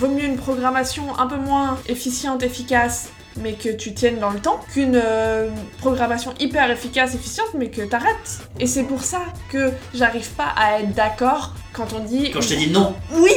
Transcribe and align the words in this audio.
vaut 0.00 0.08
mieux 0.08 0.24
une 0.24 0.38
programmation 0.38 1.18
un 1.18 1.26
peu 1.26 1.36
moins 1.36 1.76
efficiente, 1.86 2.42
efficace, 2.42 3.10
mais 3.36 3.52
que 3.52 3.68
tu 3.68 3.92
tiennes 3.92 4.18
dans 4.18 4.30
le 4.30 4.40
temps, 4.40 4.58
qu'une 4.72 4.94
euh, 4.96 5.50
programmation 5.76 6.32
hyper 6.40 6.70
efficace, 6.70 7.14
efficiente, 7.14 7.48
mais 7.54 7.68
que 7.68 7.82
t'arrêtes. 7.82 8.38
Et 8.58 8.66
c'est 8.66 8.84
pour 8.84 9.02
ça 9.02 9.20
que 9.50 9.70
j'arrive 9.92 10.30
pas 10.30 10.54
à 10.56 10.80
être 10.80 10.94
d'accord 10.94 11.52
quand 11.74 11.92
on 11.94 12.00
dit. 12.00 12.30
Quand 12.30 12.40
je 12.40 12.48
te 12.48 12.54
dis 12.54 12.70
non, 12.70 12.94
Oui 13.12 13.30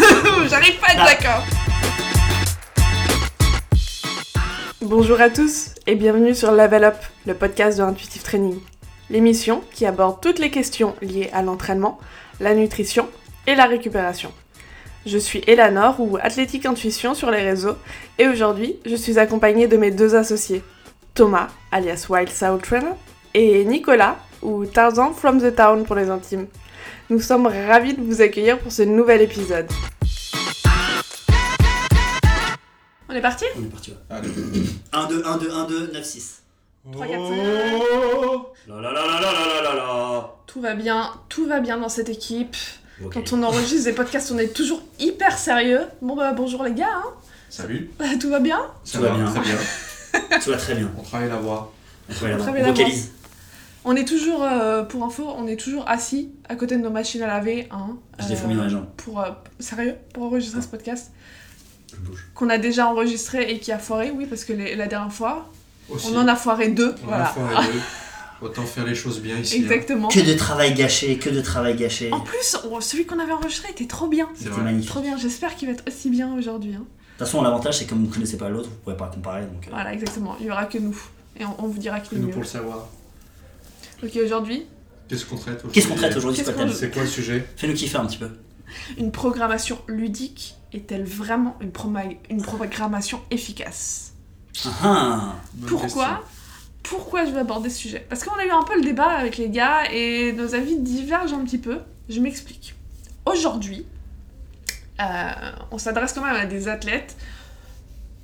J'arrive 0.48 0.78
pas 0.80 0.86
à 0.86 0.92
être 0.94 1.02
Ah. 1.02 1.14
d'accord 1.14 1.44
Bonjour 4.80 5.20
à 5.20 5.28
tous 5.28 5.72
et 5.86 5.96
bienvenue 5.96 6.34
sur 6.34 6.50
Level 6.50 6.84
Up, 6.84 6.96
le 7.26 7.34
podcast 7.34 7.76
de 7.76 7.82
Intuitive 7.82 8.22
Training. 8.22 8.58
L'émission 9.10 9.62
qui 9.70 9.84
aborde 9.84 10.22
toutes 10.22 10.38
les 10.38 10.50
questions 10.50 10.94
liées 11.02 11.28
à 11.34 11.42
l'entraînement, 11.42 11.98
la 12.40 12.54
nutrition 12.54 13.06
et 13.46 13.54
la 13.54 13.66
récupération. 13.66 14.32
Je 15.06 15.18
suis 15.18 15.40
Eleanor 15.46 16.00
ou 16.00 16.16
Athlétique 16.20 16.66
Intuition 16.66 17.14
sur 17.14 17.30
les 17.30 17.42
réseaux 17.42 17.76
et 18.18 18.26
aujourd'hui 18.26 18.76
je 18.84 18.96
suis 18.96 19.18
accompagnée 19.18 19.68
de 19.68 19.76
mes 19.76 19.92
deux 19.92 20.16
associés, 20.16 20.64
Thomas 21.14 21.48
alias 21.70 22.06
Wild 22.08 22.28
Soul 22.28 22.60
Trainer 22.60 22.90
et 23.32 23.64
Nicolas 23.64 24.16
ou 24.42 24.66
Tarzan 24.66 25.12
from 25.12 25.40
the 25.40 25.54
Town 25.54 25.84
pour 25.84 25.94
les 25.94 26.10
intimes. 26.10 26.46
Nous 27.08 27.20
sommes 27.20 27.46
ravis 27.46 27.94
de 27.94 28.02
vous 28.02 28.20
accueillir 28.20 28.58
pour 28.58 28.72
ce 28.72 28.82
nouvel 28.82 29.22
épisode. 29.22 29.68
On 33.08 33.14
est 33.14 33.20
parti? 33.20 33.44
On 33.56 33.62
est 33.62 33.66
parti. 33.70 33.92
ouais. 33.92 33.96
Allez. 34.10 34.28
1, 34.92 35.06
2, 35.06 35.22
1, 35.24 35.36
2, 35.38 35.50
1, 35.52 35.64
2, 35.66 35.90
9, 35.92 36.04
6. 36.04 36.42
3, 36.92 37.06
4, 37.06 37.28
5. 37.28 37.34
Oh 38.24 38.46
La 38.66 38.74
la 38.80 38.92
la 38.92 39.06
la 39.06 39.20
la 39.20 39.30
la 39.30 39.62
la 39.62 39.74
la 39.76 40.34
Tout 40.48 40.60
va 40.60 40.74
bien, 40.74 41.12
tout 41.28 41.46
va 41.46 41.60
bien 41.60 41.78
dans 41.78 41.88
cette 41.88 42.08
équipe. 42.08 42.56
Quand 43.12 43.32
on 43.32 43.42
enregistre 43.42 43.84
des 43.84 43.92
podcasts, 43.92 44.32
on 44.32 44.38
est 44.38 44.54
toujours 44.54 44.82
hyper 44.98 45.36
sérieux. 45.36 45.82
Bon 46.00 46.16
bah 46.16 46.32
bonjour 46.32 46.62
les 46.64 46.72
gars, 46.72 47.02
Salut, 47.50 47.90
hein. 48.00 48.18
tout 48.20 48.30
va 48.30 48.40
bien 48.40 48.60
ça 48.84 48.98
Tout 48.98 49.04
va 49.04 49.10
bien. 49.10 49.26
Très 49.30 49.40
bien. 49.40 49.56
Tu 50.42 50.50
vas 50.50 50.56
très 50.56 50.74
bien. 50.74 50.90
On 50.98 51.02
travaille 51.02 51.28
la 51.28 51.36
voix. 51.36 51.72
On 52.08 52.14
travaille 52.14 52.34
On 52.40 52.52
la 52.54 52.62
vocalise. 52.72 53.10
On 53.84 53.94
est 53.94 54.06
toujours, 54.08 54.42
euh, 54.42 54.82
pour 54.82 55.04
info, 55.04 55.28
on 55.36 55.46
est 55.46 55.56
toujours 55.60 55.88
assis 55.88 56.30
à 56.48 56.56
côté 56.56 56.76
de 56.76 56.82
nos 56.82 56.90
machines 56.90 57.22
à 57.22 57.26
laver, 57.26 57.68
hein. 57.70 57.96
Des 58.26 58.34
fourmis 58.34 58.56
dans 58.56 58.64
les 58.64 58.70
jambes. 58.70 58.86
Pour, 58.96 59.20
euh, 59.20 59.30
sérieux 59.60 59.94
Pour 60.14 60.24
enregistrer 60.24 60.60
ce 60.62 60.66
podcast 60.68 61.10
Je 61.92 61.96
bouge. 62.00 62.26
Qu'on 62.34 62.48
a 62.48 62.58
déjà 62.58 62.88
enregistré 62.88 63.50
et 63.52 63.60
qui 63.60 63.70
a 63.72 63.78
foiré, 63.78 64.10
oui, 64.10 64.26
parce 64.26 64.44
que 64.44 64.52
les- 64.54 64.74
la 64.74 64.86
dernière 64.86 65.12
fois, 65.12 65.50
Aussi. 65.90 66.08
on 66.12 66.18
en 66.18 66.26
a 66.26 66.34
foiré 66.34 66.68
deux, 66.68 66.94
On 67.02 67.04
a 67.04 67.08
voilà. 67.08 67.24
foiré 67.26 67.66
deux. 67.72 67.80
Autant 68.42 68.64
faire 68.66 68.84
les 68.84 68.94
choses 68.94 69.20
bien 69.20 69.38
ici. 69.38 69.56
hein. 69.56 69.62
Exactement. 69.62 70.08
Que 70.08 70.20
de 70.20 70.34
travail 70.34 70.74
gâché, 70.74 71.18
que 71.18 71.30
de 71.30 71.40
travail 71.40 71.76
gâché. 71.76 72.12
En 72.12 72.20
plus, 72.20 72.56
on- 72.70 72.80
celui 72.80 73.06
qu'on 73.06 73.18
avait 73.18 73.32
enregistré 73.32 73.70
était 73.70 73.86
trop 73.86 74.08
bien. 74.08 74.28
C'était 74.34 74.50
magnifique. 74.60 74.88
Trop 74.90 75.00
bien, 75.00 75.16
j'espère 75.16 75.56
qu'il 75.56 75.68
va 75.68 75.74
être 75.74 75.84
aussi 75.88 76.10
bien 76.10 76.34
aujourd'hui. 76.36 76.74
hein. 76.74 76.80
De 76.84 77.18
toute 77.24 77.26
façon, 77.26 77.42
l'avantage, 77.42 77.78
c'est 77.78 77.84
que 77.86 77.90
comme 77.90 78.00
vous 78.00 78.08
ne 78.08 78.12
connaissez 78.12 78.36
pas 78.36 78.50
l'autre, 78.50 78.68
vous 78.68 78.74
ne 78.74 78.80
pourrez 78.82 78.96
pas 78.96 79.06
comparer. 79.08 79.42
Donc, 79.42 79.66
euh, 79.66 79.70
Voilà, 79.70 79.94
exactement. 79.94 80.36
Il 80.40 80.46
y 80.46 80.50
aura 80.50 80.66
que 80.66 80.76
nous. 80.78 80.96
Et 81.38 81.44
on, 81.46 81.64
on 81.64 81.68
vous 81.68 81.78
dira 81.78 82.00
qui 82.00 82.14
est 82.14 82.18
mieux. 82.18 82.28
pour 82.30 82.42
le 82.42 82.46
savoir. 82.46 82.88
Ok, 84.02 84.18
aujourd'hui, 84.22 84.66
Qu'est-ce 85.08 85.24
qu'on 85.24 85.36
traite 85.36 85.58
aujourd'hui? 85.64 85.72
Qu'est-ce 85.72 85.88
qu'on 85.88 85.94
traite 85.94 86.16
aujourd'hui 86.16 86.44
c'est 86.44 86.52
quoi 86.52 86.64
le 86.64 86.90
quoi 86.90 87.06
sujet? 87.06 87.46
Fais-nous 87.56 87.74
kiffer 87.74 87.96
un 87.98 88.06
petit 88.06 88.18
peu. 88.18 88.28
une 88.98 89.12
programmation 89.12 89.78
ludique 89.86 90.56
est-elle 90.72 91.04
vraiment 91.04 91.56
une, 91.60 91.70
une 92.28 92.42
programmation 92.42 93.20
efficace? 93.30 94.12
Ah, 94.64 94.70
ah. 94.82 95.34
Pourquoi 95.66 95.86
question. 95.86 96.02
Pourquoi 96.88 97.24
je 97.24 97.32
vais 97.32 97.40
aborder 97.40 97.68
ce 97.68 97.78
sujet 97.78 98.06
Parce 98.08 98.22
qu'on 98.22 98.36
a 98.36 98.44
eu 98.44 98.50
un 98.50 98.62
peu 98.62 98.76
le 98.76 98.82
débat 98.82 99.08
avec 99.08 99.38
les 99.38 99.48
gars 99.48 99.90
et 99.92 100.32
nos 100.32 100.54
avis 100.54 100.78
divergent 100.78 101.34
un 101.34 101.44
petit 101.44 101.58
peu. 101.58 101.78
Je 102.08 102.20
m'explique. 102.20 102.74
Aujourd'hui, 103.24 103.84
euh, 105.00 105.30
on 105.72 105.78
s'adresse 105.78 106.12
quand 106.12 106.24
même 106.24 106.36
à 106.36 106.46
des 106.46 106.68
athlètes 106.68 107.16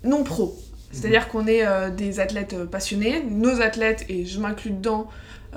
non 0.04 0.22
pro. 0.22 0.56
C'est-à-dire 0.92 1.28
qu'on 1.28 1.46
est 1.46 1.66
euh, 1.66 1.90
des 1.90 2.20
athlètes 2.20 2.52
euh, 2.52 2.66
passionnés, 2.66 3.22
nos 3.22 3.60
athlètes, 3.60 4.04
et 4.08 4.26
je 4.26 4.38
m'inclus 4.38 4.70
dedans, 4.70 5.08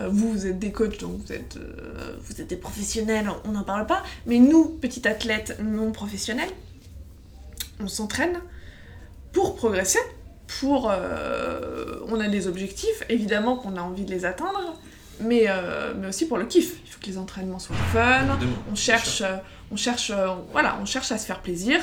vous, 0.09 0.29
vous 0.29 0.45
êtes 0.45 0.59
des 0.59 0.73
coachs, 0.73 0.99
donc 0.99 1.21
vous 1.25 1.31
êtes, 1.31 1.57
vous 2.19 2.41
êtes 2.41 2.47
des 2.47 2.57
professionnels, 2.57 3.29
on 3.45 3.53
n'en 3.53 3.63
parle 3.63 3.85
pas, 3.85 4.03
mais 4.25 4.39
nous, 4.39 4.65
petits 4.65 5.07
athlètes 5.07 5.57
non 5.63 5.93
professionnels, 5.93 6.49
on 7.79 7.87
s'entraîne 7.87 8.41
pour 9.31 9.55
progresser, 9.55 9.99
pour... 10.59 10.91
on 12.09 12.19
a 12.19 12.27
des 12.27 12.47
objectifs, 12.47 13.03
évidemment 13.09 13.55
qu'on 13.57 13.75
a 13.77 13.81
envie 13.81 14.05
de 14.05 14.11
les 14.11 14.25
atteindre, 14.25 14.75
mais, 15.19 15.45
euh, 15.47 15.93
mais 15.99 16.07
aussi 16.07 16.27
pour 16.27 16.37
le 16.37 16.45
kiff. 16.45 16.75
Il 16.85 16.89
faut 16.91 16.99
que 17.01 17.07
les 17.07 17.17
entraînements 17.17 17.59
soient 17.59 17.75
fun, 17.93 18.19
Évidemment. 18.19 18.51
on 18.71 18.75
cherche, 18.75 19.21
euh, 19.21 19.37
on 19.71 19.77
cherche, 19.77 20.11
euh, 20.11 20.27
voilà, 20.51 20.77
on 20.81 20.85
cherche 20.85 21.11
à 21.11 21.17
se 21.17 21.25
faire 21.25 21.39
plaisir. 21.41 21.79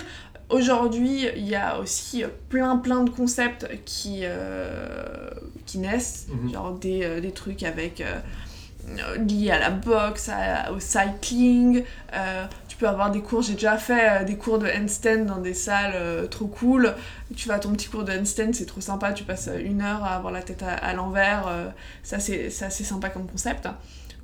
Aujourd'hui, 0.50 1.26
il 1.36 1.48
y 1.48 1.54
a 1.54 1.78
aussi 1.78 2.24
plein 2.50 2.76
plein 2.76 3.04
de 3.04 3.10
concepts 3.10 3.66
qui, 3.86 4.20
euh, 4.24 5.30
qui 5.64 5.78
naissent, 5.78 6.26
Mhm. 6.28 6.52
genre 6.52 6.72
des, 6.72 7.20
des 7.22 7.30
trucs 7.32 7.62
avec 7.62 8.02
liés 9.28 9.50
à 9.50 9.58
la 9.58 9.70
boxe, 9.70 10.28
à- 10.28 10.72
au 10.72 10.80
cycling. 10.80 11.84
euh, 12.14 12.44
peux 12.82 12.88
avoir 12.88 13.12
des 13.12 13.20
cours, 13.20 13.42
j'ai 13.42 13.54
déjà 13.54 13.78
fait 13.78 14.22
euh, 14.22 14.24
des 14.24 14.36
cours 14.36 14.58
de 14.58 14.66
handstand 14.66 15.24
dans 15.26 15.38
des 15.38 15.54
salles 15.54 15.92
euh, 15.94 16.26
trop 16.26 16.48
cool. 16.48 16.94
Tu 17.36 17.46
vas 17.46 17.54
à 17.54 17.58
ton 17.60 17.70
petit 17.72 17.88
cours 17.88 18.02
de 18.02 18.12
handstand, 18.12 18.52
c'est 18.54 18.66
trop 18.66 18.80
sympa, 18.80 19.12
tu 19.12 19.22
passes 19.22 19.48
une 19.64 19.82
heure 19.82 20.02
à 20.02 20.16
avoir 20.16 20.32
la 20.32 20.42
tête 20.42 20.64
à, 20.64 20.92
l'envers. 20.92 21.46
euh, 21.46 21.68
ça, 22.02 22.18
c'est 22.18 22.46
assez 22.62 22.82
sympa 22.82 23.08
comme 23.08 23.28
concept. 23.28 23.68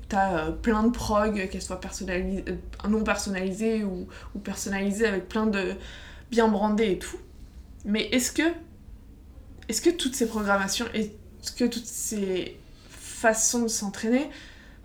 T'as 0.08 0.32
euh, 0.32 0.50
plein 0.50 0.82
de 0.82 0.91
prog, 0.91 1.48
qu'elles 1.48 1.62
soient 1.62 1.80
personnalisées, 1.80 2.44
euh, 2.48 2.88
non 2.88 3.04
personnalisées 3.04 3.84
ou, 3.84 4.08
ou 4.34 4.38
personnalisées 4.41 5.06
avec 5.06 5.28
plein 5.28 5.46
de 5.46 5.75
bien 6.30 6.48
brandées 6.48 6.92
et 6.92 6.98
tout. 6.98 7.19
Mais 7.84 8.06
est-ce 8.06 8.32
que, 8.32 8.42
est-ce 9.69 9.80
que 9.80 9.90
toutes 9.90 10.16
ces 10.16 10.26
programmations, 10.26 10.86
est-ce 10.94 11.52
que 11.52 11.64
toutes 11.64 11.86
ces 11.86 12.58
façons 12.90 13.62
de 13.62 13.69
s'entraîner 13.69 14.28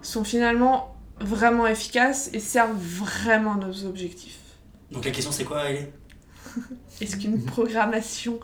sont 0.03 0.23
finalement 0.23 0.92
vraiment 1.19 1.67
efficaces 1.67 2.29
et 2.33 2.39
servent 2.39 2.77
vraiment 2.77 3.55
nos 3.55 3.85
objectifs 3.85 4.39
Donc 4.91 5.05
la 5.05 5.11
question, 5.11 5.31
c'est 5.31 5.43
quoi, 5.43 5.69
Ellie 5.69 5.87
Est-ce 7.01 7.17
qu'une 7.17 7.43
programmation 7.43 8.39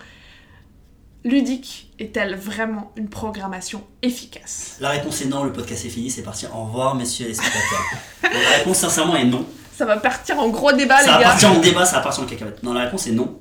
ludique 1.24 1.91
est-elle 2.00 2.35
vraiment 2.35 2.91
une 2.96 3.09
programmation 3.09 3.84
efficace? 4.02 4.78
La 4.79 4.90
réponse 4.90 5.22
est 5.22 5.25
non, 5.25 5.44
le 5.44 5.52
podcast 5.52 5.85
est 5.85 5.90
fini, 5.90 6.09
c'est 6.09 6.24
parti. 6.24 6.46
Au 6.47 6.63
revoir, 6.66 6.96
messieurs 6.96 7.28
les 7.28 7.34
spectateurs. 7.34 7.85
La 8.24 8.58
réponse, 8.58 8.78
sincèrement, 8.78 9.16
est 9.16 9.25
non. 9.25 9.46
Ça 9.75 9.85
va 9.85 9.97
partir 9.97 10.38
en 10.40 10.50
gros 10.50 10.72
débat, 10.72 10.97
ça 11.00 11.06
les 11.06 11.12
va 11.12 11.19
gars. 11.19 11.29
partir 11.29 11.52
en 11.52 11.59
débat, 11.59 11.85
ça 11.85 11.97
va 11.97 12.02
partir 12.03 12.24
en 12.24 12.28
cacahuète. 12.28 12.62
Non, 12.63 12.74
la 12.74 12.84
réponse 12.84 13.08
est 13.08 13.12
non. 13.12 13.40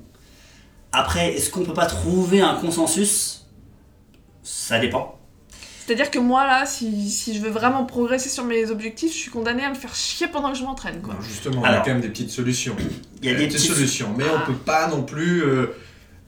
Après, 0.92 1.34
est-ce 1.34 1.50
qu'on 1.50 1.64
peut 1.64 1.74
pas 1.74 1.86
trouver 1.86 2.40
un 2.40 2.54
consensus? 2.54 3.46
Ça 4.42 4.78
dépend. 4.78 5.17
C'est-à-dire 5.88 6.10
que 6.10 6.18
moi, 6.18 6.46
là, 6.46 6.66
si, 6.66 7.08
si 7.08 7.34
je 7.34 7.40
veux 7.40 7.48
vraiment 7.48 7.86
progresser 7.86 8.28
sur 8.28 8.44
mes 8.44 8.70
objectifs, 8.70 9.10
je 9.10 9.16
suis 9.16 9.30
condamnée 9.30 9.64
à 9.64 9.70
me 9.70 9.74
faire 9.74 9.94
chier 9.94 10.28
pendant 10.28 10.52
que 10.52 10.58
je 10.58 10.62
m'entraîne, 10.62 11.00
quoi. 11.00 11.14
Non, 11.14 11.20
justement, 11.22 11.62
on 11.62 11.64
a 11.64 11.68
Alors. 11.68 11.82
quand 11.82 11.92
même 11.92 12.02
des 12.02 12.10
petites 12.10 12.30
solutions. 12.30 12.76
Il 13.22 13.30
y 13.30 13.34
a 13.34 13.38
des 13.38 13.46
petites 13.46 13.60
solutions, 13.60 14.14
mais 14.16 14.24
Ah. 14.28 14.42
on 14.42 14.46
peut 14.52 14.58
pas 14.58 14.88
non 14.88 15.02
plus 15.02 15.42
euh, 15.42 15.68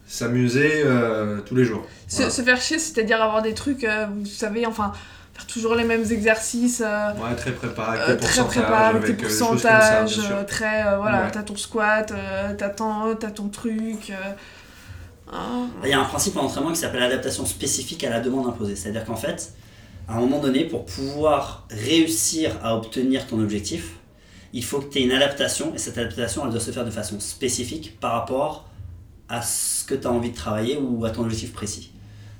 s'amuser 0.07 0.81
euh, 0.83 1.41
tous 1.41 1.55
les 1.55 1.63
jours. 1.63 1.85
Se, 2.07 2.15
Voilà. 2.17 2.31
se 2.31 2.41
faire 2.41 2.59
chier, 2.59 2.79
c'est-à-dire 2.79 3.21
avoir 3.21 3.41
des 3.43 3.53
trucs, 3.53 3.83
euh, 3.83 4.07
vous 4.11 4.25
savez, 4.25 4.65
enfin, 4.65 4.93
faire 5.33 5.45
toujours 5.45 5.75
les 5.75 5.83
mêmes 5.85 6.05
exercices, 6.11 6.81
euh, 6.85 7.11
Ouais, 7.13 7.35
très 7.37 7.51
préparé, 7.51 7.99
avec 7.99 8.15
euh, 8.17 8.27
très 8.27 8.43
préparé 8.43 8.85
avec 8.97 9.05
tes 9.05 9.25
euh, 9.25 9.29
ça, 9.29 9.45
pourcentages, 9.45 10.15
bien 10.15 10.23
sûr. 10.23 10.35
euh, 10.37 10.43
très, 10.43 10.87
euh, 10.87 10.97
voilà, 10.97 11.25
Ouais. 11.25 11.31
t'as 11.31 11.43
ton 11.43 11.55
squat, 11.55 12.11
euh, 12.11 12.53
t'as 12.57 12.69
ton, 12.69 13.15
t'as 13.15 13.29
ton 13.31 13.47
truc. 13.49 14.11
Il 15.83 15.89
y 15.89 15.93
a 15.93 15.99
un 15.99 16.05
principe 16.05 16.37
en 16.37 16.41
entraînement 16.41 16.71
qui 16.71 16.77
s'appelle 16.77 16.99
l'adaptation 16.99 17.45
spécifique 17.45 18.03
à 18.03 18.09
la 18.09 18.19
demande 18.19 18.47
imposée. 18.47 18.75
C'est-à-dire 18.75 19.05
qu'en 19.05 19.15
fait, 19.15 19.53
à 20.07 20.17
un 20.17 20.19
moment 20.19 20.39
donné, 20.39 20.65
pour 20.65 20.85
pouvoir 20.85 21.65
réussir 21.69 22.57
à 22.63 22.75
obtenir 22.75 23.27
ton 23.27 23.39
objectif, 23.39 23.95
il 24.53 24.63
faut 24.63 24.79
que 24.79 24.91
tu 24.91 24.99
aies 24.99 25.03
une 25.03 25.13
adaptation, 25.13 25.73
et 25.73 25.77
cette 25.77 25.97
adaptation, 25.97 26.43
elle 26.45 26.51
doit 26.51 26.59
se 26.59 26.71
faire 26.71 26.85
de 26.85 26.91
façon 26.91 27.19
spécifique 27.19 27.97
par 27.99 28.11
rapport 28.13 28.67
à 29.29 29.41
ce 29.41 29.85
que 29.85 29.95
tu 29.95 30.05
as 30.05 30.11
envie 30.11 30.31
de 30.31 30.35
travailler 30.35 30.77
ou 30.77 31.05
à 31.05 31.09
ton 31.09 31.23
objectif 31.23 31.53
précis. 31.53 31.91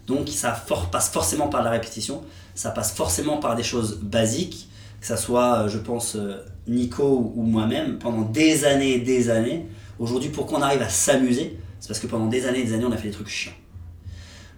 Donc 0.07 0.27
ça 0.27 0.51
passe 0.91 1.09
forcément 1.09 1.47
par 1.47 1.63
la 1.63 1.69
répétition, 1.69 2.21
ça 2.53 2.71
passe 2.71 2.91
forcément 2.91 3.37
par 3.37 3.55
des 3.55 3.63
choses 3.63 3.99
basiques, 4.01 4.67
que 4.99 5.07
ça 5.07 5.15
soit, 5.15 5.59
euh, 5.59 5.67
je 5.69 5.77
pense, 5.77 6.15
euh, 6.15 6.43
Nico 6.67 7.31
ou 7.35 7.43
moi-même, 7.43 7.97
pendant 7.97 8.21
des 8.21 8.65
années 8.65 8.95
et 8.95 8.99
des 8.99 9.29
années. 9.29 9.65
Aujourd'hui, 9.97 10.29
pour 10.29 10.45
qu'on 10.45 10.61
arrive 10.61 10.81
à 10.81 10.89
s'amuser, 10.89 11.57
c'est 11.81 11.87
parce 11.87 11.99
que 11.99 12.07
pendant 12.07 12.27
des 12.27 12.45
années 12.45 12.59
et 12.59 12.63
des 12.63 12.73
années, 12.73 12.85
on 12.85 12.91
a 12.91 12.97
fait 12.97 13.09
des 13.09 13.13
trucs 13.13 13.27
chiants. 13.27 13.51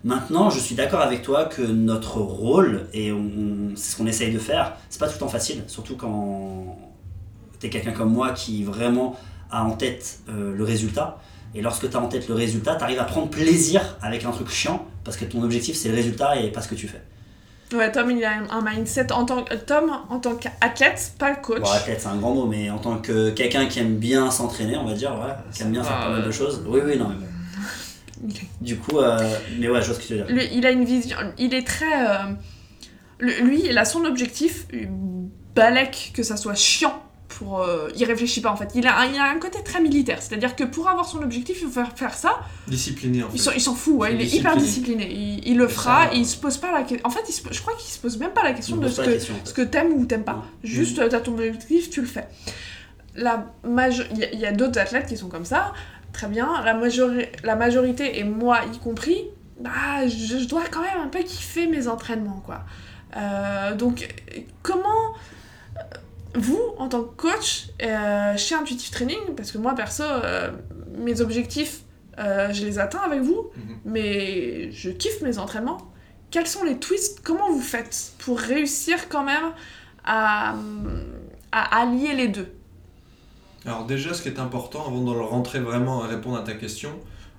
Maintenant, 0.03 0.49
je 0.49 0.59
suis 0.59 0.75
d'accord 0.75 0.99
avec 0.99 1.21
toi 1.21 1.45
que 1.45 1.61
notre 1.61 2.17
rôle, 2.17 2.87
et 2.93 3.13
c'est 3.75 3.91
ce 3.93 3.97
qu'on 3.97 4.05
essaye 4.05 4.33
de 4.33 4.39
faire, 4.39 4.75
c'est 4.89 4.99
pas 4.99 5.07
tout 5.07 5.13
le 5.13 5.19
temps 5.19 5.29
facile, 5.29 5.63
surtout 5.67 5.95
quand 5.95 6.77
tu 7.61 7.67
es 7.67 7.69
quelqu'un 7.69 7.93
comme 7.93 8.11
moi 8.11 8.33
qui 8.33 8.65
vraiment 8.65 9.15
a 9.49 9.63
en 9.63 9.71
tête 9.71 10.19
euh, 10.27 10.53
le 10.53 10.63
résultat. 10.65 11.19
Et 11.55 11.61
lorsque 11.61 11.89
tu 11.89 11.95
as 11.95 12.01
en 12.01 12.09
tête 12.09 12.27
le 12.27 12.33
résultat, 12.33 12.75
tu 12.75 12.83
arrives 12.83 12.99
à 12.99 13.05
prendre 13.05 13.29
plaisir 13.29 13.97
avec 14.01 14.25
un 14.25 14.31
truc 14.31 14.49
chiant, 14.49 14.85
parce 15.05 15.15
que 15.15 15.23
ton 15.23 15.41
objectif 15.41 15.77
c'est 15.77 15.87
le 15.87 15.95
résultat 15.95 16.35
et 16.35 16.51
pas 16.51 16.61
ce 16.61 16.67
que 16.67 16.75
tu 16.75 16.89
fais. 16.89 17.01
Ouais, 17.73 17.91
Tom, 17.91 18.11
il 18.11 18.23
a 18.23 18.31
un 18.51 18.61
mindset 18.61 19.11
en 19.11 19.25
tant 19.25 19.43
que 19.43 19.55
Tom 19.55 19.91
en 20.09 20.19
tant 20.19 20.35
qu'athlète, 20.35 21.13
pas 21.17 21.35
coach. 21.35 21.61
Bon, 21.61 21.69
athlète, 21.71 22.01
c'est 22.01 22.07
un 22.07 22.17
grand 22.17 22.33
mot, 22.33 22.45
mais 22.45 22.69
en 22.69 22.77
tant 22.77 22.97
que 22.97 23.31
quelqu'un 23.31 23.65
qui 23.65 23.79
aime 23.79 23.97
bien 23.97 24.29
s'entraîner, 24.31 24.77
on 24.77 24.85
va 24.85 24.93
dire, 24.93 25.11
ouais, 25.13 25.33
qui 25.53 25.63
aime 25.63 25.71
bien 25.71 25.83
faire 25.83 25.99
pas 25.99 26.09
mal 26.09 26.21
de 26.23 26.27
euh, 26.27 26.31
choses. 26.31 26.63
Oui, 26.67 26.81
oui, 26.85 26.97
non, 26.97 27.09
mais 27.09 27.15
bon. 27.15 28.33
Du 28.61 28.77
coup, 28.77 28.99
euh, 28.99 29.17
mais 29.59 29.67
ouais, 29.69 29.81
je 29.81 29.87
vois 29.87 29.95
ce 29.95 29.99
que 29.99 30.05
tu 30.07 30.15
veux 30.15 30.23
dire. 30.23 30.47
Il 30.53 30.65
a 30.65 30.71
une 30.71 30.85
vision, 30.85 31.17
il 31.37 31.53
est 31.53 31.65
très. 31.67 32.07
euh, 32.07 32.17
le- 33.19 33.41
lui, 33.41 33.63
il 33.65 33.77
a 33.77 33.85
son 33.85 34.05
objectif, 34.05 34.65
il 34.71 34.87
balèque 35.55 36.11
que 36.13 36.23
ça 36.23 36.37
soit 36.37 36.55
chiant. 36.55 37.01
Pour, 37.37 37.61
euh, 37.61 37.89
il 37.95 38.03
réfléchit 38.05 38.41
pas 38.41 38.51
en 38.51 38.55
fait. 38.55 38.69
Il 38.75 38.85
a, 38.87 38.99
un- 38.99 39.05
il 39.05 39.17
a 39.17 39.23
un 39.29 39.39
côté 39.39 39.63
très 39.63 39.81
militaire, 39.81 40.21
c'est-à-dire 40.21 40.55
que 40.55 40.63
pour 40.63 40.87
avoir 40.89 41.05
son 41.05 41.19
objectif, 41.23 41.57
il 41.61 41.65
faut 41.67 41.71
faire, 41.71 41.91
faire 41.95 42.13
ça. 42.13 42.39
Discipliné 42.67 43.23
en 43.23 43.29
fait. 43.29 43.37
Il 43.55 43.61
s'en, 43.61 43.73
fout, 43.73 43.95
ouais, 43.95 44.13
il 44.13 44.21
est 44.21 44.33
hyper 44.33 44.55
discipliné. 44.57 45.11
Il, 45.11 45.47
il 45.47 45.57
le 45.57 45.67
fera, 45.67 46.05
ça, 46.09 46.13
et 46.13 46.17
il 46.17 46.25
se 46.25 46.37
pose 46.37 46.57
pas 46.57 46.71
la 46.71 46.83
question. 46.83 47.07
En 47.07 47.09
fait, 47.09 47.21
il 47.27 47.31
se- 47.33 47.41
je 47.51 47.61
crois 47.61 47.73
qu'il 47.75 47.91
se 47.91 47.99
pose 47.99 48.17
même 48.17 48.31
pas 48.33 48.43
la 48.43 48.53
question 48.53 48.75
On 48.77 48.79
de 48.81 48.87
ce 48.87 49.01
que, 49.01 49.09
question, 49.09 49.33
en 49.35 49.37
fait. 49.39 49.47
ce 49.49 49.53
que 49.53 49.61
t'aimes 49.61 49.93
ou 49.93 50.05
t'aimes 50.05 50.23
pas. 50.23 50.33
Non. 50.33 50.43
Juste, 50.63 50.99
euh, 50.99 51.09
t'as 51.09 51.19
ton 51.21 51.33
objectif, 51.33 51.89
tu 51.89 52.01
le 52.01 52.07
fais. 52.07 52.27
La 53.15 53.45
Il 54.33 54.39
y 54.39 54.45
a, 54.45 54.51
d'autres 54.51 54.79
athlètes 54.79 55.07
qui 55.07 55.17
sont 55.17 55.29
comme 55.29 55.45
ça, 55.45 55.73
très 56.13 56.27
bien. 56.27 56.61
La, 56.63 56.73
majori- 56.75 57.29
la 57.43 57.55
majorité, 57.55 58.19
et 58.19 58.23
moi 58.23 58.59
y 58.73 58.77
compris, 58.79 59.23
bah, 59.59 60.07
je, 60.07 60.37
je 60.39 60.47
dois 60.47 60.63
quand 60.71 60.81
même 60.81 60.99
un 61.03 61.07
peu 61.07 61.19
kiffer 61.23 61.67
mes 61.67 61.87
entraînements, 61.87 62.41
quoi. 62.45 62.61
Euh, 63.15 63.75
donc, 63.75 64.09
euh, 64.35 64.39
comment 64.63 65.13
euh, 65.77 65.81
vous, 66.35 66.61
en 66.77 66.89
tant 66.89 67.03
que 67.03 67.15
coach, 67.15 67.67
euh, 67.81 68.35
chez 68.37 68.55
Intuitive 68.55 68.91
Training, 68.91 69.35
parce 69.37 69.51
que 69.51 69.57
moi, 69.57 69.75
perso, 69.75 70.03
euh, 70.03 70.51
mes 70.97 71.21
objectifs, 71.21 71.81
euh, 72.19 72.51
je 72.53 72.65
les 72.65 72.79
atteins 72.79 73.01
avec 73.05 73.21
vous, 73.21 73.51
Mhm. 73.55 73.77
mais 73.85 74.71
je 74.71 74.89
kiffe 74.89 75.21
mes 75.21 75.37
entraînements. 75.37 75.77
Quels 76.31 76.47
sont 76.47 76.63
les 76.63 76.77
twists? 76.77 77.19
Comment 77.23 77.51
vous 77.51 77.61
faites 77.61 78.13
pour 78.19 78.39
réussir 78.39 79.07
quand 79.09 79.23
même 79.23 79.51
à, 80.03 80.55
à 81.51 81.81
allier 81.81 82.13
les 82.15 82.27
deux? 82.27 82.51
Alors 83.65 83.85
déjà, 83.85 84.13
ce 84.13 84.21
qui 84.21 84.29
est 84.29 84.39
important, 84.39 84.85
avant 84.87 85.01
de 85.01 85.11
rentrer 85.11 85.59
vraiment 85.59 86.03
à 86.03 86.07
répondre 86.07 86.37
à 86.37 86.41
ta 86.41 86.53
question, 86.53 86.89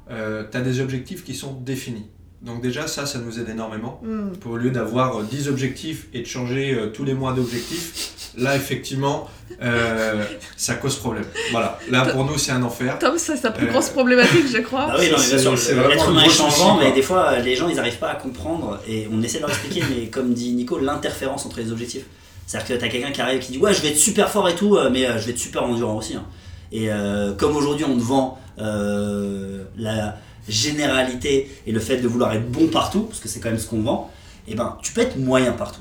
tu 0.09 0.15
as 0.15 0.61
des 0.61 0.81
objectifs 0.81 1.25
qui 1.25 1.35
sont 1.35 1.53
définis. 1.55 2.09
Donc 2.45 2.61
déjà, 2.63 2.87
ça, 2.87 3.07
ça 3.07 3.19
nous 3.19 3.39
aide 3.41 3.49
énormément. 3.49 4.01
Hmm. 4.03 4.33
Pour, 4.41 4.53
au 4.53 4.57
lieu 4.57 4.71
d'avoir 4.71 5.19
euh, 5.21 5.23
10 5.31 5.49
objectifs 5.49 6.07
et 6.13 6.21
de 6.21 6.27
changer 6.27 6.75
euh, 6.75 6.89
tous 6.89 7.05
les 7.05 7.15
mois 7.15 7.33
d'objectifs, 7.33 8.33
là, 8.37 8.55
effectivement, 8.55 9.29
euh, 9.63 10.23
ça 10.57 10.75
cause 10.75 10.97
problème. 10.97 11.25
Voilà, 11.53 11.79
là, 11.91 12.05
pour 12.07 12.25
nous, 12.27 12.37
c'est 12.37 12.53
un 12.53 12.63
enfer. 12.63 12.99
Tom, 12.99 13.17
ça, 13.17 13.35
c'est 13.35 13.43
sa 13.43 13.51
plus 13.51 13.67
Euh, 13.67 13.71
grosse 13.71 13.89
problématique, 13.89 14.47
je 14.53 14.59
crois. 14.59 14.87
Bah 14.89 14.97
oui, 14.99 15.07
non, 15.11 15.13
mais 15.13 15.17
bien 15.17 15.19
C'est- 15.19 15.39
sûr, 15.39 15.57
c'est 15.59 15.75
l'être 15.75 15.87
vraiment 15.87 16.11
humain 16.11 16.25
est 16.25 16.29
changeant, 16.29 16.79
mais 16.79 16.93
des 16.93 17.01
fois, 17.03 17.29
euh, 17.33 17.39
les 17.41 17.57
gens, 17.57 17.69
ils 17.69 17.77
n'arrivent 17.77 17.99
pas 17.99 18.11
à 18.11 18.17
comprendre, 18.17 18.79
et 18.87 19.09
on 19.11 19.23
essaie 19.23 19.39
de 19.39 19.43
leur 19.43 19.51
expliquer, 19.51 19.83
mais 19.89 20.07
comme 20.09 20.35
dit 20.35 20.53
Nico, 20.53 20.79
l'interférence 20.79 21.47
entre 21.47 21.61
les 21.61 21.73
objectifs. 21.73 22.05
C'est-à-dire 22.47 22.77
que 22.77 22.81
t'as 22.83 22.89
quelqu'un 22.89 23.11
qui 23.11 23.23
arrive 23.23 23.39
et 23.39 23.41
qui 23.41 23.53
dit 23.53 23.59
Ouais, 23.59 23.73
je 23.73 23.81
vais 23.81 23.89
être 23.89 23.97
super 23.97 24.29
fort 24.29 24.51
et 24.51 24.55
tout, 24.55 24.77
euh, 24.77 24.91
mais 24.93 25.07
euh, 25.07 25.19
je 25.19 25.25
vais 25.25 25.31
être 25.33 25.39
super 25.39 25.65
endurant 25.65 25.97
aussi. 25.97 26.15
hein. 26.15 26.25
Et 26.73 26.91
euh, 26.93 27.33
comme 27.33 27.57
aujourd'hui, 27.57 27.87
on 27.89 27.97
te 27.97 28.03
vend 28.03 28.39
euh, 28.59 29.65
la 29.79 30.17
généralité 30.49 31.51
et 31.67 31.73
le 31.73 31.81
fait 31.81 31.99
de 31.99 32.09
vouloir 32.09 32.33
être 32.35 32.51
bon 32.51 32.69
partout, 32.69 33.03
parce 33.03 33.21
que 33.21 33.29
c'est 33.29 33.41
quand 33.41 33.51
même 33.51 33.59
ce 33.59 33.67
qu'on 33.67 33.83
vend, 33.83 34.11
et 34.49 34.55
ben, 34.55 34.77
tu 34.83 34.93
peux 34.93 35.01
être 35.03 35.17
moyen 35.19 35.53
partout. 35.53 35.81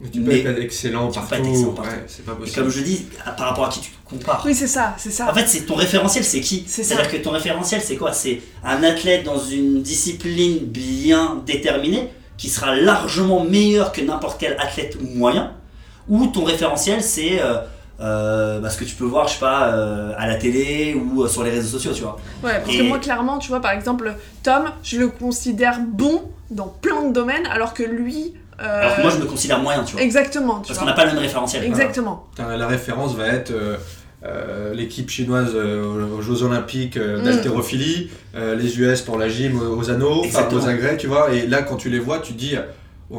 Mais 0.00 0.08
tu 0.08 0.20
peux 0.20 0.30
Mais- 0.30 0.40
être 0.40 0.60
excellent 0.60 1.08
tu 1.08 1.20
peux 1.20 1.26
partout. 1.26 1.30
pas 1.30 1.36
être 1.38 1.46
excellent 1.48 1.72
partout. 1.72 1.90
Ouais, 1.90 2.04
c'est 2.08 2.24
pas 2.24 2.36
Et 2.44 2.50
comme 2.50 2.68
je 2.70 2.80
dis, 2.80 3.06
par 3.36 3.48
rapport 3.50 3.66
à 3.66 3.68
qui 3.68 3.80
tu 3.80 3.90
te 3.90 4.08
compares. 4.08 4.42
Oui, 4.44 4.54
c'est 4.54 4.66
ça, 4.66 4.94
c'est 4.98 5.12
ça. 5.12 5.30
En 5.30 5.34
fait, 5.34 5.46
c'est 5.46 5.60
ton 5.64 5.76
référentiel, 5.76 6.24
c'est 6.24 6.40
qui? 6.40 6.64
C'est 6.66 6.82
ça. 6.82 6.96
C'est-à-dire 6.96 7.12
que 7.12 7.16
ton 7.24 7.30
référentiel, 7.30 7.80
c'est 7.84 7.96
quoi? 7.96 8.12
C'est 8.12 8.40
un 8.64 8.82
athlète 8.82 9.22
dans 9.24 9.38
une 9.38 9.80
discipline 9.82 10.58
bien 10.66 11.40
déterminée 11.46 12.08
qui 12.36 12.48
sera 12.48 12.74
largement 12.74 13.44
meilleur 13.44 13.92
que 13.92 14.00
n'importe 14.00 14.40
quel 14.40 14.54
athlète 14.58 14.98
moyen. 15.00 15.52
Ou 16.08 16.26
ton 16.26 16.42
référentiel, 16.42 17.00
c'est 17.00 17.40
euh, 17.40 17.58
euh, 18.02 18.58
bah, 18.60 18.68
ce 18.70 18.78
que 18.78 18.84
tu 18.84 18.94
peux 18.96 19.04
voir, 19.04 19.28
je 19.28 19.34
sais 19.34 19.40
pas, 19.40 19.68
euh, 19.68 20.12
à 20.18 20.26
la 20.26 20.34
télé 20.36 20.94
ou 20.94 21.22
euh, 21.22 21.28
sur 21.28 21.44
les 21.44 21.50
réseaux 21.50 21.68
sociaux, 21.78 21.92
tu 21.94 22.02
vois. 22.02 22.16
Ouais, 22.42 22.60
parce 22.64 22.76
que 22.76 22.82
moi, 22.82 22.98
clairement, 22.98 23.38
tu 23.38 23.48
vois, 23.48 23.60
par 23.60 23.72
exemple, 23.72 24.14
Tom, 24.42 24.64
je 24.82 24.98
le 24.98 25.08
considère 25.08 25.78
bon 25.86 26.22
dans 26.50 26.66
plein 26.68 27.02
de 27.08 27.12
domaines, 27.12 27.46
alors 27.46 27.74
que 27.74 27.82
lui. 27.82 28.34
euh, 28.62 28.80
Alors 28.82 28.96
que 28.96 29.00
moi, 29.02 29.10
je 29.10 29.18
me 29.18 29.24
considère 29.26 29.58
moyen, 29.60 29.84
tu 29.84 29.92
vois. 29.94 30.02
Exactement, 30.02 30.60
tu 30.60 30.68
Parce 30.68 30.78
qu'on 30.80 30.84
n'a 30.86 30.92
pas 30.92 31.04
le 31.04 31.12
même 31.12 31.20
référentiel. 31.22 31.64
Exactement. 31.64 32.26
La 32.38 32.66
référence 32.66 33.14
va 33.14 33.26
être 33.28 33.50
euh, 33.52 33.76
euh, 34.24 34.72
l'équipe 34.74 35.08
chinoise 35.10 35.52
euh, 35.54 36.16
aux- 36.16 36.22
Jeux 36.22 36.42
Olympiques 36.42 36.96
euh, 36.96 37.20
Mm. 37.20 37.24
d'haltérophilie, 37.24 38.10
euh, 38.36 38.54
les 38.54 38.78
US 38.78 39.00
pour 39.00 39.18
la 39.18 39.28
gym 39.28 39.60
aux 39.60 39.76
aux 39.78 39.90
anneaux, 39.90 40.22
Exactement. 40.24 40.60
aux 40.62 40.68
agrès, 40.68 40.96
tu 40.96 41.06
vois. 41.08 41.32
Et 41.32 41.46
là, 41.46 41.62
quand 41.62 41.76
tu 41.76 41.88
les 41.90 41.98
vois, 41.98 42.18
tu 42.20 42.32
te 42.34 42.38
dis, 42.38 42.56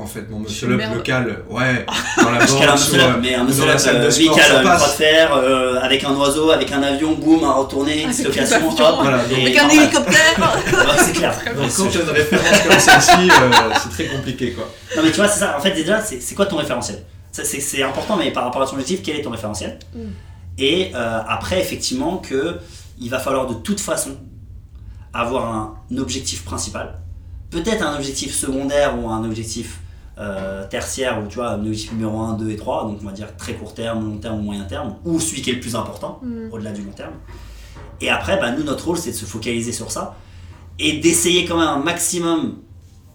en 0.02 0.06
fait, 0.08 0.30
mon 0.30 0.42
up 0.42 0.78
merde. 0.78 0.96
local, 0.96 1.44
ouais, 1.50 1.86
dans 2.18 2.32
la 2.32 2.46
ou, 2.46 2.96
euh, 2.96 3.14
mais 3.22 3.36
un 3.36 3.44
muscle 3.44 3.60
dans 3.62 3.68
la 3.68 3.78
salle 3.78 4.02
de 4.02 4.06
euh, 4.06 4.12
sport, 4.12 4.34
qui 4.36 4.42
a 4.42 4.44
ça 4.44 4.54
une 4.56 4.60
croix 4.62 4.76
de 4.76 4.82
passe. 4.82 4.96
fer, 4.96 5.34
euh, 5.36 5.80
avec 5.82 6.04
un 6.04 6.16
oiseau, 6.16 6.50
avec 6.52 6.72
un 6.72 6.82
avion, 6.82 7.14
boum, 7.14 7.44
à 7.44 7.54
retourner, 7.54 8.04
Avec 8.04 8.16
dislocation, 8.16 8.58
un 8.58 8.68
hop. 8.68 8.96
Voilà, 9.02 9.20
Avec 9.20 9.58
un 9.58 9.70
hélicoptère 9.70 10.64
c'est 10.98 11.12
clair. 11.12 11.34
Donc 11.56 11.72
quand 11.76 11.88
tu 11.90 11.98
as 11.98 12.02
une 12.02 12.10
référence 12.10 12.62
comme 12.62 12.80
celle-ci, 12.80 13.30
euh, 13.30 13.74
c'est 13.82 13.90
très 13.90 14.06
compliqué, 14.16 14.54
quoi. 14.54 14.70
Non 14.96 15.04
mais 15.04 15.12
tu 15.12 15.18
vois, 15.18 15.28
c'est 15.28 15.40
ça. 15.40 15.58
En 15.58 15.62
fait, 15.62 15.72
déjà, 15.72 16.02
c'est 16.02 16.22
c'est 16.22 16.36
quoi 16.36 16.46
ton 16.46 16.58
référentiel? 16.58 17.04
Ça, 17.32 17.44
C'est 17.44 17.60
c'est 17.60 17.84
important, 17.84 18.16
mais 18.18 18.32
par 18.32 18.44
rapport 18.46 18.62
à 18.62 18.66
ton 18.66 18.74
objectif, 18.74 19.02
quel 19.04 19.18
est 19.18 19.22
ton 19.22 19.32
référentiel? 19.32 19.78
Mm. 19.94 20.00
Et 20.58 20.92
euh, 20.96 21.20
après, 21.28 21.60
effectivement, 21.60 22.18
que 22.18 22.58
il 23.00 23.10
va 23.10 23.20
falloir 23.20 23.48
de 23.48 23.56
toute 23.56 23.80
façon 23.80 24.18
avoir 25.14 25.46
un 25.92 25.98
objectif 25.98 26.44
principal, 26.44 27.00
peut-être 27.52 27.84
un 27.86 27.96
objectif 27.96 28.34
secondaire 28.34 28.98
ou 29.00 29.10
un 29.10 29.24
objectif 29.24 29.80
euh, 30.18 30.68
tertiaire, 30.68 31.22
ou 31.24 31.28
tu 31.28 31.36
vois, 31.36 31.54
objectif 31.56 31.92
numéro 31.92 32.20
1, 32.20 32.34
2 32.34 32.50
et 32.52 32.56
3, 32.56 32.84
donc 32.86 33.00
on 33.02 33.06
va 33.06 33.12
dire 33.12 33.36
très 33.36 33.54
court 33.54 33.74
terme, 33.74 34.06
long 34.06 34.18
terme 34.18 34.40
ou 34.40 34.44
moyen 34.44 34.64
terme, 34.66 34.96
ou 35.06 35.20
celui 35.20 35.42
qui 35.42 35.50
est 35.50 35.54
le 35.54 35.60
plus 35.60 35.76
important, 35.76 36.20
Mm. 36.22 36.52
au-delà 36.52 36.72
du 36.72 36.82
long 36.84 36.92
terme. 36.92 37.14
Et 38.02 38.10
après, 38.10 38.40
bah, 38.40 38.52
nous, 38.52 38.64
notre 38.64 38.86
rôle, 38.86 38.98
c'est 38.98 39.12
de 39.12 39.16
se 39.16 39.26
focaliser 39.26 39.72
sur 39.72 39.92
ça 39.92 40.16
et 40.80 40.94
d'essayer 41.00 41.46
quand 41.46 41.58
même 41.58 41.68
un 41.68 41.78
maximum 41.80 42.58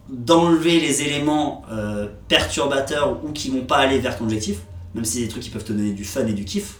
d'enlever 0.08 0.80
les 0.80 1.02
éléments 1.02 1.62
euh, 1.70 2.06
perturbateurs 2.28 3.22
ou 3.24 3.32
qui 3.32 3.50
vont 3.50 3.64
pas 3.66 3.76
aller 3.76 3.98
vers 3.98 4.16
ton 4.16 4.24
objectif, 4.24 4.58
même 4.94 5.04
si 5.04 5.18
c'est 5.18 5.24
des 5.24 5.28
trucs 5.28 5.42
qui 5.42 5.50
peuvent 5.50 5.64
te 5.64 5.72
donner 5.72 5.92
du 5.92 6.04
fun 6.04 6.26
et 6.26 6.32
du 6.32 6.44
kiff. 6.44 6.78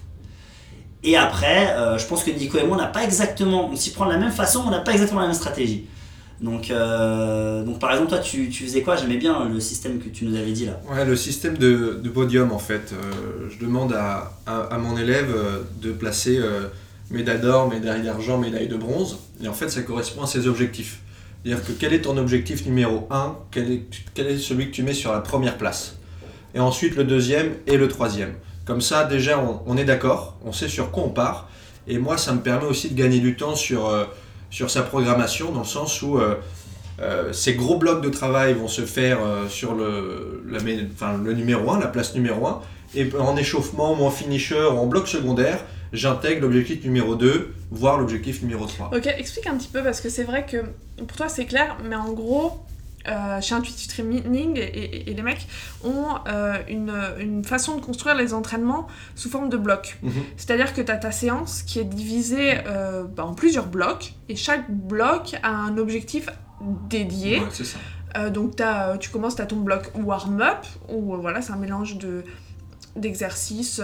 Et 1.05 1.17
après, 1.17 1.75
euh, 1.77 1.99
je 1.99 2.07
pense 2.07 2.25
que 2.25 2.31
Nico 2.31 2.59
et 2.59 2.65
moi, 2.65 2.77
on 2.77 2.81
n'a 2.81 2.87
pas 2.87 3.05
exactement, 3.05 3.69
on 3.71 3.77
s'y 3.77 3.91
prend 3.93 4.07
de 4.07 4.13
la 4.13 4.19
même 4.19 4.33
façon, 4.33 4.65
on 4.67 4.71
n'a 4.71 4.81
pas 4.81 4.93
exactement 4.93 5.21
la 5.21 5.27
même 5.27 5.37
stratégie. 5.37 5.87
Donc, 6.41 6.71
euh, 6.71 7.65
donc 7.65 7.81
par 7.81 7.91
exemple, 7.93 8.11
toi, 8.11 8.19
tu, 8.19 8.49
tu 8.49 8.65
faisais 8.65 8.83
quoi? 8.83 8.95
J'aimais 8.97 9.17
bien 9.17 9.49
le 9.49 9.59
système 9.59 9.99
que 9.99 10.09
tu 10.09 10.25
nous 10.25 10.37
avais 10.37 10.53
dit 10.53 10.67
là. 10.67 10.81
Ouais, 10.91 11.05
le 11.05 11.17
système 11.17 11.57
de, 11.59 11.99
de 12.03 12.09
podium, 12.09 12.53
en 12.53 12.59
fait. 12.61 12.93
euh, 12.93 13.49
je 13.51 13.59
demande 13.65 13.93
à, 13.93 14.33
à, 14.47 14.79
mon 14.79 14.97
élève 14.97 15.33
euh, 15.35 15.63
de 15.83 15.91
placer 15.91 16.41
médaille 17.11 17.41
d'or, 17.41 17.69
médaille 17.69 18.03
d'argent, 18.03 18.39
médaille 18.39 18.69
de 18.69 18.77
bronze. 18.77 19.19
Et 19.43 19.49
en 19.49 19.53
fait, 19.53 19.69
ça 19.69 19.83
correspond 19.83 20.23
à 20.23 20.27
ses 20.27 20.47
objectifs. 20.47 21.01
C'est-à-dire 21.43 21.65
que 21.65 21.73
quel 21.73 21.93
est 21.93 22.03
ton 22.03 22.17
objectif 22.19 22.67
numéro 22.67 23.07
1 23.11 23.37
quel 23.51 23.71
est, 23.73 23.83
quel 24.15 24.27
est 24.27 24.39
celui 24.39 24.67
que 24.67 24.73
tu 24.73 24.83
mets 24.83 24.95
sur 24.95 25.13
la 25.13 25.21
première 25.21 25.57
place? 25.57 25.97
Et 26.55 26.61
ensuite 26.61 26.95
le 26.97 27.05
deuxième 27.05 27.53
et 27.67 27.77
le 27.77 27.89
troisième. 27.89 28.35
Comme 28.65 28.81
ça, 28.81 29.05
déjà, 29.05 29.39
on, 29.41 29.61
on 29.67 29.77
est 29.77 29.85
d'accord, 29.85 30.37
on 30.45 30.53
sait 30.53 30.69
sur 30.69 30.91
quoi 30.91 31.05
on 31.05 31.09
part. 31.11 31.49
Et 31.87 31.99
moi, 31.99 32.17
ça 32.19 32.33
me 32.33 32.41
permet 32.41 32.67
aussi 32.67 32.91
de 32.91 32.95
gagner 32.95 33.19
du 33.21 33.35
temps 33.37 33.55
sur, 33.57 33.89
sur 34.51 34.71
sa 34.71 34.83
programmation, 34.83 35.53
dans 35.53 35.61
le 35.61 35.67
sens 35.67 36.03
où 36.03 36.19
euh, 36.19 36.37
euh, 37.01 37.33
ces 37.33 37.55
gros 37.55 37.77
blocs 37.77 38.03
de 38.03 38.09
travail 38.09 38.55
vont 38.55 38.69
se 38.69 38.83
faire 38.83 39.19
euh, 39.23 39.49
sur 39.49 39.75
le, 39.75 40.43
la 40.49 40.59
enfin, 40.93 41.17
le 41.23 41.33
numéro 41.33 41.71
1, 41.71 41.81
la 41.81 41.87
place 41.87 42.15
numéro 42.15 42.47
1. 42.47 42.61
Et 42.95 43.11
en 43.19 43.37
échauffement 43.37 43.93
ou 43.93 44.05
en 44.05 44.11
finisher 44.11 44.65
ou 44.65 44.79
en 44.79 44.87
bloc 44.87 45.09
secondaire, 45.09 45.63
j'intègre 45.93 46.43
l'objectif 46.43 46.83
numéro 46.85 47.15
2, 47.15 47.55
voire 47.71 47.99
l'objectif 47.99 48.43
numéro 48.43 48.67
3. 48.67 48.93
Ok, 48.97 49.07
explique 49.07 49.47
un 49.47 49.57
petit 49.57 49.69
peu 49.69 49.83
parce 49.83 50.01
que 50.01 50.09
c'est 50.09 50.25
vrai 50.25 50.47
que 50.47 50.57
pour 51.05 51.17
toi 51.17 51.29
c'est 51.29 51.45
clair, 51.45 51.77
mais 51.85 51.97
en 51.97 52.13
gros, 52.13 52.59
euh, 53.09 53.41
chez 53.41 53.55
Intuitive 53.55 53.89
Training 53.89 54.57
et, 54.57 54.61
et- 54.63 55.11
et 55.11 55.15
les 55.15 55.23
mecs 55.23 55.47
ont 55.85 56.07
euh, 56.29 56.57
une, 56.69 56.93
une 57.19 57.45
façon 57.45 57.77
de 57.77 57.81
construire 57.81 58.15
les 58.17 58.35
entraînements 58.35 58.87
sous 59.15 59.31
forme 59.31 59.49
de 59.49 59.57
blocs. 59.57 59.99
Mhm. 60.03 60.13
C'est-à-dire 60.37 60.73
que 60.75 60.81
tu 60.83 60.93
as 60.93 60.97
ta 60.97 61.11
séance 61.13 61.63
qui 61.63 61.79
est 61.81 61.85
divisée 61.85 62.59
euh, 62.67 63.05
bah, 63.05 63.25
en 63.25 63.35
plusieurs 63.35 63.67
blocs 63.67 64.13
et 64.29 64.37
chaque 64.37 64.71
bloc 64.71 65.37
a 65.43 65.51
un 65.51 65.79
objectif 65.79 66.29
dédié. 66.89 67.41
Ouais, 67.41 67.47
c'est 67.53 67.65
ça. 67.65 67.79
Donc 68.31 68.61
euh, 68.61 68.97
tu 68.97 69.11
commences, 69.11 69.37
tu 69.37 69.43
as 69.43 69.47
ton 69.47 69.57
bloc 69.57 69.93
warm-up 69.95 70.65
où 70.89 71.15
voilà, 71.21 71.41
c'est 71.43 71.53
un 71.53 71.57
mélange 71.57 71.99
de 71.99 72.25
d'exercices 72.97 73.81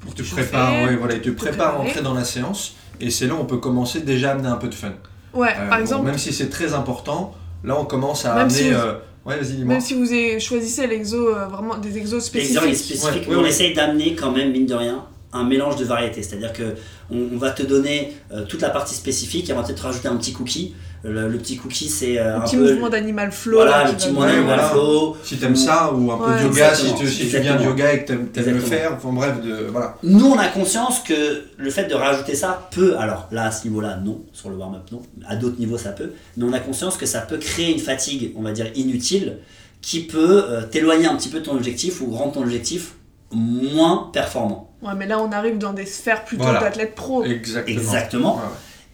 pour 0.00 0.14
te 0.14 0.18
te 0.18 0.26
chauffer, 0.26 0.42
prépare, 0.42 0.72
ouais, 0.84 0.96
voilà, 0.96 1.14
il 1.14 1.22
te 1.22 1.30
prépare 1.30 1.68
à 1.68 1.70
préparer. 1.72 1.88
entrer 1.90 2.02
dans 2.02 2.14
la 2.14 2.24
séance. 2.24 2.74
Et 3.00 3.10
c'est 3.10 3.26
là 3.26 3.34
où 3.34 3.38
on 3.38 3.46
peut 3.46 3.56
commencer 3.58 4.00
déjà 4.00 4.30
à 4.30 4.32
amener 4.34 4.48
un 4.48 4.56
peu 4.56 4.68
de 4.68 4.74
fun. 4.74 4.92
Ouais, 5.32 5.54
par 5.54 5.68
bon, 5.70 5.76
exemple, 5.76 6.06
même 6.06 6.18
si 6.18 6.32
c'est 6.32 6.50
très 6.50 6.74
important, 6.74 7.34
là 7.64 7.78
on 7.78 7.84
commence 7.84 8.24
à 8.24 8.30
Même 8.34 8.38
amener. 8.46 8.54
si- 8.54 8.72
euh, 8.72 8.94
Ouais, 9.26 9.36
vas-y. 9.38 9.58
Même 9.64 9.80
si 9.82 9.92
vous 9.94 10.10
avez- 10.10 10.40
choisissez 10.40 10.86
l'exo, 10.86 11.28
euh, 11.36 11.44
vraiment 11.46 11.76
des 11.76 11.98
exos 11.98 12.24
est 12.24 12.26
spécifiques. 12.26 12.74
spécifique, 12.74 13.04
Ouais, 13.04 13.10
mais 13.20 13.26
ouais, 13.28 13.36
on 13.36 13.42
ouais. 13.42 13.48
essaye 13.50 13.74
d'amener 13.74 14.14
quand 14.14 14.30
même, 14.30 14.50
mine 14.50 14.64
de 14.64 14.74
rien, 14.74 15.04
un 15.34 15.44
mélange 15.44 15.76
de 15.76 15.84
variétés. 15.84 16.22
C'est-à-dire 16.22 16.54
que 16.54 16.74
on, 17.10 17.28
on 17.34 17.36
va 17.36 17.50
te 17.50 17.62
donner 17.62 18.14
euh, 18.32 18.46
toute 18.46 18.62
la 18.62 18.70
partie 18.70 18.94
spécifique 18.94 19.50
et 19.50 19.52
on 19.52 19.56
va 19.56 19.62
peut-être 19.62 19.80
rajouter 19.84 20.08
un 20.08 20.16
petit 20.16 20.32
cookie. 20.32 20.74
Le, 21.02 21.28
le 21.28 21.38
petit 21.38 21.56
cookie, 21.56 21.88
c'est 21.88 22.18
euh, 22.18 22.24
Le 22.24 22.36
un 22.36 22.40
petit 22.40 22.56
peu. 22.56 22.70
mouvement 22.72 22.90
d'animal 22.90 23.32
flow. 23.32 23.56
Voilà, 23.56 23.84
là, 23.84 23.88
le 23.90 23.96
petit 23.96 24.08
mouvement 24.08 24.26
d'animal 24.26 24.44
voilà. 24.46 24.62
flow. 24.68 25.16
Si 25.24 25.38
t'aimes 25.38 25.56
ça, 25.56 25.92
ou 25.94 26.12
un 26.12 26.18
peu 26.18 26.24
Ouais, 26.30 26.38
de 26.42 26.44
yoga, 26.48 26.74
si, 26.74 26.94
tu- 26.94 27.08
si 27.08 27.28
tu 27.28 27.38
viens 27.38 27.56
de 27.56 27.64
yoga 27.64 27.92
et 27.94 28.02
que 28.02 28.08
t'aimes 28.08 28.26
t'aimes 28.28 28.54
le 28.54 28.60
faire, 28.60 28.92
enfin 28.96 29.10
bref, 29.12 29.40
de, 29.40 29.66
voilà. 29.72 29.96
Nous, 30.02 30.26
on 30.26 30.38
a 30.38 30.48
conscience 30.48 31.00
que 31.00 31.44
le 31.56 31.70
fait 31.70 31.84
de 31.86 31.94
rajouter 31.94 32.34
ça 32.34 32.68
peut, 32.70 32.98
alors 32.98 33.28
là, 33.32 33.44
à 33.46 33.50
ce 33.50 33.66
niveau-là, 33.66 33.96
non, 34.04 34.20
sur 34.34 34.50
le 34.50 34.56
warm-up, 34.56 34.82
non, 34.92 35.00
à 35.26 35.36
d'autres 35.36 35.58
niveaux, 35.58 35.78
ça 35.78 35.90
peut, 35.92 36.12
mais 36.36 36.44
on 36.44 36.52
a 36.52 36.60
conscience 36.60 36.98
que 36.98 37.06
ça 37.06 37.20
peut 37.22 37.38
créer 37.38 37.72
une 37.72 37.80
fatigue, 37.80 38.34
on 38.36 38.42
va 38.42 38.52
dire, 38.52 38.66
inutile, 38.74 39.38
qui 39.80 40.00
peut 40.00 40.44
euh, 40.50 40.62
t'éloigner 40.70 41.06
un 41.06 41.16
petit 41.16 41.30
peu 41.30 41.40
de 41.40 41.44
ton 41.46 41.54
objectif 41.56 42.02
ou 42.02 42.10
rendre 42.10 42.32
ton 42.32 42.42
objectif 42.42 42.92
moins 43.32 44.10
performant. 44.12 44.70
Ouais, 44.82 44.92
mais 44.96 45.06
là, 45.06 45.18
on 45.20 45.32
arrive 45.32 45.56
dans 45.56 45.72
des 45.72 45.86
sphères 45.86 46.24
plutôt 46.26 46.42
Voilà. 46.44 46.60
d'athlètes 46.60 46.94
pro. 46.94 47.24
Exactement. 47.24 47.78
Exactement. 47.78 48.34
Ouais. 48.36 48.42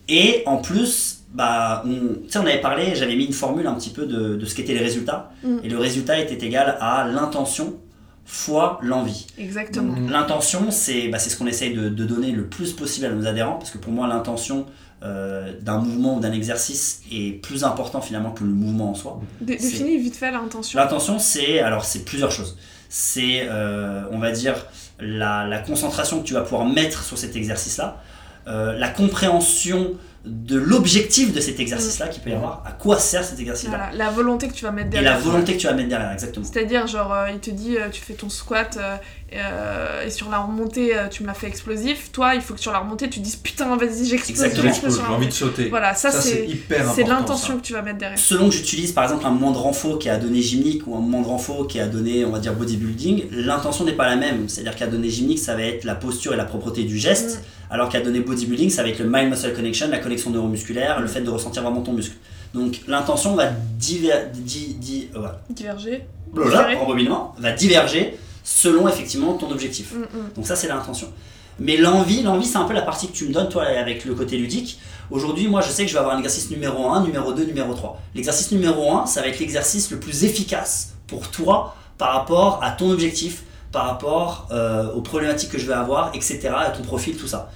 Et 0.09 0.43
en 0.47 0.59
plus, 0.59 1.16
bah, 1.37 1.83
on, 1.87 1.91
tu 2.25 2.31
sais, 2.31 2.39
on 2.39 2.47
avait 2.47 2.61
parlé, 2.61 2.95
j'avais 2.95 3.15
mis 3.17 3.27
une 3.27 3.33
formule 3.33 3.67
un 3.67 3.75
petit 3.75 3.91
peu 3.91 4.07
de, 4.07 4.37
de 4.37 4.45
ce 4.47 4.55
qu'étaient 4.55 4.75
les 4.75 4.81
résultats, 4.91 5.31
Mm. 5.43 5.59
et 5.65 5.69
le 5.69 5.79
résultat 5.79 6.19
était 6.19 6.45
égal 6.47 6.77
à 6.81 7.07
l'intention 7.07 7.75
fois 8.25 8.81
l'envie. 8.83 9.27
Exactement. 9.39 9.93
Mhm. 9.95 10.11
L'intention, 10.11 10.71
c'est 10.71 11.07
bah, 11.09 11.19
c'est 11.21 11.31
ce 11.31 11.37
qu'on 11.39 11.47
essaye 11.47 11.73
de, 11.75 11.89
de 11.89 12.05
donner 12.05 12.33
le 12.33 12.47
plus 12.47 12.73
possible 12.73 13.07
à 13.07 13.11
nos 13.11 13.27
adhérents, 13.27 13.55
parce 13.61 13.71
que 13.71 13.79
pour 13.79 13.93
moi, 13.93 14.09
l'intention 14.09 14.67
euh, 15.05 15.53
d'un 15.61 15.79
mouvement 15.79 16.17
ou 16.17 16.21
d'un 16.21 16.33
exercice 16.33 17.03
est 17.13 17.41
plus 17.41 17.63
important 17.63 18.01
finalement 18.01 18.33
que 18.33 18.43
le 18.43 18.51
mouvement 18.51 18.91
en 18.91 18.95
soi. 18.95 19.21
Définis 19.41 19.99
vite 19.99 20.17
fait 20.17 20.33
l'intention. 20.33 20.77
L'intention, 20.81 21.19
c'est 21.21 21.61
alors 21.61 21.85
c'est 21.85 22.05
plusieurs 22.05 22.33
choses. 22.33 22.57
C'est, 22.89 23.47
euh, 23.49 24.03
on 24.11 24.19
va 24.19 24.33
dire, 24.33 24.55
la, 24.99 25.47
la 25.47 25.59
concentration 25.61 26.21
que 26.21 26.27
tu 26.27 26.35
vas 26.35 26.41
pouvoir 26.41 26.65
mettre 26.67 27.05
sur 27.05 27.19
cet 27.19 27.37
exercice-là, 27.37 28.03
euh, 28.49 28.73
la 28.77 28.89
compréhension 28.89 29.93
de 30.27 30.59
l'objectif 30.59 31.33
de 31.33 31.41
cet 31.41 31.61
exercice-là 31.61 32.09
qu'il 32.09 32.23
peut 32.23 32.31
y 32.31 32.35
avoir, 32.35 32.63
à 32.67 32.73
quoi 32.73 32.99
sert 32.99 33.25
cet 33.25 33.39
exercice-là, 33.39 33.77
Voilà, 33.77 33.93
la 33.93 34.11
volonté 34.11 34.49
que 34.49 34.53
tu 34.53 34.65
vas 34.65 34.73
mettre 34.73 34.89
et 34.89 34.91
derrière. 34.91 35.13
la 35.13 35.19
volonté 35.19 35.55
que 35.55 35.61
tu 35.61 35.67
vas 35.69 35.73
mettre 35.73 35.89
derrière, 35.89 36.13
exactement. 36.13 36.45
C'est-à-dire, 36.45 36.87
genre, 36.87 37.13
euh, 37.13 37.31
il 37.33 37.39
te 37.39 37.51
dit, 37.51 37.77
euh, 37.77 37.89
tu 37.91 38.01
fais 38.03 38.15
ton 38.15 38.29
squat 38.29 38.77
euh, 38.81 38.97
et, 39.26 39.26
euh, 39.35 40.05
et 40.07 40.11
sur 40.11 40.31
la 40.31 40.39
remontée, 40.39 40.97
euh, 40.97 41.09
tu 41.09 41.23
me 41.23 41.29
l'as 41.29 41.35
fait 41.35 41.49
explosif. 41.49 42.13
Toi, 42.13 42.37
il 42.37 42.41
faut 42.41 42.55
que 42.55 42.61
sur 42.61 42.71
la 42.71 42.79
remontée, 42.79 43.11
tu 43.11 43.19
dises 43.19 43.35
putain, 43.37 43.77
vas-y, 43.77 44.07
j'explose, 44.07 44.53
J'ai 44.55 45.13
envie 45.13 45.27
de 45.27 45.33
sauter. 45.33 45.69
Voilà, 45.69 45.95
ça, 45.95 46.13
Ça, 46.13 46.21
c'est 46.21 46.47
hyper 46.47 46.83
important. 46.83 46.95
c'est 46.95 47.05
l'intention 47.09 47.57
que 47.57 47.63
tu 47.63 47.73
vas 47.73 47.83
mettre 47.83 47.99
derrière. 47.99 48.19
Selon 48.19 48.49
que 48.49 48.55
j'utilise 48.55 48.93
par 48.93 49.03
exemple 49.05 49.27
un 49.27 49.31
moment 49.31 49.51
de 49.51 49.59
renfort 49.59 49.99
qui 49.99 50.09
a 50.09 50.17
donné 50.17 50.41
gymnique 50.43 50.87
ou 50.87 50.95
un 50.95 51.01
moment 51.01 51.23
de 51.23 51.27
renfort 51.27 51.67
qui 51.67 51.81
a 51.81 51.87
donné, 51.89 52.25
on 52.25 52.31
va 52.31 52.39
dire, 52.39 52.55
bodybuilding, 52.55 53.25
l'intention 53.33 53.85
n'est 53.85 53.93
pas 53.97 54.07
la 54.09 54.17
même. 54.17 54.49
C'est-à-dire 54.49 54.77
qu'à 54.77 54.87
donné 54.87 55.11
gymnique, 55.11 55.41
ça 55.41 55.55
va 55.57 55.63
être 55.63 55.83
la 55.85 55.97
posture 55.97 56.33
et 56.33 56.37
la 56.37 56.45
propreté 56.45 56.85
du 56.85 56.97
geste, 56.99 57.43
alors 57.69 57.89
qu'à 57.89 58.01
donner 58.01 58.21
bodybuilding, 58.21 58.71
ça 58.71 58.85
va 58.85 58.91
être 58.91 59.01
le 59.01 59.11
mind-muscle 59.11 59.53
connection, 59.55 59.89
la 59.91 59.99
connexion 59.99 60.31
neuromusculaire, 60.31 61.01
le 61.01 61.09
fait 61.09 61.23
de 61.23 61.31
ressentir 61.31 61.63
vraiment 61.63 61.83
ton 61.83 61.93
muscle. 61.93 62.17
Donc 62.55 62.81
l'intention 62.87 63.35
va 63.35 63.47
diver, 63.51 64.13
di, 64.33 64.75
di- 64.75 65.09
euh, 65.15 65.19
voilà. 65.19 65.41
Diverger. 65.51 66.05
Voilà, 66.33 66.69
en 66.81 67.35
va 67.39 67.53
diverger 67.53 68.17
selon 68.47 68.87
effectivement 68.87 69.35
ton 69.35 69.51
objectif. 69.51 69.93
Mm, 69.93 69.99
mm. 69.99 70.33
Donc 70.37 70.47
ça 70.47 70.55
c'est 70.55 70.69
l'intention. 70.69 71.09
Mais 71.59 71.77
l'envie, 71.77 72.23
l'envie 72.23 72.47
c'est 72.47 72.59
un 72.59 72.65
peu 72.65 72.75
la 72.75 72.83
partie 72.83 73.09
que 73.09 73.13
tu 73.13 73.27
me 73.27 73.33
donnes 73.33 73.49
toi 73.49 73.65
avec 73.65 74.05
le 74.05 74.15
côté 74.15 74.39
ludique. 74.39 74.79
Aujourd'hui 75.11 75.49
moi 75.49 75.61
je 75.63 75.69
sais 75.69 75.83
que 75.83 75.89
je 75.89 75.95
vais 75.95 75.99
avoir 75.99 76.15
un 76.15 76.19
exercice 76.19 76.49
numéro 76.51 76.89
1, 76.89 77.03
numéro 77.03 77.33
2, 77.33 77.45
numéro 77.45 77.75
3. 77.75 78.01
L'exercice 78.15 78.53
numéro 78.53 78.93
1 78.93 79.07
ça 79.07 79.21
va 79.21 79.27
être 79.27 79.41
l'exercice 79.41 79.91
le 79.91 79.99
plus 79.99 80.25
efficace 80.25 80.95
pour 81.09 81.29
toi 81.29 81.75
par 81.99 82.13
rapport 82.13 82.63
à 82.63 82.71
ton 82.71 82.91
objectif, 82.91 83.43
par 83.73 83.87
rapport 83.87 84.47
euh, 84.53 84.93
aux 84.93 85.01
problématiques 85.01 85.51
que 85.51 85.59
je 85.59 85.67
vais 85.67 85.75
avoir, 85.75 86.15
etc. 86.15 86.51
à 86.57 86.71
ton 86.71 86.85
profil, 86.85 87.17
tout 87.17 87.27
ça. 87.27 87.51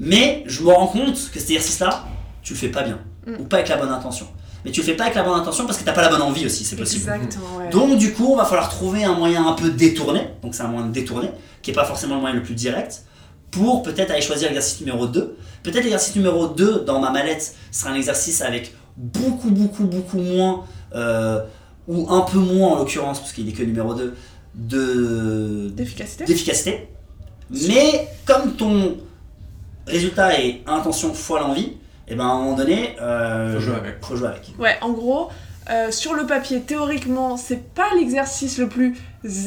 Mais 0.00 0.42
je 0.46 0.62
me 0.62 0.72
rends 0.72 0.88
compte 0.88 1.14
que 1.14 1.38
cet 1.38 1.50
exercice 1.50 1.78
là, 1.78 2.04
tu 2.42 2.54
le 2.54 2.58
fais 2.58 2.68
pas 2.68 2.82
bien. 2.82 2.98
Mm. 3.26 3.34
Ou 3.40 3.44
pas 3.44 3.58
avec 3.58 3.68
la 3.68 3.76
bonne 3.76 3.90
intention. 3.90 4.26
Mais 4.66 4.72
tu 4.72 4.80
le 4.80 4.86
fais 4.86 4.94
pas 4.94 5.04
avec 5.04 5.14
la 5.14 5.22
bonne 5.22 5.38
intention 5.38 5.64
parce 5.64 5.78
que 5.78 5.84
t'as 5.84 5.92
pas 5.92 6.02
la 6.02 6.08
bonne 6.08 6.22
envie 6.22 6.44
aussi, 6.44 6.64
c'est 6.64 6.74
possible. 6.74 7.08
Exactement, 7.08 7.58
ouais. 7.58 7.70
Donc 7.70 7.96
du 7.98 8.12
coup, 8.12 8.32
on 8.32 8.36
va 8.36 8.44
falloir 8.44 8.68
trouver 8.68 9.04
un 9.04 9.14
moyen 9.14 9.46
un 9.46 9.52
peu 9.52 9.70
détourné, 9.70 10.22
donc 10.42 10.56
c'est 10.56 10.64
un 10.64 10.66
moyen 10.66 10.88
de 10.88 10.92
détourner, 10.92 11.30
qui 11.62 11.70
n'est 11.70 11.74
pas 11.76 11.84
forcément 11.84 12.16
le 12.16 12.20
moyen 12.20 12.34
le 12.34 12.42
plus 12.42 12.56
direct, 12.56 13.04
pour 13.52 13.84
peut-être 13.84 14.10
aller 14.10 14.20
choisir 14.20 14.48
l'exercice 14.48 14.80
numéro 14.80 15.06
2. 15.06 15.36
Peut-être 15.62 15.84
l'exercice 15.84 16.16
numéro 16.16 16.48
2 16.48 16.80
dans 16.80 16.98
ma 16.98 17.12
mallette 17.12 17.54
sera 17.70 17.90
un 17.90 17.94
exercice 17.94 18.42
avec 18.42 18.74
beaucoup, 18.96 19.50
beaucoup, 19.50 19.84
beaucoup 19.84 20.18
moins, 20.18 20.64
euh, 20.96 21.40
ou 21.86 22.12
un 22.12 22.22
peu 22.22 22.38
moins 22.38 22.70
en 22.72 22.76
l'occurrence, 22.78 23.20
parce 23.20 23.32
qu'il 23.32 23.46
n'est 23.46 23.52
que 23.52 23.62
numéro 23.62 23.94
2, 23.94 24.16
de, 24.56 25.70
D'efficacité. 25.76 26.24
d'efficacité. 26.24 26.88
Mais 27.68 28.08
comme 28.24 28.54
ton 28.56 28.96
résultat 29.86 30.40
est 30.40 30.62
intention 30.66 31.14
fois 31.14 31.38
l'envie, 31.38 31.74
et 32.08 32.14
ben 32.14 32.24
à 32.24 32.28
un 32.30 32.38
moment 32.38 32.54
donné, 32.56 32.96
euh, 33.00 33.54
Faut 33.54 33.60
jouer 33.60 33.74
avec. 33.76 34.04
Faut 34.04 34.16
jouer 34.16 34.28
avec. 34.28 34.52
Ouais, 34.58 34.76
en 34.80 34.92
gros, 34.92 35.28
euh, 35.70 35.90
sur 35.90 36.14
le 36.14 36.26
papier, 36.26 36.60
théoriquement, 36.60 37.36
c'est 37.36 37.72
pas 37.74 37.88
l'exercice 37.96 38.58
le 38.58 38.68
plus 38.68 38.96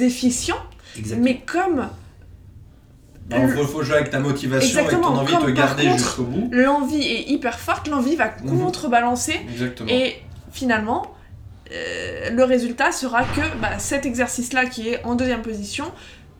efficient, 0.01 0.57
Exactement. 0.97 1.23
mais 1.23 1.37
comme 1.45 1.87
Il 3.31 3.47
faut, 3.49 3.63
faut 3.65 3.83
jouer 3.83 3.97
avec 3.97 4.09
ta 4.09 4.19
motivation 4.19 4.79
et 4.79 4.81
Exactement, 4.83 5.11
ton 5.13 5.19
envie 5.19 5.35
de 5.35 5.39
te 5.41 5.49
garder 5.51 5.89
jusqu'au 5.91 6.23
bout. 6.23 6.49
l'envie 6.51 7.01
est 7.03 7.29
hyper 7.29 7.59
forte, 7.59 7.87
l'envie 7.87 8.15
va 8.15 8.31
Mhm. 8.43 8.59
contrebalancer 8.59 9.39
Exactement. 9.51 9.89
et 9.89 10.15
finalement, 10.51 11.13
euh, 11.71 12.31
le 12.31 12.43
résultat 12.43 12.91
sera 12.91 13.21
que 13.23 13.41
bah, 13.61 13.77
cet 13.77 14.05
exercice-là 14.07 14.65
qui 14.65 14.89
est 14.89 15.03
en 15.05 15.13
deuxième 15.15 15.43
position 15.43 15.85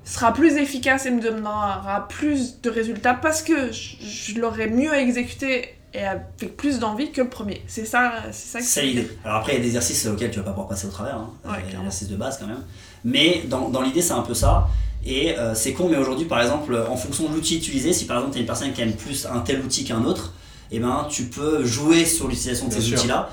sera 0.04 0.34
plus 0.34 0.54
efficace 0.58 1.06
et 1.06 1.12
me 1.12 1.22
donnera 1.22 2.08
plus 2.10 2.60
de 2.62 2.70
résultats 2.72 3.14
parce 3.14 3.44
que 3.44 3.72
je, 3.72 3.98
je 4.02 4.40
l'aurai 4.40 4.68
mieux 4.68 4.94
exécuté 4.96 5.76
et 5.94 6.04
avec 6.04 6.56
plus 6.58 6.80
d'envie 6.80 7.12
que 7.12 7.22
le 7.22 7.30
premier. 7.30 7.64
C'est 7.68 7.86
ça, 7.86 8.14
c'est 8.32 8.48
ça 8.52 8.60
que 8.60 8.66
C'est 8.66 8.84
l'idée. 8.84 9.10
Alors 9.26 9.38
après, 9.38 9.54
il 9.54 9.58
y 9.58 9.60
a 9.60 9.62
des 9.62 9.68
exercices 9.68 10.06
auxquels 10.08 10.32
tu 10.32 10.38
vas 10.38 10.44
pas 10.44 10.52
pouvoir 10.52 10.68
passer 10.68 10.88
au 10.88 10.92
travers. 10.92 11.16
Hein. 11.16 11.30
Ouais, 11.46 11.52
Il 11.60 11.66
y 11.66 11.68
a 11.70 11.72
des 11.72 11.78
exercices 11.78 12.10
de 12.10 12.16
base 12.16 12.38
quand 12.40 12.48
même. 12.48 12.64
Mais 13.04 13.44
dans, 13.48 13.70
dans 13.70 13.82
l'idée, 13.82 14.02
c'est 14.02 14.14
un 14.14 14.22
peu 14.22 14.34
ça. 14.34 14.68
Et 15.06 15.38
euh, 15.38 15.56
c'est 15.56 15.74
con, 15.74 15.88
mais 15.90 15.98
aujourd'hui, 15.98 16.26
par 16.26 16.42
exemple, 16.42 16.78
en 16.90 16.98
fonction 16.98 17.30
de 17.30 17.34
l'outil 17.34 17.58
utilisé, 17.58 17.94
si 17.94 18.06
par 18.06 18.18
exemple 18.18 18.34
tu 18.34 18.40
es 18.40 18.42
une 18.42 18.48
personne 18.48 18.74
qui 18.74 18.82
aime 18.82 18.94
plus 18.94 19.26
un 19.26 19.40
tel 19.40 19.62
outil 19.62 19.84
qu'un 19.86 20.04
autre, 20.04 20.34
eh 20.72 20.80
ben, 20.80 21.08
tu 21.10 21.24
peux 21.26 21.64
jouer 21.66 22.06
sur 22.06 22.28
l'utilisation 22.28 22.66
de 22.68 22.72
Bien 22.72 22.82
ces 22.82 22.86
sûr. 22.88 22.98
outils-là, 22.98 23.30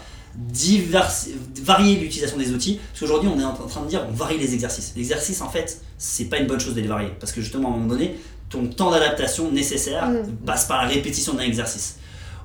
varier 1.63 1.97
l'utilisation 1.97 2.37
des 2.39 2.53
outils. 2.53 2.79
Parce 2.93 3.01
qu'aujourd'hui, 3.01 3.29
on 3.35 3.39
est 3.41 3.45
en 3.45 3.51
en 3.51 3.67
train 3.67 3.83
de 3.83 3.89
dire 3.89 4.05
on 4.09 4.13
varie 4.13 4.39
les 4.39 4.55
exercices. 4.55 4.93
L'exercice, 4.97 5.41
en 5.41 5.49
fait, 5.49 5.81
c'est 5.99 6.27
pas 6.27 6.39
une 6.39 6.47
bonne 6.47 6.61
chose 6.61 6.75
de 6.75 6.81
les 6.81 6.89
varier. 6.89 7.11
Parce 7.19 7.33
que 7.33 7.41
justement, 7.41 7.69
à 7.71 7.73
un 7.73 7.77
moment 7.77 7.89
donné, 7.89 8.17
ton 8.49 8.67
temps 8.67 8.91
d'adaptation 8.91 9.51
nécessaire 9.51 10.09
Mm. 10.09 10.37
passe 10.47 10.67
par 10.67 10.83
la 10.83 10.89
répétition 10.89 11.35
d'un 11.35 11.43
exercice. 11.43 11.97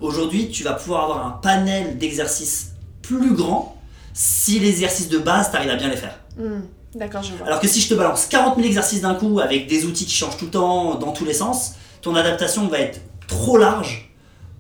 Aujourd'hui, 0.02 0.50
tu 0.50 0.64
vas 0.64 0.74
pouvoir 0.74 1.04
avoir 1.04 1.26
un 1.28 1.32
panel 1.32 1.98
d'exercices 1.98 2.72
plus 3.02 3.34
grand 3.34 3.78
si 4.14 4.60
les 4.60 4.70
exercices 4.70 5.10
de 5.10 5.20
base, 5.20 5.52
tu 5.52 5.56
arrives 5.56 5.70
à 5.70 5.76
bien 5.76 5.90
les 5.90 5.96
faire. 5.98 6.20
Hmm, 6.38 6.62
D'accord, 6.96 7.24
je 7.24 7.34
vois. 7.34 7.48
Alors 7.48 7.60
que 7.60 7.68
si 7.68 7.80
je 7.80 7.88
te 7.88 7.94
balance 7.94 8.26
40 8.26 8.56
000 8.56 8.68
exercices 8.68 9.02
d'un 9.02 9.16
coup 9.16 9.40
avec 9.40 9.68
des 9.68 9.86
outils 9.86 10.06
qui 10.06 10.14
changent 10.14 10.38
tout 10.38 10.46
le 10.46 10.52
temps, 10.52 10.96
dans 10.96 11.14
tous 11.14 11.24
les 11.24 11.34
sens, 11.34 11.76
ton 12.02 12.16
adaptation 12.16 12.68
va 12.68 12.80
être 12.80 13.00
trop 13.28 13.58
large 13.58 14.11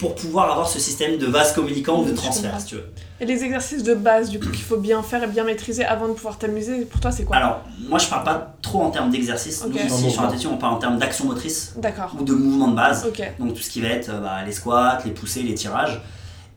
pour 0.01 0.15
pouvoir 0.15 0.51
avoir 0.51 0.67
ce 0.67 0.79
système 0.79 1.19
de 1.19 1.27
vase 1.27 1.53
communicant 1.53 2.01
ou 2.01 2.05
de 2.05 2.11
transfert, 2.11 2.59
si 2.59 2.65
tu 2.65 2.75
veux. 2.75 2.85
Et 3.19 3.25
les 3.27 3.43
exercices 3.43 3.83
de 3.83 3.93
base, 3.93 4.31
du 4.31 4.39
coup, 4.39 4.49
qu'il 4.49 4.63
faut 4.63 4.77
bien 4.77 5.03
faire 5.03 5.21
et 5.23 5.27
bien 5.27 5.43
maîtriser 5.43 5.85
avant 5.85 6.07
de 6.07 6.13
pouvoir 6.13 6.39
t'amuser, 6.39 6.85
pour 6.85 6.99
toi, 6.99 7.11
c'est 7.11 7.23
quoi? 7.23 7.35
Alors, 7.35 7.61
moi, 7.87 7.99
je 7.99 8.07
parle 8.07 8.23
pas 8.23 8.55
trop 8.63 8.81
en 8.81 8.89
termes 8.89 9.11
d'exercice. 9.11 9.61
Ok. 9.63 9.73
Nous, 9.73 9.79
En 9.79 9.97
ici, 9.97 10.09
sur 10.39 10.51
on 10.51 10.57
parle 10.57 10.73
en 10.73 10.77
termes 10.79 10.97
d'action 10.97 11.25
motrice 11.25 11.75
D'accord. 11.77 12.15
ou 12.19 12.23
de 12.23 12.33
mouvement 12.33 12.69
de 12.69 12.75
base. 12.75 13.05
Donc 13.37 13.53
tout 13.53 13.61
ce 13.61 13.69
qui 13.69 13.79
va 13.79 13.89
être 13.89 14.09
euh, 14.09 14.19
bah, 14.19 14.43
les 14.43 14.51
squats, 14.51 14.97
les 15.05 15.11
poussées, 15.11 15.43
les 15.43 15.53
tirages. 15.53 16.01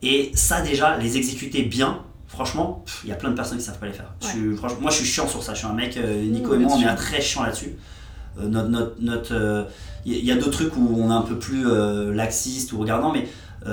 Et 0.01 0.31
ça 0.33 0.61
déjà, 0.61 0.97
les 0.97 1.15
exécuter 1.15 1.61
bien, 1.61 1.99
franchement, 2.27 2.83
il 3.03 3.11
y 3.11 3.13
a 3.13 3.15
plein 3.15 3.29
de 3.29 3.35
personnes 3.35 3.59
qui 3.59 3.63
savent 3.63 3.77
pas 3.77 3.85
les 3.85 3.93
faire. 3.93 4.11
Je 4.21 4.27
suis- 4.27 4.55
franchement, 4.55 4.79
moi 4.81 4.89
je 4.91 4.95
suis 4.97 5.05
chiant 5.05 5.27
sur 5.27 5.43
ça, 5.43 5.53
je 5.53 5.59
suis 5.59 5.67
un 5.67 5.73
mec, 5.73 5.97
euh, 5.97 6.23
Nico 6.23 6.49
Mmh, 6.55 6.61
et 6.61 6.65
moi 6.65 6.73
on 6.77 6.81
est 6.81 6.85
un 6.85 6.95
très 6.95 7.21
chiant 7.21 7.43
là-dessus. 7.43 7.75
Euh, 8.39 8.47
notre, 8.47 8.69
notre, 8.69 8.95
notre, 8.99 9.33
euh, 9.33 9.63
il 10.05 10.13
y, 10.13 10.25
y 10.25 10.31
a 10.31 10.35
d'autres 10.35 10.51
trucs 10.51 10.75
où 10.77 10.95
on 10.97 11.09
est 11.09 11.13
un 11.13 11.21
peu 11.21 11.37
plus 11.39 11.65
euh, 11.67 12.13
laxiste 12.13 12.73
ou 12.73 12.79
regardant, 12.79 13.11
mais 13.13 13.27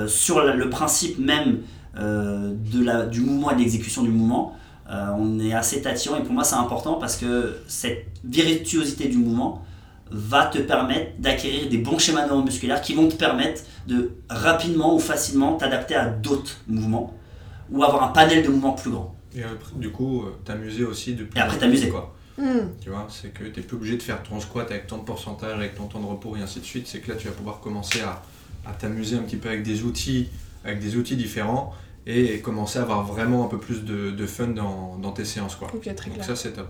sur 0.07 0.41
la- 0.43 0.55
le 0.55 0.69
principe 0.71 1.19
même 1.19 1.59
de 1.95 2.83
la, 2.83 3.05
du 3.05 3.21
mouvement 3.21 3.51
et 3.51 3.55
de 3.55 3.59
l'exécution 3.59 4.01
du 4.01 4.09
mouvement, 4.09 4.55
on 4.89 5.39
est 5.39 5.53
assez 5.53 5.83
tatillon 5.83 6.15
et 6.17 6.23
pour 6.23 6.33
moi 6.33 6.43
c'est 6.43 6.55
important 6.55 6.95
parce 6.95 7.15
que 7.15 7.57
cette 7.67 8.07
virtuosité 8.23 9.07
du 9.07 9.17
mouvement 9.17 9.61
va 10.09 10.45
te 10.47 10.57
permettre 10.57 11.11
d'acquérir 11.19 11.69
des 11.69 11.77
bons 11.77 11.99
schémas 11.99 12.25
neuromusculaires 12.25 12.81
qui 12.81 12.93
vont 12.95 13.07
te 13.07 13.13
permettre 13.15 13.61
de 13.87 14.11
rapidement 14.29 14.95
ou 14.95 14.99
facilement 14.99 15.53
t'adapter 15.57 15.93
à 15.95 16.07
d'autres 16.07 16.57
mouvements 16.67 17.13
ou 17.71 17.83
avoir 17.83 18.03
un 18.03 18.07
panel 18.07 18.43
de 18.43 18.49
mouvements 18.49 18.73
plus 18.73 18.89
grand. 18.89 19.15
Et 19.35 19.43
après, 19.43 19.73
du 19.75 19.89
coup, 19.91 20.23
t'amuser 20.45 20.83
aussi 20.85 21.13
de 21.13 21.23
plus 21.23 21.37
Et 21.37 21.41
après, 21.41 21.57
t'amuser. 21.59 21.89
quoi. 21.89 22.15
Hmm, 22.37 22.69
Tu 22.81 22.89
vois, 22.89 23.07
c'est 23.09 23.29
que 23.33 23.43
t'es 23.43 23.61
plus 23.61 23.75
obligé 23.77 23.95
de 23.97 24.01
faire 24.03 24.23
ton 24.23 24.39
squat 24.39 24.69
avec 24.71 24.87
tant 24.87 24.97
de 24.97 25.03
pourcentage, 25.03 25.53
avec 25.55 25.75
ton 25.75 25.85
temps 25.85 25.99
de 25.99 26.05
repos 26.07 26.35
et 26.35 26.41
ainsi 26.41 26.59
de 26.59 26.65
suite. 26.65 26.87
C'est 26.87 26.99
que 26.99 27.11
là, 27.11 27.17
tu 27.17 27.27
vas 27.27 27.33
pouvoir 27.33 27.59
commencer 27.59 28.01
à, 28.01 28.21
à 28.67 28.73
t'amuser 28.73 29.15
un 29.17 29.21
petit 29.21 29.37
peu 29.37 29.49
avec 29.49 29.61
des 29.63 29.83
outils, 29.83 30.29
avec 30.65 30.79
des 30.79 30.95
outils 30.97 31.15
différents 31.15 31.73
et 32.07 32.39
commencer 32.39 32.79
à 32.79 32.81
avoir 32.81 33.03
vraiment 33.03 33.45
un 33.45 33.47
peu 33.47 33.59
plus 33.59 33.83
de, 33.85 34.11
de 34.11 34.25
fun 34.25 34.47
dans, 34.47 34.97
dans 35.01 35.11
tes 35.11 35.25
séances, 35.25 35.55
quoi. 35.55 35.69
Ok, 35.73 35.83
très 35.83 35.91
Donc 36.09 36.15
clair. 36.15 36.25
ça, 36.25 36.35
c'est 36.35 36.53
top. 36.53 36.69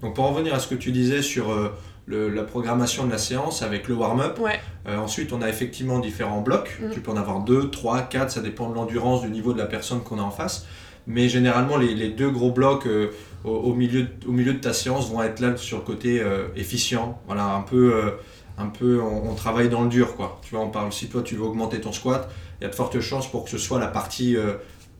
Donc 0.00 0.14
pour 0.14 0.24
en 0.24 0.32
revenir 0.32 0.54
à 0.54 0.58
ce 0.60 0.66
que 0.68 0.74
tu 0.74 0.92
disais 0.92 1.20
sur 1.22 1.50
euh, 1.52 1.76
le- 2.06 2.28
la 2.30 2.42
programmation 2.44 3.04
de 3.06 3.10
la 3.10 3.18
séance 3.18 3.62
avec 3.62 3.88
le 3.88 3.94
warm-up. 3.94 4.38
Ouais. 4.40 4.60
Euh, 4.86 4.96
ensuite, 4.98 5.32
on 5.32 5.42
a 5.42 5.48
effectivement 5.48 5.98
différents 5.98 6.40
blocs. 6.40 6.78
Mm. 6.80 6.90
Tu 6.90 7.00
peux 7.00 7.10
en 7.10 7.16
avoir 7.16 7.40
deux, 7.40 7.70
trois, 7.70 8.02
quatre, 8.02 8.30
ça 8.30 8.40
dépend 8.40 8.68
de 8.70 8.74
l'endurance, 8.74 9.22
du 9.22 9.30
niveau 9.30 9.52
de 9.52 9.58
la 9.58 9.66
personne 9.66 10.00
qu'on 10.02 10.18
a 10.18 10.22
en 10.22 10.30
face. 10.30 10.66
Mais 11.06 11.28
généralement, 11.28 11.76
les, 11.76 12.08
deux 12.08 12.30
gros 12.30 12.50
blocs 12.50 12.86
euh, 12.86 13.10
au, 13.44 13.74
milieu, 13.74 14.04
de- 14.04 14.52
ta 14.52 14.72
séance 14.72 15.10
vont 15.10 15.22
être 15.22 15.40
là 15.40 15.56
sur 15.56 15.78
le 15.78 15.84
côté 15.84 16.20
euh, 16.20 16.48
efficient. 16.56 17.20
Voilà, 17.26 17.44
un 17.54 17.62
peu, 17.62 17.94
euh, 17.94 19.00
on, 19.00 19.34
travaille 19.34 19.68
dans 19.68 19.82
le 19.82 19.88
dur, 19.88 20.16
quoi. 20.16 20.40
Tu 20.42 20.54
vois, 20.54 20.64
on 20.64 20.70
parle, 20.70 20.92
si 20.92 21.08
toi 21.08 21.22
tu 21.22 21.34
veux 21.34 21.42
augmenter 21.42 21.80
ton 21.80 21.92
squat, 21.92 22.30
il 22.60 22.64
y 22.64 22.66
a 22.66 22.70
de 22.70 22.74
fortes 22.74 23.00
chances 23.00 23.30
pour 23.30 23.44
que 23.44 23.50
ce 23.50 23.58
soit 23.58 23.80
la 23.80 23.88
partie 23.88 24.36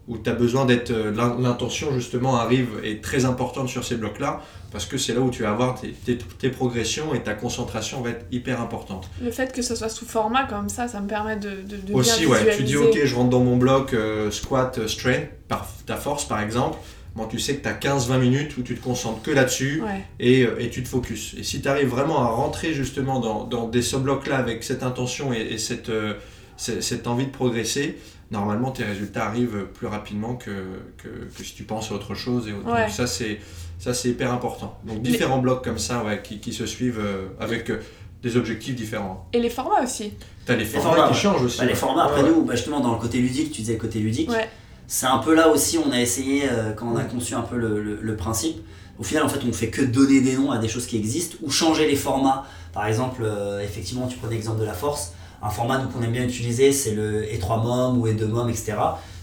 où 0.09 0.19
tu 0.19 0.29
as 0.29 0.35
besoin 0.35 0.65
d'être. 0.65 0.91
euh, 0.91 1.13
l'in- 1.15 1.37
L'intention, 1.41 1.93
justement, 1.95 2.37
arrive, 2.37 2.69
est 2.85 3.03
très 3.03 3.25
importante 3.25 3.69
sur 3.69 3.85
ces 3.85 3.95
blocs-là, 3.97 4.41
parce 4.73 4.85
que 4.87 4.99
c'est 4.99 5.15
là 5.15 5.21
où 5.21 5.31
tu 5.31 5.43
vas 5.43 5.51
avoir 5.51 5.81
tes, 5.81 5.91
tes- 5.93 6.19
tes 6.19 6.49
progressions 6.51 7.15
et 7.15 7.23
ta 7.23 7.35
concentration 7.35 8.01
va 8.01 8.11
être 8.11 8.27
hyper 8.33 8.61
importante. 8.61 9.09
Le 9.23 9.31
fait 9.31 9.53
que 9.53 9.63
ce 9.63 9.75
soit 9.77 9.89
sous 9.89 10.05
format 10.07 10.45
comme 10.45 10.69
ça, 10.69 10.89
ça 10.89 11.01
me 11.01 11.07
permet 11.09 11.37
de, 11.37 11.51
de, 11.51 11.77
de 11.77 11.95
Aussi, 11.95 12.21
bien 12.27 12.31
ouais, 12.31 12.57
tu 12.57 12.65
dis 12.65 12.77
ok, 12.77 12.99
je 13.05 13.15
rentre 13.15 13.31
dans 13.31 13.45
mon 13.45 13.57
bloc 13.57 13.95
euh, 13.95 14.31
squat, 14.31 14.79
euh, 14.79 14.89
strength, 14.89 15.29
par 15.49 15.69
ta 15.87 15.97
force 15.97 16.25
par 16.27 16.41
exemple. 16.41 16.79
Bon, 17.15 17.27
tu 17.27 17.39
sais 17.39 17.57
que 17.57 17.63
tu 17.63 17.69
as 17.69 17.75
15-20 17.75 18.19
minutes 18.19 18.57
où 18.57 18.63
tu 18.63 18.75
te 18.75 18.83
concentres 18.83 19.21
que 19.21 19.31
là-dessus 19.31 19.83
Ouais. 19.83 20.01
et, 20.19 20.47
et 20.59 20.71
tu 20.71 20.83
te 20.83 20.89
focuses. 20.89 21.35
Et 21.39 21.43
si 21.43 21.61
tu 21.61 21.69
arrives 21.69 21.89
vraiment 21.91 22.23
à 22.23 22.27
rentrer 22.29 22.73
justement 22.73 23.21
dans, 23.21 23.45
dans 23.45 23.69
des 23.69 23.83
sub-blocs-là 23.83 24.37
avec 24.39 24.65
cette 24.65 24.83
intention 24.83 25.31
et, 25.35 25.41
et 25.43 25.59
cette, 25.59 25.91
euh, 25.91 26.15
cette 26.57 27.07
envie 27.07 27.27
de 27.27 27.31
progresser, 27.31 27.99
normalement 28.33 28.71
tes 28.71 28.85
résultats 28.85 29.27
arrivent 29.27 29.67
plus 29.75 29.87
rapidement 29.87 30.35
que, 30.37 30.51
que, 30.99 31.09
que 31.37 31.45
si 31.45 31.55
tu 31.55 31.65
penses 31.65 31.91
à 31.91 31.95
autre 31.95 32.15
chose. 32.15 32.49
Et 32.49 32.53
autre. 32.53 32.67
Ouais. 32.73 32.83
Donc 32.83 32.91
ça 32.91 33.07
c'est, 33.07 33.39
ça, 33.79 33.95
c'est 33.95 34.09
hyper 34.11 34.33
important. 34.33 34.79
Donc 34.85 34.97
Les- 35.05 35.11
différents 35.13 35.39
blocs 35.39 35.63
comme 35.63 35.79
ça 35.79 36.03
ouais, 36.05 36.21
qui, 36.23 36.41
qui 36.41 36.53
se 36.53 36.67
suivent 36.67 37.01
euh, 37.01 37.27
avec 37.39 37.71
euh, 37.71 37.81
des 38.23 38.37
objectifs 38.37 38.75
différents. 38.75 39.29
Et 39.33 39.41
les 39.41 39.51
formats 39.51 39.83
aussi. 39.83 40.13
Tu 40.47 40.53
as 40.53 40.57
les 40.57 40.65
formats, 40.65 40.91
formats, 40.95 41.07
qui 41.09 41.15
ouais. 41.15 41.21
changent 41.21 41.43
aussi. 41.43 41.59
Bah, 41.59 41.65
les 41.67 41.75
formats, 41.75 42.05
après 42.05 42.23
nous, 42.23 42.45
bah, 42.45 42.55
justement, 42.57 42.81
dans 42.81 42.93
le 42.93 42.99
côté 43.01 43.19
ludique, 43.19 43.53
tu 43.53 43.61
disais 43.63 43.75
le 43.75 43.79
côté 43.81 43.99
ludique, 44.01 44.31
Ouais. 44.31 44.49
c'est 44.87 45.07
un 45.07 45.19
peu 45.19 45.35
là 45.35 45.49
aussi, 45.49 45.79
on 45.79 45.91
a 45.93 46.01
essayé, 46.01 46.45
euh, 46.51 46.73
quand 46.73 46.87
on 46.93 46.97
a 46.97 47.05
conçu 47.05 47.35
un 47.35 47.43
peu 47.43 47.57
le, 47.57 47.83
le- 47.83 47.99
le 48.01 48.17
principe, 48.17 48.59
au 48.99 49.03
final, 49.05 49.25
en 49.25 49.29
fait, 49.29 49.41
on 49.49 49.53
fait 49.53 49.69
que 49.71 49.83
donner 49.83 50.21
des 50.21 50.37
noms 50.37 50.51
à 50.53 50.59
des 50.59 50.69
choses 50.69 50.87
qui 50.87 50.97
existent 50.97 51.37
ou 51.43 51.51
changer 51.51 51.89
les 51.89 51.97
formats. 51.97 52.47
Par 52.73 52.87
exemple, 52.87 53.23
euh, 53.25 53.61
effectivement, 53.61 54.07
tu 54.07 54.17
prenais 54.19 54.35
l'exemple 54.37 54.61
de 54.61 54.65
la 54.67 54.75
force. 54.75 55.15
Un 55.43 55.51
format 55.51 55.79
qu'on 55.79 56.03
aime 56.03 56.13
bien 56.13 56.25
utiliser, 56.25 56.73
c'est 56.73 56.95
le 56.95 57.25
E3 57.25 57.63
mom 57.63 58.01
ou 58.01 58.07
E2 58.07 58.27
mom, 58.27 58.49
etc. 58.49 58.75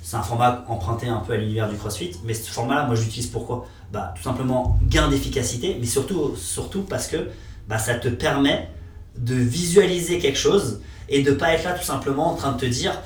C'est 0.03 0.17
un 0.17 0.21
format 0.21 0.65
emprunté 0.67 1.07
un 1.07 1.19
peu 1.19 1.33
à 1.33 1.37
l'univers 1.37 1.69
du 1.69 1.77
CrossFit. 1.77 2.11
Mais 2.25 2.33
ce 2.33 2.51
format-là, 2.51 2.85
moi, 2.85 2.95
je 2.95 3.03
l'utilise 3.03 3.27
pourquoi? 3.27 3.65
Bah, 3.91 4.13
Tout 4.15 4.23
simplement 4.23 4.77
gain 4.89 5.09
d'efficacité, 5.09 5.77
mais 5.79 5.85
surtout, 5.85 6.35
surtout 6.35 6.81
parce 6.81 7.07
que 7.07 7.29
bah, 7.67 7.77
ça 7.77 7.95
te 7.95 8.09
permet 8.09 8.69
de 9.17 9.35
visualiser 9.35 10.19
quelque 10.19 10.37
chose 10.37 10.81
et 11.07 11.23
de 11.23 11.31
pas 11.31 11.53
être 11.53 11.63
là 11.63 11.73
tout 11.73 11.83
simplement 11.83 12.31
en 12.31 12.35
train 12.35 12.51
de 12.51 12.59
te 12.59 12.65
dire 12.65 12.99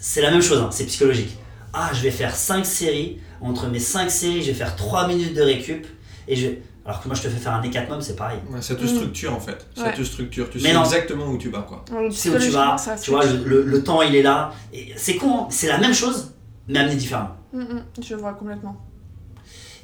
c'est 0.00 0.22
la 0.22 0.30
même 0.30 0.42
chose, 0.42 0.60
hein, 0.60 0.70
c'est 0.72 0.86
psychologique. 0.86 1.36
Ah, 1.72 1.90
je 1.92 2.00
vais 2.02 2.10
faire 2.10 2.34
5 2.34 2.64
séries, 2.64 3.18
entre 3.40 3.68
mes 3.68 3.78
5 3.78 4.10
séries, 4.10 4.42
je 4.42 4.48
vais 4.48 4.54
faire 4.54 4.74
3 4.76 5.06
minutes 5.08 5.34
de 5.34 5.42
récup 5.42 5.86
et 6.26 6.36
je 6.36 6.48
alors 6.84 7.00
que 7.02 7.08
moi 7.08 7.14
je 7.16 7.22
te 7.22 7.28
fais 7.28 7.38
faire 7.38 7.52
un 7.54 7.62
E4 7.62 7.88
mom, 7.88 8.00
c'est 8.00 8.16
pareil. 8.16 8.38
Ouais, 8.50 8.62
ça 8.62 8.74
te 8.74 8.84
Mm. 8.84 8.88
structure 8.88 9.34
en 9.34 9.40
fait. 9.40 9.66
Ça 9.76 9.84
Ouais. 9.84 9.94
te 9.94 10.02
structure. 10.02 10.48
Tu 10.50 10.58
Mais 10.58 10.68
sais 10.70 10.74
non. 10.74 10.84
exactement 10.84 11.26
où 11.26 11.36
tu 11.38 11.50
vas 11.50 11.62
quoi. 11.62 11.84
Tu 12.10 12.16
sais 12.16 12.30
où 12.30 12.38
tu 12.38 12.50
vas, 12.50 12.76
ça 12.78 12.96
tu 12.96 13.10
vois, 13.10 13.24
le, 13.26 13.44
le- 13.44 13.62
le 13.64 13.84
temps 13.84 14.02
il 14.02 14.14
est 14.16 14.22
là. 14.22 14.52
Et 14.72 14.92
C'est 14.96 15.16
con, 15.16 15.42
hein, 15.42 15.46
c'est 15.50 15.68
la 15.68 15.78
même 15.78 15.94
chose, 15.94 16.32
mais 16.68 16.78
amené 16.78 16.96
différemment. 16.96 17.36
Mm, 17.52 17.60
mm, 17.60 17.82
je 18.02 18.14
vois 18.14 18.32
complètement. 18.34 18.76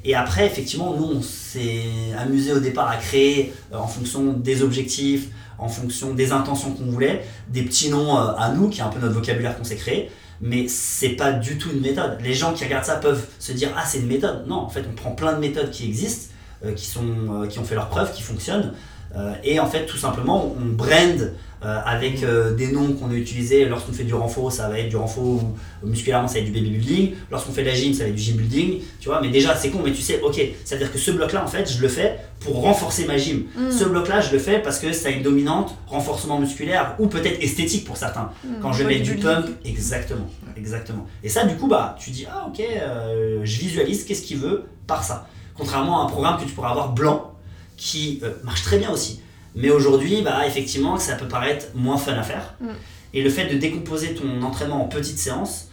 Et 0.04 0.14
après, 0.14 0.46
effectivement, 0.46 0.94
nous, 0.94 1.04
on 1.16 1.22
s'est 1.22 1.82
amusé 2.16 2.52
au 2.52 2.60
départ 2.60 2.88
à 2.88 2.96
créer, 2.96 3.52
euh, 3.72 3.76
en 3.76 3.88
fonction 3.88 4.32
des 4.34 4.62
objectifs, 4.62 5.28
en 5.58 5.68
fonction 5.68 6.14
des 6.14 6.30
intentions 6.32 6.70
qu'on 6.72 6.84
voulait, 6.86 7.24
des 7.48 7.62
petits 7.62 7.90
noms 7.90 8.16
euh, 8.16 8.32
à 8.38 8.50
nous, 8.52 8.68
qui 8.68 8.78
est 8.80 8.84
un 8.84 8.88
peu 8.88 9.00
notre 9.00 9.14
vocabulaire 9.14 9.56
qu'on 9.58 9.64
s'est 9.64 9.74
créé. 9.76 10.10
Mais 10.40 10.68
c'est 10.68 11.10
pas 11.16 11.32
du 11.32 11.58
tout 11.58 11.70
une 11.72 11.80
méthode. 11.80 12.18
Les 12.22 12.34
gens 12.34 12.52
qui 12.52 12.62
regardent 12.64 12.84
ça 12.84 12.96
peuvent 12.96 13.26
se 13.40 13.52
dire 13.52 13.70
Ah, 13.76 13.84
c'est 13.84 13.98
une 13.98 14.06
méthode. 14.06 14.46
Non, 14.46 14.56
en 14.56 14.68
fait, 14.68 14.84
on 14.88 14.94
prend 14.94 15.10
plein 15.12 15.32
de 15.32 15.40
méthodes 15.40 15.70
qui 15.70 15.86
existent, 15.86 16.32
qui, 16.74 16.86
sont, 16.86 17.04
euh, 17.30 17.46
qui 17.46 17.58
ont 17.58 17.64
fait 17.64 17.74
leurs 17.74 17.88
preuves, 17.88 18.12
qui 18.12 18.22
fonctionnent. 18.22 18.72
Euh, 19.14 19.32
et 19.44 19.60
en 19.60 19.66
fait, 19.66 19.86
tout 19.86 19.96
simplement, 19.96 20.54
on 20.58 20.66
brand 20.72 21.32
euh, 21.64 21.78
avec 21.86 22.22
euh, 22.22 22.54
des 22.54 22.68
noms 22.68 22.92
qu'on 22.92 23.10
a 23.10 23.14
utilisés. 23.14 23.64
Lorsqu'on 23.64 23.92
fait 23.92 24.04
du 24.04 24.14
renfort, 24.14 24.52
ça 24.52 24.68
va 24.68 24.78
être 24.78 24.88
du 24.88 24.96
renfort 24.96 25.42
musculairement, 25.82 26.28
ça 26.28 26.34
va 26.34 26.40
être 26.40 26.46
du 26.46 26.52
baby 26.52 26.70
building. 26.70 27.12
Lorsqu'on 27.30 27.52
fait 27.52 27.62
de 27.62 27.68
la 27.68 27.74
gym, 27.74 27.94
ça 27.94 28.02
va 28.02 28.10
être 28.10 28.14
du 28.14 28.22
gym 28.22 28.36
building. 28.36 28.80
Tu 29.00 29.08
vois, 29.08 29.20
mais 29.22 29.28
déjà, 29.28 29.54
c'est 29.56 29.70
con, 29.70 29.80
mais 29.82 29.92
tu 29.92 30.02
sais, 30.02 30.20
ok, 30.20 30.38
c'est-à-dire 30.64 30.92
que 30.92 30.98
ce 30.98 31.10
bloc-là, 31.12 31.42
en 31.42 31.46
fait, 31.46 31.70
je 31.70 31.80
le 31.80 31.88
fais 31.88 32.18
pour 32.40 32.60
renforcer 32.60 33.06
ma 33.06 33.16
gym. 33.16 33.44
Mm. 33.56 33.70
Ce 33.70 33.84
bloc-là, 33.84 34.20
je 34.20 34.32
le 34.32 34.38
fais 34.38 34.58
parce 34.60 34.78
que 34.78 34.92
ça 34.92 35.08
a 35.08 35.12
une 35.12 35.22
dominante 35.22 35.74
renforcement 35.86 36.38
musculaire 36.38 36.94
ou 36.98 37.06
peut-être 37.06 37.42
esthétique 37.42 37.86
pour 37.86 37.96
certains. 37.96 38.30
Mm, 38.44 38.48
Quand 38.60 38.72
je 38.74 38.84
mettre 38.84 39.02
du 39.02 39.16
pump, 39.16 39.46
exactement, 39.64 40.28
exactement. 40.58 41.06
Et 41.24 41.30
ça, 41.30 41.44
du 41.44 41.56
coup, 41.56 41.68
bah, 41.68 41.96
tu 41.98 42.10
dis, 42.10 42.26
ah 42.30 42.48
ok, 42.48 42.60
euh, 42.60 43.40
je 43.44 43.58
visualise 43.58 44.04
qu'est-ce 44.04 44.22
qu'il 44.22 44.38
veut 44.38 44.64
par 44.86 45.02
ça. 45.02 45.26
Contrairement 45.56 46.02
à 46.02 46.04
un 46.04 46.08
programme 46.08 46.38
que 46.38 46.44
tu 46.44 46.52
pourrais 46.52 46.70
avoir 46.70 46.92
blanc, 46.92 47.32
qui 47.76 48.20
euh, 48.22 48.32
marche 48.44 48.62
très 48.62 48.78
bien 48.78 48.90
aussi. 48.90 49.20
Mais 49.54 49.70
aujourd'hui, 49.70 50.22
bah, 50.22 50.46
effectivement, 50.46 50.98
ça 50.98 51.14
peut 51.14 51.28
paraître 51.28 51.66
moins 51.74 51.96
fun 51.96 52.12
à 52.14 52.22
faire. 52.22 52.54
Mm. 52.60 52.68
Et 53.14 53.22
le 53.22 53.30
fait 53.30 53.46
de 53.46 53.58
décomposer 53.58 54.14
ton 54.14 54.42
entraînement 54.42 54.82
en 54.82 54.88
petites 54.88 55.18
séances, 55.18 55.68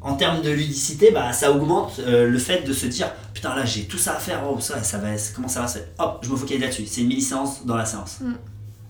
en 0.00 0.14
termes 0.14 0.42
de 0.42 0.50
ludicité, 0.50 1.10
bah, 1.12 1.32
ça 1.32 1.52
augmente 1.52 2.00
euh, 2.00 2.28
le 2.28 2.38
fait 2.38 2.62
de 2.66 2.72
se 2.72 2.86
dire 2.86 3.12
putain 3.34 3.54
là 3.54 3.64
j'ai 3.64 3.84
tout 3.84 3.98
ça 3.98 4.16
à 4.16 4.18
faire, 4.18 4.42
oh, 4.50 4.58
ça, 4.60 4.82
ça 4.82 4.98
va, 4.98 5.08
comment 5.34 5.48
ça 5.48 5.60
va 5.60 5.68
se 5.68 5.78
Hop, 5.98 6.20
je 6.22 6.30
me 6.30 6.36
focalise 6.36 6.62
là-dessus. 6.62 6.86
C'est 6.86 7.02
une 7.02 7.08
mini-séance 7.08 7.64
dans 7.66 7.76
la 7.76 7.84
séance. 7.84 8.18
Mm. 8.20 8.32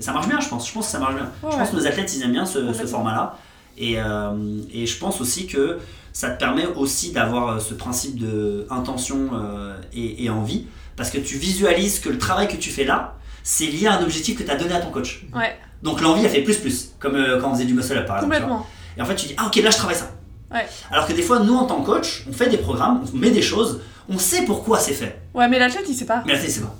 Et 0.00 0.02
ça 0.02 0.12
marche 0.12 0.28
bien, 0.28 0.40
je 0.40 0.48
pense. 0.48 0.68
Je 0.68 0.72
pense 0.72 0.86
que 0.86 0.92
ça 0.92 0.98
marche 0.98 1.14
bien. 1.14 1.24
Ouais, 1.24 1.30
je 1.52 1.56
pense 1.56 1.58
ouais. 1.58 1.70
que 1.70 1.76
nos 1.76 1.86
athlètes 1.86 2.14
ils 2.14 2.22
aiment 2.22 2.32
bien 2.32 2.46
ce, 2.46 2.72
format-là. 2.72 3.36
Et, 3.76 3.94
euh, 3.98 4.60
et 4.72 4.86
je 4.86 4.98
pense 4.98 5.20
aussi 5.20 5.46
que 5.46 5.78
ça 6.12 6.30
te 6.30 6.38
permet 6.38 6.66
aussi 6.66 7.12
d'avoir 7.12 7.48
euh, 7.48 7.58
ce 7.58 7.74
principe 7.74 8.18
de 8.18 8.66
intention 8.70 9.30
euh, 9.34 9.76
et, 9.92 10.24
et 10.24 10.30
envie. 10.30 10.66
Parce 10.96 11.10
que 11.10 11.18
tu 11.18 11.36
visualises 11.36 12.00
que 12.00 12.08
le 12.10 12.18
travail 12.18 12.48
que 12.48 12.56
tu 12.56 12.70
fais 12.70 12.84
là, 12.84 13.16
c'est 13.42 13.66
lié 13.66 13.86
à 13.86 13.94
un 13.98 14.02
objectif 14.02 14.38
que 14.38 14.42
tu 14.42 14.50
as 14.50 14.56
donné 14.56 14.74
à 14.74 14.80
ton 14.80 14.90
coach. 14.90 15.24
Ouais, 15.34 15.56
Donc 15.82 16.00
l'envie, 16.00 16.24
elle 16.24 16.30
fait 16.30 16.42
plus 16.42 16.58
plus. 16.58 16.90
Comme 16.98 17.16
euh, 17.16 17.40
quand 17.40 17.50
on 17.50 17.54
faisait 17.54 17.64
du 17.64 17.74
muscle 17.74 17.96
up 17.96 18.06
par 18.06 18.16
exemple. 18.18 18.34
complètement. 18.34 18.66
Et 18.96 19.02
en 19.02 19.04
fait, 19.06 19.14
tu 19.16 19.26
dis, 19.28 19.34
ah 19.38 19.46
ok, 19.46 19.56
là 19.56 19.70
je 19.70 19.76
travaille 19.76 19.96
ça. 19.96 20.10
Ouais. 20.52 20.66
Alors 20.90 21.06
que 21.06 21.14
des 21.14 21.22
fois, 21.22 21.38
nous 21.40 21.54
en 21.54 21.64
tant 21.64 21.80
que 21.80 21.86
coach, 21.86 22.24
on 22.28 22.32
fait 22.32 22.50
des 22.50 22.58
programmes, 22.58 23.02
on 23.12 23.16
met 23.16 23.30
des 23.30 23.40
choses, 23.40 23.80
on 24.08 24.18
sait 24.18 24.44
pourquoi 24.44 24.78
c'est 24.78 24.92
fait. 24.92 25.22
Ouais, 25.32 25.48
mais 25.48 25.58
l'athlète, 25.58 25.86
il 25.88 25.94
sait 25.94 26.04
pas. 26.04 26.22
Mais 26.26 26.34
là, 26.34 26.38
c'est 26.46 26.60
pas. 26.60 26.74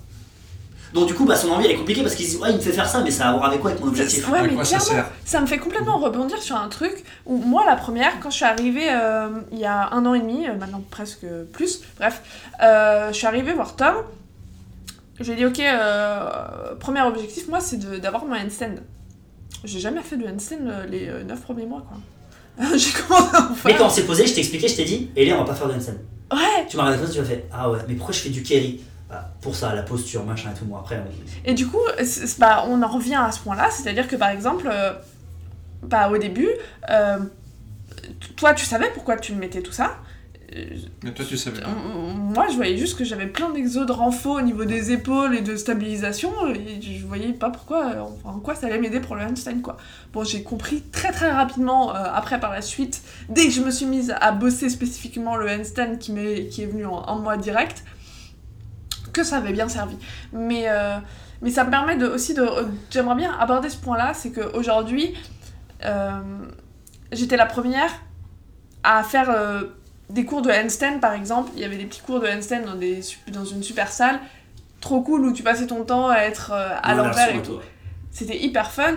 Donc 0.94 1.06
du 1.06 1.14
coup, 1.14 1.24
bah, 1.24 1.36
son 1.36 1.50
envie 1.50 1.64
elle 1.64 1.70
est 1.72 1.76
compliquée 1.76 2.02
parce 2.02 2.14
qu'il 2.14 2.26
se 2.26 2.36
dit, 2.36 2.42
ouais, 2.42 2.50
il 2.50 2.56
me 2.56 2.60
fait 2.60 2.72
faire 2.72 2.86
ça, 2.88 3.00
mais 3.02 3.10
ça 3.10 3.26
a 3.26 3.30
à 3.30 3.32
voir 3.32 3.46
avec 3.46 3.60
quoi 3.60 3.70
avec 3.70 3.82
mon 3.82 3.88
objectif 3.88 4.28
Ouais, 4.30 4.42
mais 4.42 4.54
quoi 4.54 4.64
ça 4.64 4.78
clairement, 4.78 5.08
ça 5.24 5.40
me 5.40 5.46
fait 5.46 5.56
complètement 5.58 5.96
rebondir 5.98 6.40
sur 6.42 6.56
un 6.56 6.68
truc 6.68 7.02
où 7.24 7.36
moi, 7.38 7.64
la 7.66 7.76
première, 7.76 8.20
quand 8.20 8.28
je 8.30 8.36
suis 8.36 8.44
arrivée 8.44 8.88
euh, 8.90 9.28
il 9.52 9.58
y 9.58 9.64
a 9.64 9.88
un 9.92 10.04
an 10.04 10.12
et 10.14 10.20
demi, 10.20 10.46
euh, 10.46 10.54
maintenant 10.58 10.82
presque 10.90 11.24
plus, 11.52 11.80
bref, 11.98 12.20
euh, 12.62 13.08
je 13.08 13.14
suis 13.16 13.26
arrivée 13.26 13.52
voir 13.54 13.74
Tom. 13.76 13.94
Je 15.20 15.24
lui 15.24 15.32
ai 15.32 15.36
dit, 15.36 15.46
ok, 15.46 15.60
euh, 15.60 16.74
premier 16.80 17.02
objectif, 17.02 17.48
moi, 17.48 17.60
c'est 17.60 17.76
de- 17.78 17.98
d'avoir 17.98 18.24
mon 18.24 18.34
handstand. 18.34 18.76
J'ai 19.64 19.78
jamais 19.78 20.02
fait 20.02 20.16
de 20.16 20.26
handstand 20.26 20.56
euh, 20.66 20.86
les 20.86 21.10
9 21.24 21.40
premiers 21.40 21.66
mois, 21.66 21.84
quoi. 21.88 21.96
J'ai 22.76 22.90
commencé 22.92 23.36
à 23.36 23.40
en 23.40 23.48
Mais 23.50 23.54
faire. 23.70 23.78
quand 23.78 23.86
on 23.86 23.90
s'est 23.90 24.04
posé, 24.04 24.26
je 24.26 24.34
t'ai 24.34 24.40
expliqué, 24.40 24.68
je 24.68 24.76
t'ai 24.76 24.84
dit, 24.84 25.10
Elia, 25.16 25.36
on 25.36 25.38
va 25.38 25.44
pas 25.44 25.54
faire 25.54 25.68
de 25.68 25.74
handstand. 25.74 25.92
Ouais, 26.32 26.66
Tu 26.68 26.76
m'as 26.76 26.84
regardé 26.90 27.10
tu 27.12 27.18
m'as 27.20 27.24
fait, 27.24 27.46
ah 27.52 27.70
ouais, 27.70 27.78
mais 27.88 27.94
pourquoi 27.94 28.14
je 28.14 28.20
fais 28.20 28.30
du 28.30 28.42
carry? 28.42 28.80
Pour 29.40 29.54
ça, 29.54 29.74
la 29.74 29.82
posture, 29.82 30.24
machin 30.24 30.50
et 30.54 30.58
tout. 30.58 30.64
Bon, 30.64 30.76
après, 30.76 30.98
on- 31.04 31.48
Et 31.48 31.54
du 31.54 31.66
coup, 31.66 31.80
bah, 32.38 32.64
on 32.68 32.82
en 32.82 32.88
revient 32.88 33.16
à 33.16 33.30
ce 33.32 33.40
point-là, 33.40 33.68
c'est-à-dire 33.70 34.08
que 34.08 34.16
par 34.16 34.30
exemple, 34.30 34.68
euh, 34.70 34.92
bah, 35.82 36.08
au 36.10 36.18
début, 36.18 36.48
euh, 36.90 37.18
toi 38.36 38.54
tu 38.54 38.64
savais 38.64 38.90
pourquoi 38.94 39.16
tu 39.16 39.34
mettais 39.34 39.62
tout 39.62 39.72
ça? 39.72 39.96
Euh, 40.56 40.64
Mais 41.02 41.12
toi 41.12 41.24
tu 41.26 41.36
savais 41.36 41.60
pas. 41.60 41.68
Moi 41.68 42.46
je 42.50 42.56
voyais 42.56 42.76
juste 42.76 42.96
que 42.98 43.04
j'avais 43.04 43.26
plein 43.26 43.50
d'exos 43.50 43.86
de 43.86 43.92
renfort 43.92 44.36
au 44.36 44.40
niveau 44.42 44.64
des 44.64 44.92
épaules 44.92 45.34
et 45.34 45.40
de 45.40 45.56
stabilisation, 45.56 46.30
et 46.54 46.80
je 46.80 47.06
voyais 47.06 47.32
pas 47.32 47.50
pourquoi, 47.50 48.12
en 48.24 48.38
quoi 48.38 48.54
ça 48.54 48.66
allait 48.66 48.78
m'aider 48.78 49.00
pour 49.00 49.16
le 49.16 49.22
handstand 49.22 49.60
quoi. 49.62 49.76
Bon, 50.12 50.24
j'ai 50.24 50.42
compris 50.42 50.82
très 50.92 51.10
très 51.10 51.30
rapidement, 51.32 51.94
euh, 51.96 52.04
après 52.14 52.38
par 52.38 52.52
la 52.52 52.60
suite, 52.62 53.02
dès 53.30 53.44
que 53.46 53.50
je 53.50 53.62
me 53.62 53.70
suis 53.70 53.86
mise 53.86 54.14
à 54.20 54.32
bosser 54.32 54.68
spécifiquement 54.68 55.36
le 55.36 55.48
handstand 55.50 55.96
qui, 55.98 56.12
m'est- 56.12 56.48
qui 56.48 56.62
est 56.62 56.66
venu 56.66 56.84
en, 56.86 56.92
en 56.96 57.18
moi 57.18 57.36
direct, 57.38 57.82
que 59.12 59.24
ça 59.24 59.36
avait 59.36 59.52
bien 59.52 59.68
servi. 59.68 59.96
Mais, 60.32 60.64
euh, 60.68 60.98
mais 61.40 61.50
ça 61.50 61.64
me 61.64 61.70
permet 61.70 61.96
de, 61.96 62.06
aussi 62.06 62.34
de. 62.34 62.46
J'aimerais 62.90 63.16
bien 63.16 63.32
aborder 63.38 63.68
ce 63.68 63.76
point-là, 63.76 64.14
c'est 64.14 64.32
qu'aujourd'hui, 64.32 65.14
euh, 65.84 66.20
j'étais 67.10 67.36
la 67.36 67.46
première 67.46 67.90
à 68.82 69.02
faire 69.02 69.30
euh, 69.30 69.62
des 70.10 70.24
cours 70.24 70.42
de 70.42 70.50
handstand 70.50 70.98
par 71.00 71.14
exemple. 71.14 71.50
Il 71.54 71.60
y 71.60 71.64
avait 71.64 71.76
des 71.76 71.86
petits 71.86 72.00
cours 72.00 72.20
de 72.20 72.28
handstand 72.28 72.62
dans, 72.64 72.74
des, 72.74 73.00
dans 73.28 73.44
une 73.44 73.62
super 73.62 73.88
salle, 73.88 74.20
trop 74.80 75.02
cool 75.02 75.24
où 75.26 75.32
tu 75.32 75.42
passais 75.42 75.66
ton 75.66 75.84
temps 75.84 76.08
à 76.08 76.18
être 76.18 76.52
euh, 76.52 76.76
à 76.82 76.94
l'envers 76.94 77.34
et 77.34 77.42
tout. 77.42 77.58
C'était 78.10 78.38
hyper 78.38 78.70
fun, 78.70 78.96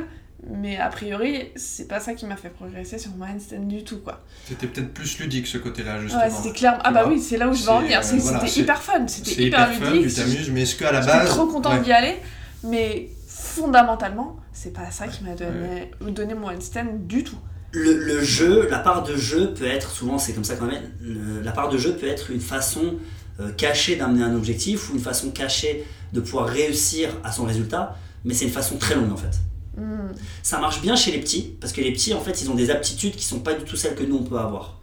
mais 0.49 0.77
a 0.77 0.89
priori, 0.89 1.51
c'est 1.55 1.87
pas 1.87 1.99
ça 1.99 2.13
qui 2.13 2.25
m'a 2.25 2.35
fait 2.35 2.49
progresser 2.49 2.97
sur 2.99 3.11
mon 3.15 3.25
handstand 3.25 3.67
du 3.67 3.83
tout 3.83 3.99
quoi. 3.99 4.23
C'était 4.47 4.67
peut-être 4.67 4.93
plus 4.93 5.19
ludique 5.19 5.47
ce 5.47 5.57
côté-là 5.57 5.99
justement. 6.01 6.21
Ouais, 6.23 6.29
c'était 6.29 6.53
clair. 6.53 6.79
Ah 6.83 6.91
bah 6.91 7.05
oui, 7.07 7.19
c'est 7.19 7.37
là 7.37 7.47
où 7.49 7.53
je 7.53 7.63
veux 7.63 7.69
en 7.69 7.81
venir. 7.81 7.99
euh, 7.99 8.17
voilà, 8.19 8.39
C'était 8.45 8.61
hyper 8.61 8.81
fun, 8.81 9.07
c'était 9.07 9.31
hyper, 9.43 9.71
hyper 9.73 9.73
fun, 9.87 9.93
ludique. 9.93 10.09
tu 10.09 10.15
t'amuses, 10.21 10.49
mais 10.51 10.61
est-ce 10.63 10.75
qu'à 10.75 10.91
la 10.91 11.01
base. 11.01 11.29
trop 11.29 11.47
contente 11.47 11.73
ouais. 11.75 11.81
d'y 11.81 11.91
aller, 11.91 12.15
Mais 12.63 13.09
fondamentalement, 13.27 14.37
c'est 14.53 14.73
pas 14.73 14.91
ça 14.91 15.07
qui 15.07 15.23
m'a 15.23 15.33
donné, 15.35 15.91
donné 16.11 16.33
mon 16.33 16.49
handstand 16.49 16.85
du 17.07 17.23
tout. 17.23 17.37
Le, 17.71 17.93
le 17.93 18.23
jeu, 18.23 18.67
la 18.69 18.79
part 18.79 19.03
de 19.03 19.15
jeu 19.17 19.53
peut 19.53 19.65
être, 19.65 19.89
souvent 19.91 20.17
c'est 20.17 20.33
comme 20.33 20.43
ça 20.45 20.55
quand 20.55 20.65
même, 20.67 20.83
le- 21.01 21.41
la 21.41 21.51
part 21.51 21.69
de 21.69 21.77
jeu 21.77 21.95
peut 21.95 22.07
être 22.07 22.31
une 22.31 22.39
façon 22.39 22.95
euh, 23.41 23.51
cachée 23.51 23.97
d'amener 23.97 24.23
un 24.23 24.33
objectif 24.35 24.89
ou 24.89 24.93
une 24.93 25.01
façon 25.01 25.31
cachée 25.31 25.83
de 26.13 26.21
pouvoir 26.21 26.47
réussir 26.47 27.09
à 27.23 27.31
son 27.33 27.43
résultat, 27.43 27.97
mais 28.23 28.33
c'est 28.33 28.45
une 28.45 28.51
façon 28.51 28.77
très 28.77 28.95
longue 28.95 29.11
en 29.11 29.17
fait. 29.17 29.37
Hmm. 29.77 30.13
Ça 30.43 30.59
marche 30.59 30.81
bien 30.81 30.95
chez 30.95 31.11
les 31.11 31.19
petits, 31.19 31.55
parce 31.59 31.73
que 31.73 31.81
les 31.81 31.91
petits, 31.91 32.13
en 32.13 32.21
fait, 32.21 32.41
ils 32.41 32.49
ont 32.49 32.55
des 32.55 32.69
aptitudes 32.69 33.15
qui 33.15 33.25
sont 33.25 33.39
pas 33.39 33.53
du 33.53 33.65
tout 33.65 33.75
celles 33.75 33.95
que 33.95 34.03
nous, 34.03 34.17
on 34.17 34.23
peut 34.23 34.37
avoir. 34.37 34.79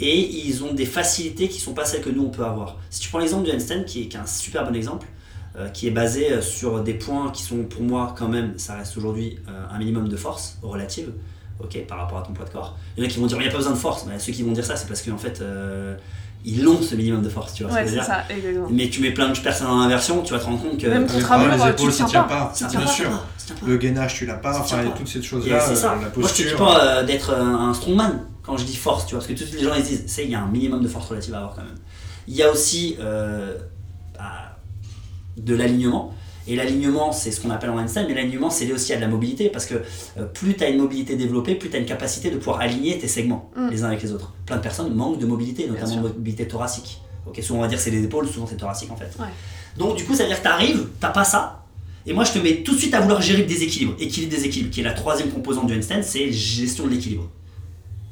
Et 0.00 0.46
ils 0.46 0.64
ont 0.64 0.74
des 0.74 0.86
facilités 0.86 1.48
qui 1.48 1.60
sont 1.60 1.72
pas 1.72 1.84
celles 1.84 2.02
que 2.02 2.10
nous, 2.10 2.24
on 2.24 2.30
peut 2.30 2.44
avoir. 2.44 2.78
Si 2.90 3.00
tu 3.00 3.08
prends 3.08 3.20
l'exemple 3.20 3.48
du 3.48 3.54
handstand, 3.54 3.84
qui 3.84 4.02
est, 4.02 4.16
un 4.16 4.26
super 4.26 4.64
bon 4.64 4.74
exemple, 4.74 5.06
euh, 5.56 5.68
qui 5.68 5.86
est 5.86 5.92
basé 5.92 6.32
euh, 6.32 6.42
sur 6.42 6.82
des 6.82 6.94
points 6.94 7.30
qui 7.30 7.42
sont, 7.44 7.62
pour 7.62 7.82
moi, 7.82 8.14
quand 8.18 8.28
même, 8.28 8.58
ça 8.58 8.74
reste 8.74 8.96
aujourd'hui 8.96 9.38
euh, 9.48 9.66
un 9.70 9.78
minimum 9.78 10.08
de 10.08 10.16
force 10.16 10.58
relative, 10.62 11.12
ok, 11.60 11.86
par 11.86 11.98
rapport 11.98 12.18
à 12.18 12.22
ton 12.22 12.32
poids 12.32 12.44
de 12.44 12.50
corps. 12.50 12.76
Il 12.96 13.02
y 13.02 13.06
en 13.06 13.08
a 13.08 13.12
qui 13.12 13.20
vont 13.20 13.26
dire, 13.26 13.36
il 13.38 13.42
n'y 13.42 13.48
a 13.48 13.52
pas 13.52 13.58
besoin 13.58 13.72
de 13.72 13.78
force. 13.78 14.04
Mais 14.06 14.18
ceux 14.18 14.32
qui 14.32 14.42
vont 14.42 14.52
dire 14.52 14.64
ça, 14.64 14.76
c'est 14.76 14.88
parce 14.88 15.02
qu'en 15.02 15.16
fait, 15.16 15.40
euh, 15.40 15.96
ils 16.44 16.62
l'ont, 16.62 16.80
ce 16.82 16.94
minimum 16.94 17.22
de 17.22 17.28
force, 17.30 17.54
tu 17.54 17.62
vois 17.64 17.72
ce 17.72 17.76
que 17.78 17.80
je 17.82 17.84
veux 17.86 17.90
c'est 18.00 18.04
dire 18.04 18.04
ça, 18.04 18.24
exactement. 18.34 18.68
Mais 18.70 18.88
tu 18.90 19.00
mets 19.00 19.12
plein 19.12 19.28
de 19.30 19.38
personnes 19.38 19.66
en 19.68 19.80
inversion, 19.80 20.22
tu 20.22 20.32
vas 20.34 20.38
te 20.38 20.44
rendre 20.44 20.60
compte 20.62 20.78
que... 20.78 20.86
Même 20.86 21.06
ton 21.06 21.18
travers, 21.18 21.56
les 21.56 21.70
épaules, 21.70 21.86
le 21.86 21.92
ça 21.92 22.04
tient 22.04 22.24
pas. 22.24 22.50
Ça 22.54 22.68
Bien 22.68 22.80
tient 22.80 22.86
sûr. 22.86 23.10
ça 23.38 23.46
tient 23.46 23.54
pas. 23.56 23.66
Le 23.66 23.76
gainage, 23.78 24.14
tu 24.14 24.26
l'as 24.26 24.34
pas, 24.34 24.58
enfin, 24.60 24.84
toutes 24.96 25.08
ces 25.08 25.22
choses-là, 25.22 25.58
c'est 25.60 25.74
ça. 25.74 25.92
euh, 25.92 25.94
la 25.94 26.00
Moi, 26.00 26.08
je 26.08 26.12
te 26.12 26.20
posture. 26.20 26.50
dis 26.50 26.54
pas 26.56 26.84
euh, 26.84 27.02
d'être 27.04 27.32
un, 27.34 27.70
un 27.70 27.74
strongman 27.74 28.24
quand 28.42 28.58
je 28.58 28.64
dis 28.64 28.76
force, 28.76 29.06
tu 29.06 29.14
vois, 29.14 29.24
parce 29.24 29.32
que 29.32 29.42
tous 29.42 29.52
les 29.56 29.62
gens 29.64 29.74
ils 29.74 29.82
disent, 29.82 30.04
c'est 30.06 30.24
il 30.24 30.30
y 30.30 30.34
a 30.34 30.40
un 30.42 30.48
minimum 30.48 30.82
de 30.82 30.88
force 30.88 31.08
relative 31.08 31.32
à 31.34 31.38
avoir 31.38 31.54
quand 31.54 31.62
même. 31.62 31.78
Il 32.28 32.34
y 32.34 32.42
a 32.42 32.50
aussi 32.52 32.96
euh, 33.00 33.56
bah, 34.18 34.58
de 35.38 35.54
l'alignement. 35.54 36.14
Et 36.46 36.56
l'alignement, 36.56 37.10
c'est 37.12 37.30
ce 37.30 37.40
qu'on 37.40 37.50
appelle 37.50 37.70
en 37.70 37.78
handstand, 37.78 38.04
mais 38.06 38.14
l'alignement, 38.14 38.50
c'est 38.50 38.66
lié 38.66 38.72
aussi 38.72 38.92
à 38.92 38.96
de 38.96 39.00
la 39.00 39.08
mobilité, 39.08 39.48
parce 39.48 39.64
que 39.64 39.76
euh, 40.18 40.24
plus 40.26 40.54
tu 40.54 40.62
as 40.64 40.68
une 40.68 40.78
mobilité 40.78 41.16
développée, 41.16 41.54
plus 41.54 41.70
tu 41.70 41.76
as 41.76 41.78
une 41.78 41.86
capacité 41.86 42.30
de 42.30 42.36
pouvoir 42.36 42.60
aligner 42.60 42.98
tes 42.98 43.08
segments 43.08 43.50
Mm. 43.56 43.68
les 43.70 43.82
uns 43.84 43.88
avec 43.88 44.02
les 44.02 44.12
autres. 44.12 44.32
Plein 44.44 44.56
de 44.56 44.62
personnes 44.62 44.92
manquent 44.94 45.18
de 45.18 45.26
mobilité, 45.26 45.66
notamment 45.66 45.96
de 45.96 46.08
mobilité 46.08 46.46
thoracique. 46.46 47.00
Ok, 47.26 47.40
souvent 47.42 47.60
on 47.60 47.62
va 47.62 47.68
dire 47.68 47.80
c'est 47.80 47.90
les 47.90 48.04
épaules, 48.04 48.28
souvent 48.28 48.46
c'est 48.46 48.56
thoracique 48.58 48.90
en 48.90 48.96
fait. 48.96 49.10
Ouais. 49.18 49.28
Donc 49.78 49.96
du 49.96 50.04
coup, 50.04 50.14
ça 50.14 50.24
veut 50.24 50.28
dire 50.28 50.38
que 50.38 50.42
tu 50.42 50.48
arrives, 50.48 50.88
t'as 51.00 51.08
pas 51.08 51.24
ça, 51.24 51.64
et 52.06 52.12
moi 52.12 52.24
je 52.24 52.32
te 52.32 52.38
mets 52.38 52.56
tout 52.62 52.74
de 52.74 52.78
suite 52.78 52.92
à 52.92 53.00
vouloir 53.00 53.22
gérer 53.22 53.40
le 53.40 53.48
déséquilibre. 53.48 53.94
Équilibre 53.98 54.32
déséquilibre, 54.32 54.70
qui 54.70 54.80
est 54.80 54.84
la 54.84 54.92
troisième 54.92 55.30
composante 55.30 55.66
du 55.66 55.74
handstand, 55.78 56.02
c'est 56.02 56.30
gestion 56.30 56.84
de 56.84 56.90
l'équilibre. 56.90 57.30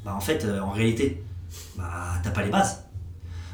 Bah 0.03 0.15
en 0.17 0.19
fait, 0.19 0.43
euh, 0.43 0.59
en 0.61 0.71
réalité, 0.71 1.21
bah 1.77 1.83
t'as 2.23 2.31
pas 2.31 2.41
les 2.43 2.49
bases. 2.49 2.83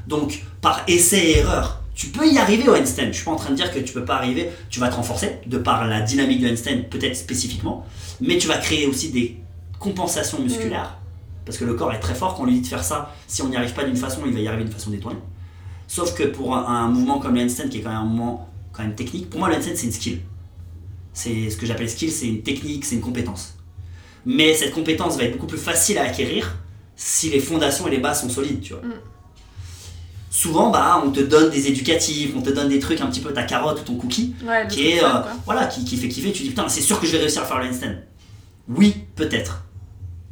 Donc 0.07 0.41
par 0.61 0.83
essai 0.87 1.17
et 1.19 1.37
erreur, 1.39 1.78
tu 1.99 2.07
peux 2.07 2.25
y 2.25 2.37
arriver 2.37 2.69
au 2.69 2.75
handstand. 2.75 3.07
Je 3.07 3.11
suis 3.11 3.25
pas 3.25 3.31
en 3.31 3.35
train 3.35 3.49
de 3.49 3.55
dire 3.55 3.73
que 3.73 3.79
tu 3.79 3.91
peux 3.91 4.05
pas 4.05 4.15
arriver, 4.15 4.49
tu 4.69 4.79
vas 4.79 4.87
te 4.87 4.95
renforcer 4.95 5.39
de 5.45 5.57
par 5.57 5.85
la 5.85 5.99
dynamique 5.99 6.39
du 6.39 6.49
handstand, 6.49 6.83
peut-être 6.89 7.17
spécifiquement, 7.17 7.85
mais 8.21 8.37
tu 8.37 8.47
vas 8.47 8.57
créer 8.57 8.87
aussi 8.87 9.09
des 9.09 9.37
compensations 9.79 10.39
musculaires. 10.39 10.97
Parce 11.43 11.57
que 11.57 11.65
le 11.65 11.73
corps 11.73 11.91
est 11.91 11.99
très 11.99 12.15
fort, 12.15 12.35
quand 12.35 12.43
on 12.43 12.45
lui 12.45 12.53
dit 12.53 12.61
de 12.61 12.67
faire 12.67 12.85
ça, 12.85 13.13
si 13.27 13.41
on 13.41 13.49
n'y 13.49 13.57
arrive 13.57 13.73
pas 13.73 13.83
d'une 13.83 13.97
façon, 13.97 14.21
il 14.25 14.31
va 14.31 14.39
y 14.39 14.47
arriver 14.47 14.63
d'une 14.63 14.71
façon 14.71 14.91
détournée. 14.91 15.19
Sauf 15.87 16.15
que 16.15 16.23
pour 16.23 16.55
un, 16.55 16.65
un 16.65 16.87
mouvement 16.87 17.19
comme 17.19 17.35
le 17.35 17.41
handstand, 17.41 17.67
qui 17.67 17.79
est 17.79 17.81
quand 17.81 17.89
même 17.89 17.97
un 17.97 18.05
mouvement 18.05 18.49
quand 18.71 18.83
même 18.83 18.95
technique, 18.95 19.29
pour 19.29 19.41
moi 19.41 19.49
le 19.49 19.55
handstand 19.55 19.75
c'est 19.75 19.87
une 19.87 19.91
skill. 19.91 20.21
C'est 21.11 21.49
ce 21.49 21.57
que 21.57 21.65
j'appelle 21.65 21.89
skill, 21.89 22.13
c'est 22.13 22.27
une 22.27 22.43
technique, 22.43 22.85
c'est 22.85 22.95
une 22.95 23.01
compétence. 23.01 23.57
Mais 24.25 24.53
cette 24.53 24.71
compétence 24.71 25.17
va 25.17 25.25
être 25.25 25.33
beaucoup 25.33 25.47
plus 25.47 25.57
facile 25.57 25.97
à 25.97 26.03
acquérir 26.03 26.55
si 26.95 27.29
les 27.29 27.41
fondations 27.41 27.89
et 27.89 27.91
les 27.91 27.97
bases 27.99 28.21
sont 28.21 28.29
solides, 28.29 28.61
tu 28.61 28.71
vois. 28.71 28.83
Mm. 28.83 28.93
Souvent, 30.29 30.69
bah, 30.69 31.01
on 31.03 31.09
te 31.09 31.21
donne 31.21 31.49
des 31.49 31.67
éducatifs, 31.67 32.31
on 32.37 32.41
te 32.41 32.51
donne 32.51 32.69
des 32.69 32.79
trucs 32.79 33.01
un 33.01 33.07
petit 33.07 33.19
peu 33.19 33.33
ta 33.33 33.43
carotte 33.43 33.81
ou 33.81 33.83
ton 33.83 33.95
cookie, 33.95 34.35
Ouais, 34.45 34.67
qui 34.69 34.89
est 34.91 35.03
euh, 35.03 35.07
voilà, 35.45 35.65
qui, 35.65 35.83
qui 35.83 35.97
fait 35.97 36.07
kiffer. 36.07 36.31
Tu 36.31 36.43
dis 36.43 36.49
putain, 36.49 36.69
c'est 36.69 36.81
sûr 36.81 36.99
que 36.99 37.07
je 37.07 37.13
vais 37.13 37.19
réussir 37.19 37.41
à 37.41 37.45
faire 37.45 37.57
le 37.59 37.67
handstand. 37.67 37.95
Oui, 38.67 38.95
peut-être. 39.15 39.63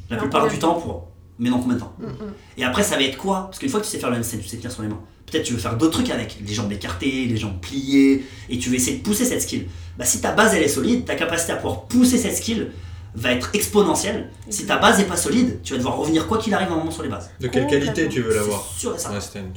La 0.09 0.17
plupart 0.17 0.47
du 0.47 0.59
temps, 0.59 0.75
pour. 0.75 1.07
Mais 1.39 1.49
dans 1.49 1.59
combien 1.59 1.75
de 1.75 1.81
temps 1.81 1.93
Mm, 1.99 2.05
mm. 2.05 2.33
et 2.57 2.63
après, 2.63 2.81
ça 2.83 2.95
va 2.95 3.03
être 3.03 3.17
quoi? 3.17 3.45
Parce 3.45 3.59
qu'une 3.59 3.69
fois 3.69 3.79
que 3.79 3.85
tu 3.85 3.91
sais 3.91 3.99
faire 3.99 4.09
le 4.09 4.17
handstand, 4.17 4.37
tu 4.41 4.47
sais 4.47 4.57
tenir 4.57 4.71
sur 4.71 4.81
les 4.81 4.87
mains. 4.87 4.99
Peut-être 5.25 5.43
tu 5.43 5.53
veux 5.53 5.59
faire 5.59 5.75
d'autres 5.77 5.93
trucs 5.93 6.09
avec, 6.09 6.37
les 6.45 6.53
jambes 6.53 6.71
écartées, 6.71 7.25
les 7.25 7.37
jambes 7.37 7.59
pliées, 7.59 8.25
et 8.49 8.57
tu 8.57 8.69
veux 8.69 8.75
essayer 8.75 8.97
de 8.97 9.03
pousser 9.03 9.25
cette 9.25 9.41
skill. 9.41 9.67
Bah, 9.97 10.05
si 10.05 10.21
ta 10.21 10.31
base 10.31 10.53
elle 10.55 10.63
est 10.63 10.67
solide, 10.69 11.05
ta 11.05 11.15
capacité 11.15 11.51
à 11.51 11.57
pouvoir 11.57 11.83
pousser 11.83 12.17
cette 12.17 12.35
skill 12.37 12.71
va 13.17 13.31
être 13.31 13.49
exponentielle. 13.53 14.29
Si 14.49 14.65
ta 14.67 14.77
base 14.77 14.99
est 14.99 15.05
pas 15.05 15.17
solide, 15.17 15.59
tu 15.63 15.73
vas 15.73 15.79
devoir 15.79 15.97
revenir 15.97 16.27
quoi 16.27 16.37
qu'il 16.37 16.53
arrive 16.53 16.69
à 16.69 16.73
un 16.73 16.77
moment 16.77 16.91
sur 16.91 17.01
les 17.01 17.09
bases. 17.09 17.29
De 17.39 17.47
quelle 17.47 17.65
qualité 17.65 18.07
tu 18.07 18.21
veux 18.21 18.33
l'avoir 18.35 18.63
tu 18.79 18.87
vois, 18.87 18.95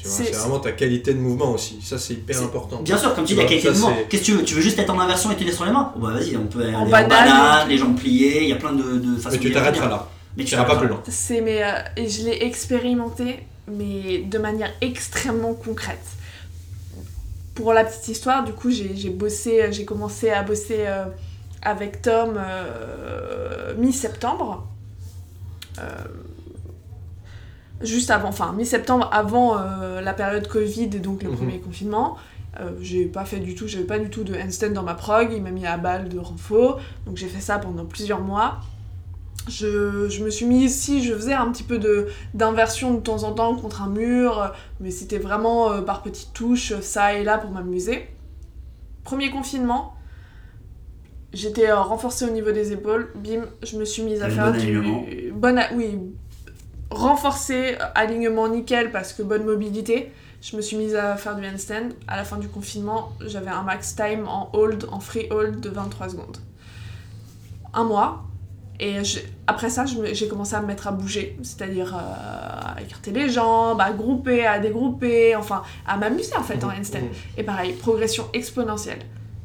C'est- 0.03 0.31
vraiment 0.33 0.59
ta 0.59 0.73
qualité 0.73 1.12
de 1.12 1.18
mouvement 1.18 1.53
aussi. 1.53 1.79
Ça, 1.83 1.99
c'est 1.99 2.14
hyper 2.14 2.42
important. 2.42 2.81
Bien 2.81 2.96
sûr, 2.96 3.14
comme 3.14 3.25
tu 3.25 3.35
dis, 3.35 3.38
la 3.40 3.44
qualité 3.46 3.68
de 3.68 3.75
mouvement. 3.75 3.96
Qu'est-ce 4.09 4.23
que 4.23 4.27
tu 4.27 4.33
veux? 4.33 4.44
Tu 4.44 4.55
veux 4.55 4.62
juste 4.62 4.79
être 4.79 4.90
en 4.90 4.99
inversion 4.99 5.31
et 5.31 5.37
tenir 5.37 5.53
sur 5.53 5.66
les 5.66 5.73
mains? 5.73 5.92
Bah 5.96 6.12
vas-y, 6.12 6.37
on 6.37 6.46
peut 6.46 6.62
aller 6.62 6.75
en 6.75 6.87
banane. 6.88 7.09
banane, 7.09 7.68
les 7.68 7.77
jambes 7.77 7.96
pliées, 7.99 8.42
il 8.44 8.49
y 8.49 8.53
a 8.53 8.57
plein 8.57 8.73
de, 8.73 8.83
de 8.99 9.16
façons 9.16 9.37
Mais 9.37 9.38
tu 9.42 9.53
t'arrêteras 9.53 9.88
là. 9.88 10.09
Mais 10.37 10.44
Tu 10.44 10.55
iras 10.55 10.64
pas 10.64 10.77
plus 10.77 10.88
loin. 10.88 11.03
C'est 11.09 11.40
mais 11.40 11.62
euh, 11.62 11.73
et 11.96 12.09
je 12.09 12.25
l'ai 12.25 12.44
expérimenté 12.44 13.40
mais 13.68 14.18
de 14.18 14.38
manière 14.38 14.73
extrêmement 14.81 15.55
concrète. 15.55 15.99
Pour 17.55 17.73
la 17.75 17.85
petite 17.85 18.09
histoire, 18.09 18.44
du 18.44 18.53
coup, 18.53 18.70
j'ai 18.70 18.96
j'ai 18.96 19.11
bossé, 19.11 19.66
j'ai 19.70 19.85
commencé 19.85 20.31
à 20.31 20.42
bosser 20.42 20.87
euh, 20.87 21.05
avec 21.62 22.03
Tom 22.03 22.35
euh, 22.38 23.75
mi-septembre. 23.77 24.66
Euh, 25.79 25.83
juste 27.83 28.11
avant, 28.11 28.29
enfin 28.29 28.53
mi-septembre, 28.53 29.09
avant 29.12 29.59
euh, 29.59 30.01
la 30.01 30.12
période 30.14 30.46
Covid 30.49 30.85
et 30.85 30.99
donc 31.01 31.23
le 31.23 31.31
Mhm. 31.31 31.37
premier 31.37 31.59
confinement. 31.61 32.16
J'ai 32.83 33.07
pas 33.07 33.25
fait 33.25 33.38
du 33.38 33.55
tout, 33.55 33.68
j'avais 33.68 33.85
pas 33.85 33.99
du 34.01 34.11
tout 34.11 34.25
de 34.25 34.35
handstand 34.35 34.70
dans 34.73 34.83
ma 34.83 34.94
prog, 34.94 35.31
il 35.33 35.40
m'a 35.40 35.53
mis 35.53 35.66
à 35.66 35.79
balle 35.79 36.09
de 36.09 36.18
renfort, 36.18 36.81
donc 37.07 37.16
j'ai 37.16 37.29
fait 37.29 37.40
ça 37.40 37.59
pendant 37.61 37.87
plusieurs 37.87 38.20
mois. 38.20 38.59
Je, 39.49 40.09
je 40.11 40.23
me 40.25 40.31
suis 40.31 40.44
mis 40.46 40.64
ici, 40.64 41.03
je 41.03 41.14
faisais 41.14 41.33
un 41.33 41.51
petit 41.53 41.62
peu 41.62 41.79
d'inversion 42.35 42.92
de 42.92 42.99
temps 43.01 43.23
en 43.23 43.33
temps 43.33 43.55
contre 43.55 43.83
un 43.83 43.87
mur, 43.88 44.53
mais 44.81 44.90
c'était 44.90 45.18
vraiment 45.18 45.81
par 45.83 46.03
petites 46.03 46.33
touches, 46.35 46.79
ça 46.81 47.14
et 47.14 47.23
là 47.23 47.38
pour 47.38 47.51
m'amuser. 47.51 48.09
Premier 49.05 49.31
confinement, 49.31 49.94
j'étais 51.33 51.69
euh, 51.71 51.81
renforcée 51.81 52.25
au 52.25 52.31
niveau 52.31 52.53
des 52.53 52.73
épaules, 52.73 53.12
bim, 53.14 53.45
je 53.62 53.77
me 53.79 53.85
suis 53.85 54.03
mise 54.03 54.23
à 54.23 54.29
faire 54.31 54.47
bon 54.53 54.59
du 54.59 54.59
alignement. 54.61 55.05
bon 55.35 55.59
a- 55.59 55.73
oui, 55.75 55.99
renforcé, 56.90 57.77
euh, 57.81 57.85
alignement 57.95 58.49
nickel 58.49 58.90
parce 58.90 59.12
que 59.12 59.23
bonne 59.23 59.45
mobilité. 59.45 60.12
Je 60.43 60.57
me 60.57 60.62
suis 60.62 60.77
mise 60.79 60.95
à 60.97 61.16
faire 61.16 61.37
du 61.37 61.47
handstand. 61.47 61.90
À 62.09 62.16
la 62.16 62.25
fin 62.25 62.38
du 62.38 62.49
confinement, 62.49 63.12
j'avais 63.27 63.51
un 63.51 63.62
max 63.62 63.95
time 63.95 64.27
en 64.27 64.49
hold, 64.55 64.87
en 64.90 64.99
free 64.99 65.27
hold 65.31 65.61
de 65.61 65.69
23 65.69 66.09
secondes. 66.09 66.38
Un 67.75 67.85
mois. 67.85 68.25
Et 68.83 69.05
je- 69.05 69.21
après 69.47 69.69
ça, 69.69 69.85
j'ai 69.85 70.27
commencé 70.29 70.55
à 70.55 70.62
me 70.62 70.66
mettre 70.66 70.88
à 70.88 70.93
bouger, 70.93 71.37
c'est-à-dire 71.43 71.95
euh, 71.95 71.99
à 72.77 72.81
écarter 72.81 73.11
les 73.11 73.29
jambes, 73.29 73.79
à 73.83 73.93
grouper, 73.93 74.47
à 74.47 74.59
dégrouper, 74.59 75.37
enfin 75.37 75.62
à 75.87 75.99
m'amuser 75.99 76.35
en 76.35 76.43
fait 76.43 76.64
en 76.64 76.71
handstand. 76.71 77.01
Mhm. 77.03 77.09
Et 77.37 77.43
pareil, 77.43 77.75
progression 77.75 78.25
exponentielle. 78.33 79.01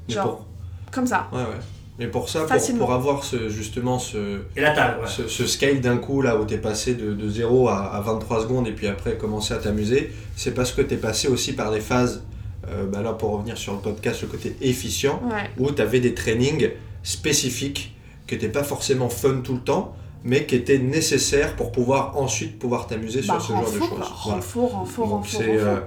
Genre, 0.08 0.46
comme 0.94 1.06
ça. 1.08 1.28
Ouais, 1.34 1.40
ouais. 1.40 1.60
Mais 1.98 2.08
pour 2.08 2.28
ça, 2.28 2.42
pour, 2.46 2.78
pour 2.78 2.92
avoir 2.94 3.24
ce, 3.24 3.48
justement 3.50 4.00
ce, 4.00 4.42
Et 4.58 4.62
là, 4.62 4.72
t'as. 4.76 4.98
ouais. 5.00 5.08
ce, 5.08 5.28
ce 5.30 5.48
scale 5.48 5.80
d'un 5.80 5.98
coup, 5.98 6.22
là 6.22 6.36
où 6.38 6.44
t'es 6.46 6.58
passé 6.58 6.94
de, 6.94 7.14
de 7.14 7.30
0 7.30 7.70
à, 7.70 7.86
à 7.96 8.02
23 8.02 8.42
secondes 8.44 8.68
et 8.68 8.74
puis 8.74 8.88
après 8.88 9.16
commencer 9.18 9.54
à 9.54 9.58
t'amuser, 9.58 10.12
c'est 10.36 10.54
parce 10.54 10.72
que 10.74 10.82
t'es 10.82 10.98
passé 10.98 11.30
aussi 11.30 11.54
par 11.54 11.72
des 11.72 11.80
phases, 11.80 12.24
euh, 12.70 12.86
bah 12.86 13.02
là 13.02 13.14
pour 13.14 13.32
revenir 13.32 13.58
sur 13.58 13.72
le 13.74 13.80
podcast, 13.80 14.22
le 14.24 14.28
côté 14.28 14.58
efficient, 14.62 15.22
Ouais. 15.32 15.50
où 15.58 15.72
t'avais 15.72 16.02
des 16.02 16.14
trainings 16.14 16.70
spécifiques 17.04 17.96
qui 18.28 18.34
n'étaient 18.36 18.50
pas 18.50 18.64
forcément 18.64 19.08
fun 19.08 19.42
tout 19.44 19.54
le 19.54 19.62
temps, 19.62 19.96
mais 20.24 20.46
qui 20.46 20.56
étaient 20.56 20.80
nécessaires 20.80 21.56
pour 21.56 21.72
pouvoir 21.72 22.18
ensuite 22.18 22.60
pouvoir 22.60 22.88
t'amuser 22.88 23.22
Bah, 23.22 23.36
sur 23.40 23.42
ce 23.42 23.48
genre 23.54 23.72
de 23.72 23.78
choses. 23.80 23.90
renfort, 23.90 24.72
renfort, 24.72 25.10
renfort, 25.10 25.80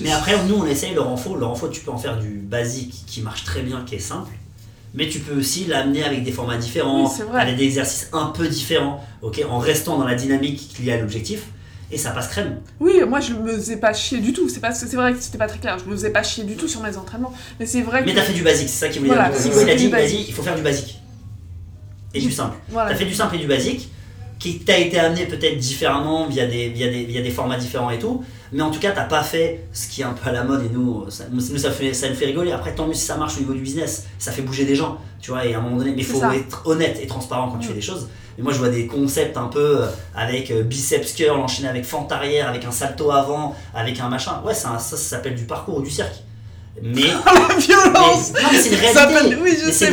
Mais 0.00 0.10
après, 0.10 0.34
nous, 0.48 0.56
on 0.56 0.66
essaye 0.66 0.94
le 0.94 1.00
renfort. 1.02 1.36
Le 1.36 1.44
renfort, 1.44 1.70
tu 1.70 1.82
peux 1.82 1.90
en 1.92 1.98
faire 1.98 2.18
du 2.18 2.30
basique 2.38 3.04
qui 3.06 3.20
marche 3.22 3.44
très 3.44 3.62
bien, 3.62 3.84
qui 3.84 3.94
est 3.96 3.98
simple. 4.00 4.30
Mais 4.94 5.08
tu 5.08 5.20
peux 5.20 5.38
aussi 5.38 5.66
l'amener 5.66 6.02
avec 6.02 6.24
des 6.24 6.32
formats 6.32 6.56
différents, 6.56 7.04
Oui, 7.08 7.24
avec 7.38 7.56
des 7.56 7.64
exercices 7.64 8.08
un 8.12 8.26
peu 8.26 8.48
différents, 8.48 9.04
ok, 9.22 9.40
en 9.48 9.58
restant 9.58 9.96
dans 9.98 10.04
la 10.06 10.14
dynamique 10.16 10.76
liée 10.82 10.92
à 10.92 10.98
l'objectif. 10.98 11.42
Et 11.92 11.98
ça 11.98 12.10
passe 12.10 12.28
crème. 12.28 12.60
Oui, 12.78 13.00
moi 13.08 13.18
je 13.20 13.32
me 13.32 13.52
faisais 13.52 13.76
pas 13.76 13.92
chier 13.92 14.18
du 14.20 14.32
tout. 14.32 14.48
C'est 14.48 14.60
parce 14.60 14.80
que 14.80 14.88
c'est 14.88 14.96
vrai 14.96 15.12
que 15.12 15.20
c'était 15.20 15.38
pas 15.38 15.48
très 15.48 15.58
clair. 15.58 15.76
Je 15.78 15.90
me 15.90 15.96
faisais 15.96 16.10
pas 16.10 16.22
chier 16.22 16.44
du 16.44 16.54
tout 16.54 16.68
sur 16.68 16.80
mes 16.82 16.96
entraînements. 16.96 17.32
Mais 17.58 17.66
c'est 17.66 17.82
vrai 17.82 18.02
que. 18.02 18.06
Mais 18.08 18.14
t'as 18.14 18.22
fait 18.22 18.32
du 18.32 18.42
basique, 18.42 18.68
c'est 18.68 18.86
ça 18.86 18.88
qui 18.88 18.98
voulait 19.00 19.10
Voilà, 19.12 19.28
dire. 19.30 19.40
Thibaut, 19.40 19.60
il 19.62 19.70
a 19.70 19.88
basique. 19.90 20.18
dit, 20.18 20.24
il 20.28 20.34
faut 20.34 20.42
faire 20.42 20.54
du 20.54 20.62
basique. 20.62 21.00
Et 22.14 22.20
du 22.20 22.30
simple. 22.30 22.56
Voilà. 22.68 22.90
T'as 22.90 22.96
fait 22.96 23.04
du 23.06 23.14
simple 23.14 23.36
et 23.36 23.38
du 23.38 23.46
basique, 23.48 23.90
qui 24.40 24.58
t'a 24.58 24.78
été 24.78 24.98
amené 24.98 25.26
peut-être 25.26 25.58
différemment 25.58 26.26
via 26.26 26.46
des, 26.46 26.70
via, 26.70 26.88
des, 26.88 27.04
via 27.04 27.20
des 27.22 27.30
formats 27.30 27.58
différents 27.58 27.90
et 27.90 27.98
tout, 27.98 28.24
mais 28.52 28.62
en 28.62 28.70
tout 28.70 28.80
cas, 28.80 28.90
t'as 28.90 29.04
pas 29.04 29.22
fait 29.22 29.64
ce 29.72 29.86
qui 29.86 30.00
est 30.00 30.04
un 30.04 30.14
peu 30.14 30.28
à 30.28 30.32
la 30.32 30.42
mode 30.44 30.64
et 30.64 30.70
nous, 30.72 31.04
ça, 31.10 31.24
nous, 31.30 31.40
ça, 31.40 31.70
fait, 31.70 31.92
ça 31.94 32.08
nous 32.08 32.14
fait 32.16 32.24
rigoler. 32.24 32.50
Après, 32.50 32.74
tant 32.74 32.86
mieux 32.86 32.94
si 32.94 33.04
ça 33.04 33.16
marche 33.16 33.36
au 33.36 33.40
niveau 33.40 33.52
du 33.52 33.60
business, 33.60 34.06
ça 34.18 34.32
fait 34.32 34.42
bouger 34.42 34.64
des 34.64 34.74
gens, 34.74 34.96
tu 35.20 35.30
vois, 35.30 35.44
et 35.44 35.54
à 35.54 35.58
un 35.58 35.60
moment 35.60 35.76
donné, 35.76 35.90
mais 35.92 35.98
il 36.02 36.04
faut 36.06 36.18
ça. 36.20 36.34
être 36.34 36.66
honnête 36.66 36.98
et 37.02 37.06
transparent 37.06 37.50
quand 37.50 37.58
tu 37.58 37.66
Mm. 37.66 37.68
fais 37.68 37.74
des 37.76 37.80
choses. 37.82 38.08
Mais 38.38 38.44
moi, 38.44 38.52
je 38.54 38.58
vois 38.58 38.70
des 38.70 38.86
concepts 38.86 39.36
un 39.36 39.48
peu 39.48 39.82
euh, 39.82 39.86
avec 40.16 40.50
euh, 40.50 40.62
biceps 40.62 41.12
curl 41.12 41.38
enchaîné 41.38 41.68
avec 41.68 41.84
fente 41.84 42.10
arrière, 42.10 42.48
avec 42.48 42.64
un 42.64 42.70
salto 42.72 43.10
avant, 43.10 43.54
avec 43.74 44.00
un 44.00 44.08
machin. 44.08 44.40
Ouais, 44.46 44.54
ça, 44.54 44.78
ça, 44.78 44.96
ça 44.96 44.96
s'appelle 44.96 45.34
du 45.34 45.44
parcours 45.44 45.76
ou 45.76 45.82
du 45.82 45.90
cirque. 45.90 46.14
Mais, 46.82 47.02
La 47.26 47.56
violence 47.56 48.32
mais- 48.32 48.40
non, 48.42 48.48
mais 48.52 48.58
c'est 48.62 48.70
une 48.70 48.76
réalité. 48.76 49.36
Oui, 49.42 49.50
je 49.60 49.66
Mais 49.66 49.72
sais, 49.72 49.90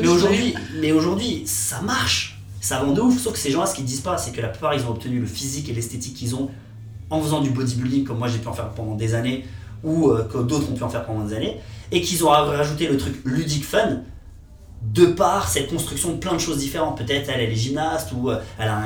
mais 0.00 0.08
aujourd'hui, 0.08 0.54
mais 0.80 0.90
aujourd'hui, 0.92 1.42
ça 1.46 1.80
marche. 1.82 2.37
Ça 2.60 2.80
rend 2.80 2.92
de 2.92 3.00
ouf. 3.00 3.18
Sauf 3.18 3.34
que 3.34 3.38
ces 3.38 3.50
gens-là, 3.50 3.66
ce 3.66 3.74
qu'ils 3.74 3.84
disent 3.84 4.00
pas, 4.00 4.18
c'est 4.18 4.32
que 4.32 4.40
la 4.40 4.48
plupart, 4.48 4.74
ils 4.74 4.84
ont 4.84 4.90
obtenu 4.90 5.20
le 5.20 5.26
physique 5.26 5.68
et 5.68 5.72
l'esthétique 5.72 6.14
qu'ils 6.14 6.34
ont 6.34 6.50
en 7.10 7.20
faisant 7.22 7.40
du 7.40 7.50
bodybuilding, 7.50 8.04
comme 8.04 8.18
moi 8.18 8.28
j'ai 8.28 8.38
pu 8.38 8.48
en 8.48 8.52
faire 8.52 8.70
pendant 8.70 8.94
des 8.94 9.14
années, 9.14 9.44
ou 9.82 10.10
euh, 10.10 10.24
que 10.24 10.38
d'autres 10.38 10.70
ont 10.70 10.74
pu 10.74 10.82
en 10.82 10.88
faire 10.88 11.04
pendant 11.04 11.24
des 11.24 11.34
années, 11.34 11.56
et 11.90 12.00
qu'ils 12.00 12.22
ont 12.24 12.28
rajouté 12.28 12.86
le 12.86 12.96
truc 12.98 13.20
ludique 13.24 13.64
fun 13.64 14.00
de 14.82 15.06
par 15.06 15.48
cette 15.48 15.68
construction 15.68 16.12
de 16.12 16.16
plein 16.18 16.34
de 16.34 16.38
choses 16.38 16.58
différentes. 16.58 16.98
Peut-être 16.98 17.28
elle, 17.30 17.40
est 17.40 17.54
gymnaste 17.54 18.12
ou 18.12 18.30
euh, 18.30 18.40
elle 18.58 18.68
a 18.68 18.84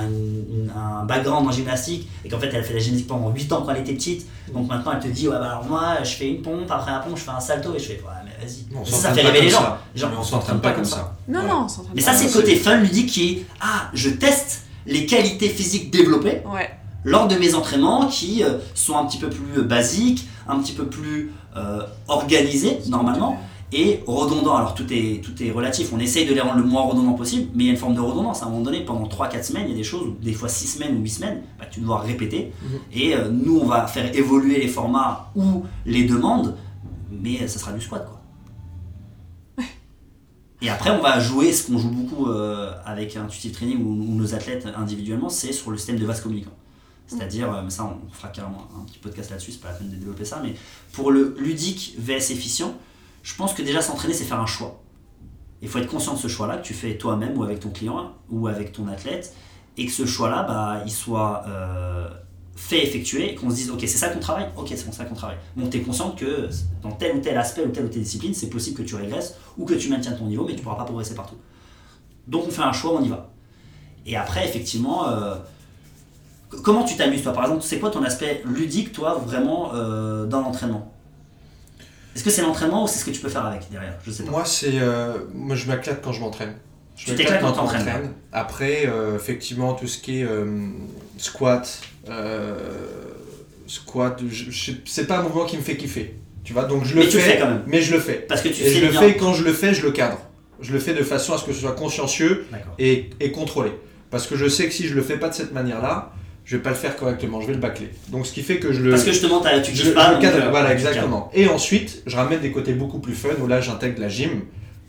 un, 0.75 1.05
background 1.05 1.47
en 1.47 1.53
gymnastique 1.53 2.09
et 2.25 2.29
qu'en 2.29 2.39
fait 2.39 2.49
elle 2.49 2.61
a 2.61 2.63
fait 2.63 2.75
la 2.75 2.81
gymnastique 2.81 3.09
pendant 3.09 3.31
8 3.31 3.53
ans 3.53 3.63
quand 3.63 3.73
elle 3.73 3.83
était 3.83 3.95
petite. 3.95 4.27
Donc 4.53 4.69
maintenant 4.69 4.93
elle 4.95 5.01
te 5.01 5.09
dit 5.09 5.29
ouais 5.29 5.39
bah 5.39 5.51
alors 5.51 5.65
moi 5.65 6.03
je 6.03 6.11
fais 6.11 6.29
une 6.29 6.41
pompe, 6.41 6.71
après 6.71 6.93
la 6.93 7.01
pompe 7.01 7.19
je 7.19 7.23
fais 7.23 7.31
un 7.31 7.41
salto 7.41 7.75
et 7.75 7.79
je 7.79 7.85
fais 7.85 8.01
vas-y. 8.42 8.64
Mais 8.70 8.85
ça, 8.85 9.12
fait 9.12 9.22
pas 9.22 9.28
rêver 9.28 9.46
les 9.46 9.50
comme 9.52 9.61
gens. 9.61 9.64
ça. 9.66 9.83
Les 9.94 10.00
gens, 10.00 10.09
Mais 10.11 10.16
on 10.18 10.22
s'entraîne 10.22 10.61
pas 10.61 10.72
comme 10.72 10.85
ça. 10.85 11.16
Non, 11.28 11.40
Ouais. 11.40 11.48
non, 11.48 11.62
on 11.64 11.68
s'entraîne 11.68 11.92
Mais 11.96 12.02
pas. 12.02 12.12
ça 12.12 12.18
c'est 12.18 12.26
le 12.26 12.33
côté 12.33 12.57
fun 12.57 12.76
ludique 12.78 13.09
qui 13.11 13.28
est 13.31 13.46
ah 13.61 13.88
je 13.94 14.11
teste 14.11 14.62
les 14.87 15.07
qualités 15.07 15.48
physiques 15.48 15.90
développées 15.90 16.42
Ouais. 16.52 16.70
lors 17.05 17.28
de 17.28 17.37
mes 17.37 17.55
entraînements 17.55 18.07
qui 18.07 18.42
euh, 18.42 18.59
sont 18.74 18.96
un 18.96 19.07
petit 19.07 19.18
peu 19.18 19.28
plus 19.31 19.59
euh, 19.61 19.62
basiques, 19.62 20.26
un 20.48 20.59
petit 20.59 20.72
peu 20.72 20.87
plus 20.87 21.33
euh, 21.57 21.83
organisés 22.09 22.78
normalement 22.88 23.38
et 23.74 24.00
redondants. 24.07 24.57
Alors 24.57 24.74
tout 24.74 24.87
est, 24.92 25.22
tout 25.24 25.40
est 25.42 25.50
relatif, 25.50 25.92
on 25.94 25.98
essaye 25.98 26.26
de 26.26 26.35
les 26.35 26.40
rendre 26.40 26.59
le 26.59 26.64
moins 26.64 26.83
redondants 26.83 27.12
possible, 27.14 27.48
mais 27.55 27.64
il 27.64 27.66
y 27.68 27.70
a 27.70 27.72
une 27.72 27.78
forme 27.78 27.94
de 27.94 28.00
redondance. 28.00 28.42
À 28.42 28.46
un 28.46 28.48
moment 28.50 28.62
donné, 28.62 28.81
pendant 28.85 29.07
3-4 29.07 29.42
semaines, 29.44 29.64
il 29.66 29.70
y 29.70 29.74
a 29.74 29.76
des 29.76 29.83
choses, 29.85 30.09
ou 30.09 30.16
des 30.22 30.33
fois 30.35 30.48
6 30.48 30.66
semaines 30.66 30.96
ou 30.96 31.00
8 31.02 31.09
semaines, 31.09 31.42
bah, 31.59 31.64
tu 31.70 31.81
dois 31.81 32.00
répéter. 32.00 32.52
Mhm. 32.62 32.78
Et 32.92 33.14
euh, 33.14 33.28
nous, 33.31 33.59
on 33.61 33.64
va 33.66 33.87
faire 33.87 34.14
évoluer 34.14 34.59
les 34.61 34.68
formats 34.68 35.31
ou 35.37 35.64
les 35.87 36.05
demandes, 36.05 36.55
mais 37.11 37.46
ça 37.48 37.59
sera 37.59 37.72
du 37.72 37.81
squat 37.81 38.05
quoi. 38.05 38.20
Et 40.62 40.68
après, 40.68 40.90
on 40.90 41.03
va 41.03 41.18
jouer 41.18 41.53
ce 41.53 41.66
qu'on 41.66 41.77
joue 41.77 41.90
beaucoup 41.90 42.29
euh, 42.29 42.72
avec 42.85 43.16
Intuitive 43.16 43.53
Training 43.53 43.85
ou, 43.85 44.14
nos 44.14 44.35
athlètes 44.35 44.66
individuellement, 44.77 45.29
c'est 45.29 45.53
sur 45.53 45.72
le 45.72 45.77
système 45.77 45.98
de 45.98 46.07
vase 46.07 46.20
communicant. 46.20 46.53
C'est-à-dire, 47.09 47.53
euh, 47.53 47.62
mais 47.64 47.70
ça 47.70 47.85
on 47.85 48.11
fera 48.12 48.29
carrément 48.29 48.68
un 48.81 48.85
petit 48.85 48.98
podcast 48.98 49.31
là-dessus, 49.31 49.53
c'est 49.53 49.61
pas 49.61 49.72
la 49.72 49.75
peine 49.75 49.90
de 49.90 49.96
développer 49.96 50.25
ça, 50.25 50.40
mais 50.42 50.55
pour 50.92 51.11
le 51.11 51.35
ludique 51.38 51.96
vs 51.98 52.31
efficient, 52.31 52.75
je 53.25 53.35
pense 53.35 53.55
que 53.55 53.62
déjà 53.62 53.83
s'entraîner 53.83 54.14
c'est 54.14 54.25
faire 54.25 54.40
un 54.40 54.46
choix. 54.46 54.81
Il 55.62 55.68
faut 55.68 55.79
être 55.79 55.88
conscient 55.88 56.14
de 56.14 56.18
ce 56.18 56.29
choix-là 56.29 56.59
que 56.59 56.64
tu 56.64 56.75
fais 56.75 56.96
toi-même 56.96 57.37
ou 57.37 57.42
avec 57.42 57.61
ton 57.61 57.70
client 57.70 58.14
ou 58.31 58.46
avec 58.46 58.72
ton 58.72 58.87
athlète, 58.87 59.35
et 59.77 59.87
que 59.87 59.92
ce 59.92 60.07
choix-là, 60.07 60.44
bah, 60.44 60.83
il 60.87 60.92
soit 60.92 61.44
euh, 61.48 62.09
fait, 62.57 62.85
effectué, 62.85 63.33
et 63.33 63.35
qu'on 63.35 63.51
se 63.51 63.57
dise 63.57 63.71
ok 63.71 63.81
c'est 63.81 63.88
ça 63.88 64.09
qu'on 64.09 64.21
travaille, 64.21 64.49
ok 64.57 64.69
c'est 64.69 64.87
bon, 64.87 64.93
ça 64.93 65.05
qu'on 65.05 65.15
travaille. 65.15 65.38
Bon 65.57 65.69
t'es 65.69 65.81
conscient 65.81 66.11
que 66.12 66.49
dans 66.83 66.93
tel 66.93 67.17
ou 67.17 67.21
tel 67.21 67.37
aspect 67.38 67.65
ou 67.65 67.71
telle 67.71 67.87
ou 67.87 67.88
telle 67.88 68.03
discipline, 68.03 68.35
c'est 68.35 68.51
possible 68.51 68.77
que 68.77 68.83
tu 68.83 68.95
régresses 68.95 69.37
ou 69.59 69.65
que 69.65 69.75
tu 69.75 69.88
maintiennes 69.88 70.19
ton 70.19 70.27
niveau, 70.27 70.45
mais 70.47 70.55
tu 70.55 70.62
pourras 70.62 70.77
pas 70.77 70.85
progresser 70.85 71.15
partout. 71.15 71.37
Donc 72.27 72.45
on 72.47 72.51
fait 72.51 72.62
un 72.62 72.73
choix, 72.73 72.93
on 72.95 73.03
y 73.03 73.09
va. 73.09 73.31
Et 74.07 74.17
après 74.17 74.45
effectivement... 74.47 75.09
euh, 75.09 75.37
Comment 76.62 76.85
tu 76.85 76.97
t'amuses 76.99 77.23
toi? 77.23 77.33
Par 77.33 77.45
exemple, 77.45 77.62
c'est 77.62 77.79
quoi 77.79 77.88
ton 77.88 78.03
aspect 78.03 78.43
ludique 78.45 78.93
toi 78.93 79.15
vraiment 79.15 79.71
euh, 79.73 80.27
dans 80.27 80.43
l'entraînement? 80.43 80.93
Est-ce 82.15 82.23
que 82.23 82.29
c'est 82.29 82.43
l'entraînement 82.43 82.85
ou 82.85 82.87
c'est 82.87 82.99
ce 82.99 83.07
que 83.07 83.11
tu 83.11 83.23
peux 83.23 83.31
faire 83.31 83.47
avec 83.47 83.71
derrière? 83.71 83.97
Je 84.05 84.11
sais 84.11 84.23
pas. 84.23 84.31
Moi, 84.33 84.45
c'est, 84.45 84.79
euh, 84.79 85.21
moi, 85.33 85.57
je 85.57 85.67
m'éclate 85.71 86.03
quand 86.03 86.12
je 86.12 86.21
m'entraîne. 86.21 86.55
Je 86.95 87.07
Tu 87.07 87.15
t'éclates 87.15 87.41
quand 87.41 87.53
t'entraînes. 87.53 88.12
Après, 88.33 88.87
effectivement, 89.17 89.73
tout 89.73 89.87
ce 89.87 89.97
qui 89.97 90.21
est 90.21 90.27
squat, 91.18 91.81
euh, 92.09 92.57
squat, 93.66 94.20
je- 94.31 94.51
je- 94.51 94.72
c'est 94.85 95.07
pas 95.07 95.18
un 95.18 95.22
mouvement 95.22 95.44
qui 95.46 95.57
me 95.57 95.62
fait 95.62 95.77
kiffer. 95.77 96.14
Tu 96.44 96.53
vois, 96.53 96.64
donc 96.64 96.85
je 96.85 96.94
le 96.94 97.01
Mais 97.01 97.07
fais, 97.07 97.18
fais 97.20 97.38
quand 97.38 97.48
même. 97.48 97.62
mais 97.66 97.81
je 97.81 97.92
le 97.94 98.01
fais. 98.01 98.25
Parce 98.29 98.42
que 98.42 98.48
tu 98.48 98.62
Et 98.62 98.68
sais 98.68 98.81
je 98.81 98.87
le 98.87 98.90
fais 98.92 99.16
quand 99.16 99.33
je 99.35 99.44
le 99.44 99.53
fais, 99.53 99.72
je 99.75 99.83
le 99.83 99.92
cadre. 99.92 100.18
Je 100.61 100.72
le 100.72 100.79
fais 100.79 100.94
de 100.94 101.03
façon 101.03 101.33
à 101.35 101.38
ce 101.38 101.44
que 101.44 101.53
ce 101.53 101.61
soit 101.61 101.72
consciencieux 101.72 102.46
et, 102.79 103.11
et 103.20 103.31
contrôlé. 103.33 103.70
Parce 104.11 104.27
que 104.27 104.37
je 104.37 104.48
sais 104.48 104.66
que 104.66 104.72
si 104.72 104.87
je 104.88 104.94
le 104.94 105.03
fais 105.03 105.16
pas 105.16 105.29
de 105.29 105.35
cette 105.35 105.53
manière-là, 105.53 106.12
je 106.44 106.57
vais 106.57 106.62
pas 106.62 106.70
le 106.70 106.77
faire 106.77 106.96
correctement, 106.96 107.40
je 107.40 107.46
vais 107.46 107.53
le 107.55 107.61
bâcler. 107.61 107.88
Donc 108.09 108.27
ce 108.27 108.33
qui 108.33 108.42
fait 108.42 108.57
que 108.59 108.72
je 108.72 108.81
le. 108.83 108.90
Parce 108.90 109.05
que 109.05 109.12
justement, 109.12 109.40
t'as- 109.40 109.61
tu 109.61 109.75
je, 109.75 109.85
je 109.85 109.90
pas. 109.90 110.09
le 110.09 110.14
donc, 110.14 110.22
cadre, 110.22 110.44
euh, 110.46 110.51
voilà, 110.51 110.72
exactement. 110.72 111.31
Et 111.35 111.46
ensuite, 111.48 112.03
je 112.07 112.16
ramène 112.16 112.40
des 112.40 112.51
côtés 112.51 112.72
beaucoup 112.75 112.98
plus 112.98 113.14
fun 113.14 113.31
où 113.40 113.46
là 113.46 113.61
j'intègre 113.61 114.01
la 114.01 114.09
gym 114.09 114.42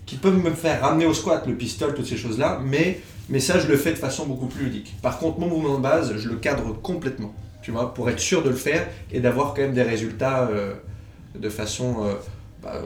qui 0.05 0.15
peuvent 0.15 0.37
me 0.43 0.51
faire 0.51 0.81
ramener 0.81 1.05
au 1.05 1.13
squat, 1.13 1.45
le 1.47 1.53
pistol, 1.55 1.93
toutes 1.93 2.07
ces 2.07 2.17
choses-là, 2.17 2.59
mais, 2.65 2.99
mais 3.29 3.39
ça 3.39 3.59
je 3.59 3.67
le 3.67 3.77
fais 3.77 3.91
de 3.91 3.97
façon 3.97 4.25
beaucoup 4.25 4.47
plus 4.47 4.65
ludique. 4.65 4.95
Par 5.01 5.17
contre, 5.19 5.39
mon 5.39 5.47
mouvement 5.47 5.77
de 5.77 5.81
base, 5.83 6.15
je 6.17 6.29
le 6.29 6.35
cadre 6.35 6.73
complètement, 6.81 7.33
tu 7.61 7.71
vois, 7.71 7.93
pour 7.93 8.09
être 8.09 8.19
sûr 8.19 8.43
de 8.43 8.49
le 8.49 8.55
faire 8.55 8.87
et 9.11 9.19
d'avoir 9.19 9.53
quand 9.53 9.61
même 9.61 9.73
des 9.73 9.83
résultats 9.83 10.47
euh, 10.51 10.73
de 11.37 11.49
façon. 11.49 11.95
euh, 12.05 12.13
bah, 12.61 12.73
euh, 12.75 12.81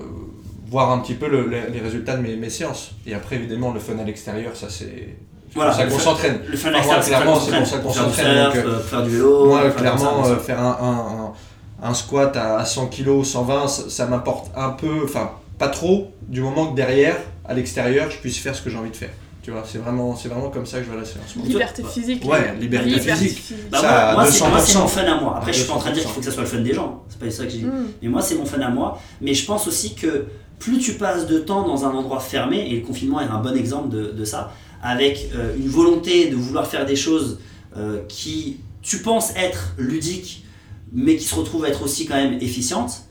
voir 0.69 0.91
un 0.91 1.00
petit 1.00 1.13
peu 1.13 1.30
le- 1.30 1.45
le- 1.47 1.67
les 1.71 1.80
résultats 1.80 2.17
de 2.17 2.21
mes, 2.21 2.36
mes 2.36 2.50
séances. 2.50 2.91
Et 3.06 3.13
après, 3.13 3.38
évidemment, 3.38 3.71
le 3.71 3.80
fun 3.80 3.97
à 4.00 4.04
l'extérieur, 4.04 4.54
ça 4.56 4.67
c'est. 4.69 5.15
Voilà, 5.56 5.71
ça 5.71 5.86
qu'on 5.86 5.97
s'entraîne. 5.97 6.39
Le 6.45 6.58
fun 6.58 6.73
externe, 6.73 6.86
moi, 6.86 6.95
c'est 7.00 7.00
pour 7.00 7.04
ça 7.04 7.15
clairement, 7.21 7.34
qu'on 7.34 7.39
c'est 7.45 7.58
pour 7.60 7.67
ça 7.67 7.78
qu'on 7.80 7.89
Faire 7.91 8.04
du 8.06 8.10
s'entraîne, 8.58 8.80
faire 8.82 9.04
du 9.04 9.10
vélo. 9.12 9.45
Moi, 9.45 9.69
clairement, 9.71 10.23
ça, 10.26 10.36
faire 10.38 10.60
un, 10.60 10.78
un- 10.82 11.86
un- 11.86 11.89
un 11.89 11.93
squat 11.93 12.36
à, 12.36 12.58
à 12.58 12.65
100 12.65 12.88
kg, 12.88 13.23
120, 13.23 13.67
ça, 13.69 13.89
ça 13.89 14.06
m'apporte 14.08 14.52
un 14.58 14.71
peu, 14.71 15.04
enfin, 15.06 15.32
pas 15.58 15.69
trop, 15.69 16.12
du 16.28 16.41
moment 16.41 16.67
que 16.71 16.76
derrière, 16.76 17.15
à 17.45 17.54
l'extérieur, 17.54 18.12
je 18.12 18.17
puisse 18.17 18.38
faire 18.39 18.54
ce 18.54 18.62
que 18.62 18.69
j'ai 18.69 18.78
envie 18.78 18.89
de 18.91 18.95
faire. 18.97 19.12
Tu 19.48 19.54
vois, 19.54 19.64
c'est 19.66 19.78
vraiment, 19.78 20.14
c'est 20.14 20.28
vraiment 20.28 20.50
comme 20.50 20.66
ça 20.66 20.80
que 20.80 20.84
je 20.84 20.90
vois 20.90 21.00
la 21.00 21.06
séance. 21.06 21.34
Liberté 21.42 21.82
physique. 21.82 22.26
Ouais, 22.26 22.54
liberté 22.60 23.00
physique. 23.00 23.54
Bah, 23.72 23.78
Ça, 23.80 23.88
moi, 23.88 24.00
à 24.02 24.14
moi, 24.50 24.60
c'est 24.60 24.74
200%. 24.74 24.80
mon 24.82 24.88
fun 24.90 25.04
à 25.04 25.22
moi. 25.22 25.38
Après, 25.38 25.54
je 25.54 25.60
suis 25.60 25.68
pas 25.70 25.76
en 25.76 25.80
train 25.80 25.92
de 25.92 25.96
dire 25.96 26.04
200%. 26.04 26.06
qu'il 26.06 26.14
faut 26.16 26.20
que 26.20 26.26
ça 26.26 26.32
soit 26.34 26.42
le 26.42 26.50
fun 26.50 26.60
des 26.60 26.74
gens. 26.74 27.06
C'est 27.08 27.18
pas 27.18 27.32
ça 27.32 27.46
que 27.46 27.52
j'ai 27.52 27.60
dit. 27.60 27.64
Mm. 27.64 27.88
Mais 28.02 28.10
moi, 28.10 28.22
c'est 28.22 28.36
mon 28.36 28.44
fun 28.44 28.60
à 28.60 28.70
moi. 28.70 29.00
Mais 29.22 29.34
je 29.34 29.46
pense 29.46 29.66
aussi 29.66 29.96
que 29.96 30.26
plus 30.60 30.80
tu 30.80 30.96
passes 30.96 31.28
de 31.28 31.40
temps 31.40 31.66
dans 31.66 31.86
un 31.86 31.92
endroit 31.92 32.20
fermé, 32.20 32.70
et 32.70 32.76
le 32.76 32.86
confinement 32.86 33.22
est 33.22 33.28
un 33.28 33.40
bon 33.40 33.56
exemple 33.56 33.88
de, 33.88 34.12
de 34.12 34.26
ça, 34.26 34.52
avec 34.84 35.30
euh, 35.34 35.56
une 35.56 35.70
volonté 35.70 36.28
de 36.28 36.36
vouloir 36.36 36.68
faire 36.68 36.86
des 36.86 36.98
choses 36.98 37.40
euh, 37.78 38.02
qui, 38.10 38.58
tu 38.82 38.98
penses 38.98 39.34
être 39.38 39.76
ludiques, 39.78 40.44
mais 40.92 41.16
qui 41.16 41.24
se 41.24 41.36
retrouvent 41.36 41.64
être 41.64 41.84
aussi 41.84 42.06
quand 42.06 42.16
même 42.16 42.34
efficientes, 42.42 43.04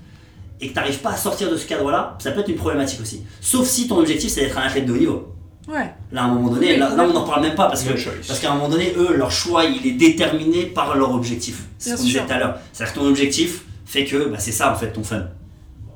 et 0.60 0.68
que 0.68 0.74
tu 0.74 0.78
n'arrives 0.78 1.00
pas 1.00 1.12
à 1.12 1.16
sortir 1.16 1.50
de 1.50 1.56
ce 1.56 1.66
cadre-là, 1.66 2.18
ça 2.18 2.30
peut 2.30 2.40
être 2.40 2.50
une 2.50 2.56
problématique 2.56 3.00
aussi. 3.00 3.22
Sauf 3.40 3.66
si 3.66 3.88
ton 3.88 3.96
objectif 3.96 4.30
c'est 4.30 4.42
d'être 4.42 4.58
un 4.58 4.66
athlète 4.66 4.84
de 4.84 4.92
haut 4.92 4.98
niveau. 4.98 5.32
Ouais. 5.66 5.94
Là, 6.12 6.22
à 6.22 6.24
un 6.26 6.28
moment 6.34 6.50
donné, 6.50 6.76
là, 6.76 6.94
là, 6.94 7.04
on 7.08 7.12
n'en 7.12 7.24
parle 7.26 7.42
même 7.42 7.54
pas 7.56 7.66
parce 7.66 7.82
que 7.82 7.92
parce 8.26 8.38
qu'à 8.38 8.52
un 8.52 8.54
moment 8.54 8.68
donné, 8.68 8.92
eux, 8.96 9.16
leur 9.16 9.30
choix, 9.32 9.64
il 9.64 9.84
est 9.86 9.92
déterminé 9.92 10.66
par 10.66 10.96
leur 10.96 11.12
objectif. 11.12 11.64
C'est 11.78 11.90
ce 11.90 11.96
qu'on 11.96 12.02
disait 12.04 12.24
tout 12.24 12.32
à 12.32 12.38
l'heure. 12.38 12.58
C'est-à-dire 12.72 12.94
que 12.94 12.98
ton 13.00 13.06
objectif 13.06 13.62
fait 13.84 14.04
que 14.04 14.28
bah, 14.28 14.36
c'est 14.38 14.52
ça, 14.52 14.72
en 14.72 14.76
fait, 14.76 14.92
ton 14.92 15.02
fun. 15.02 15.24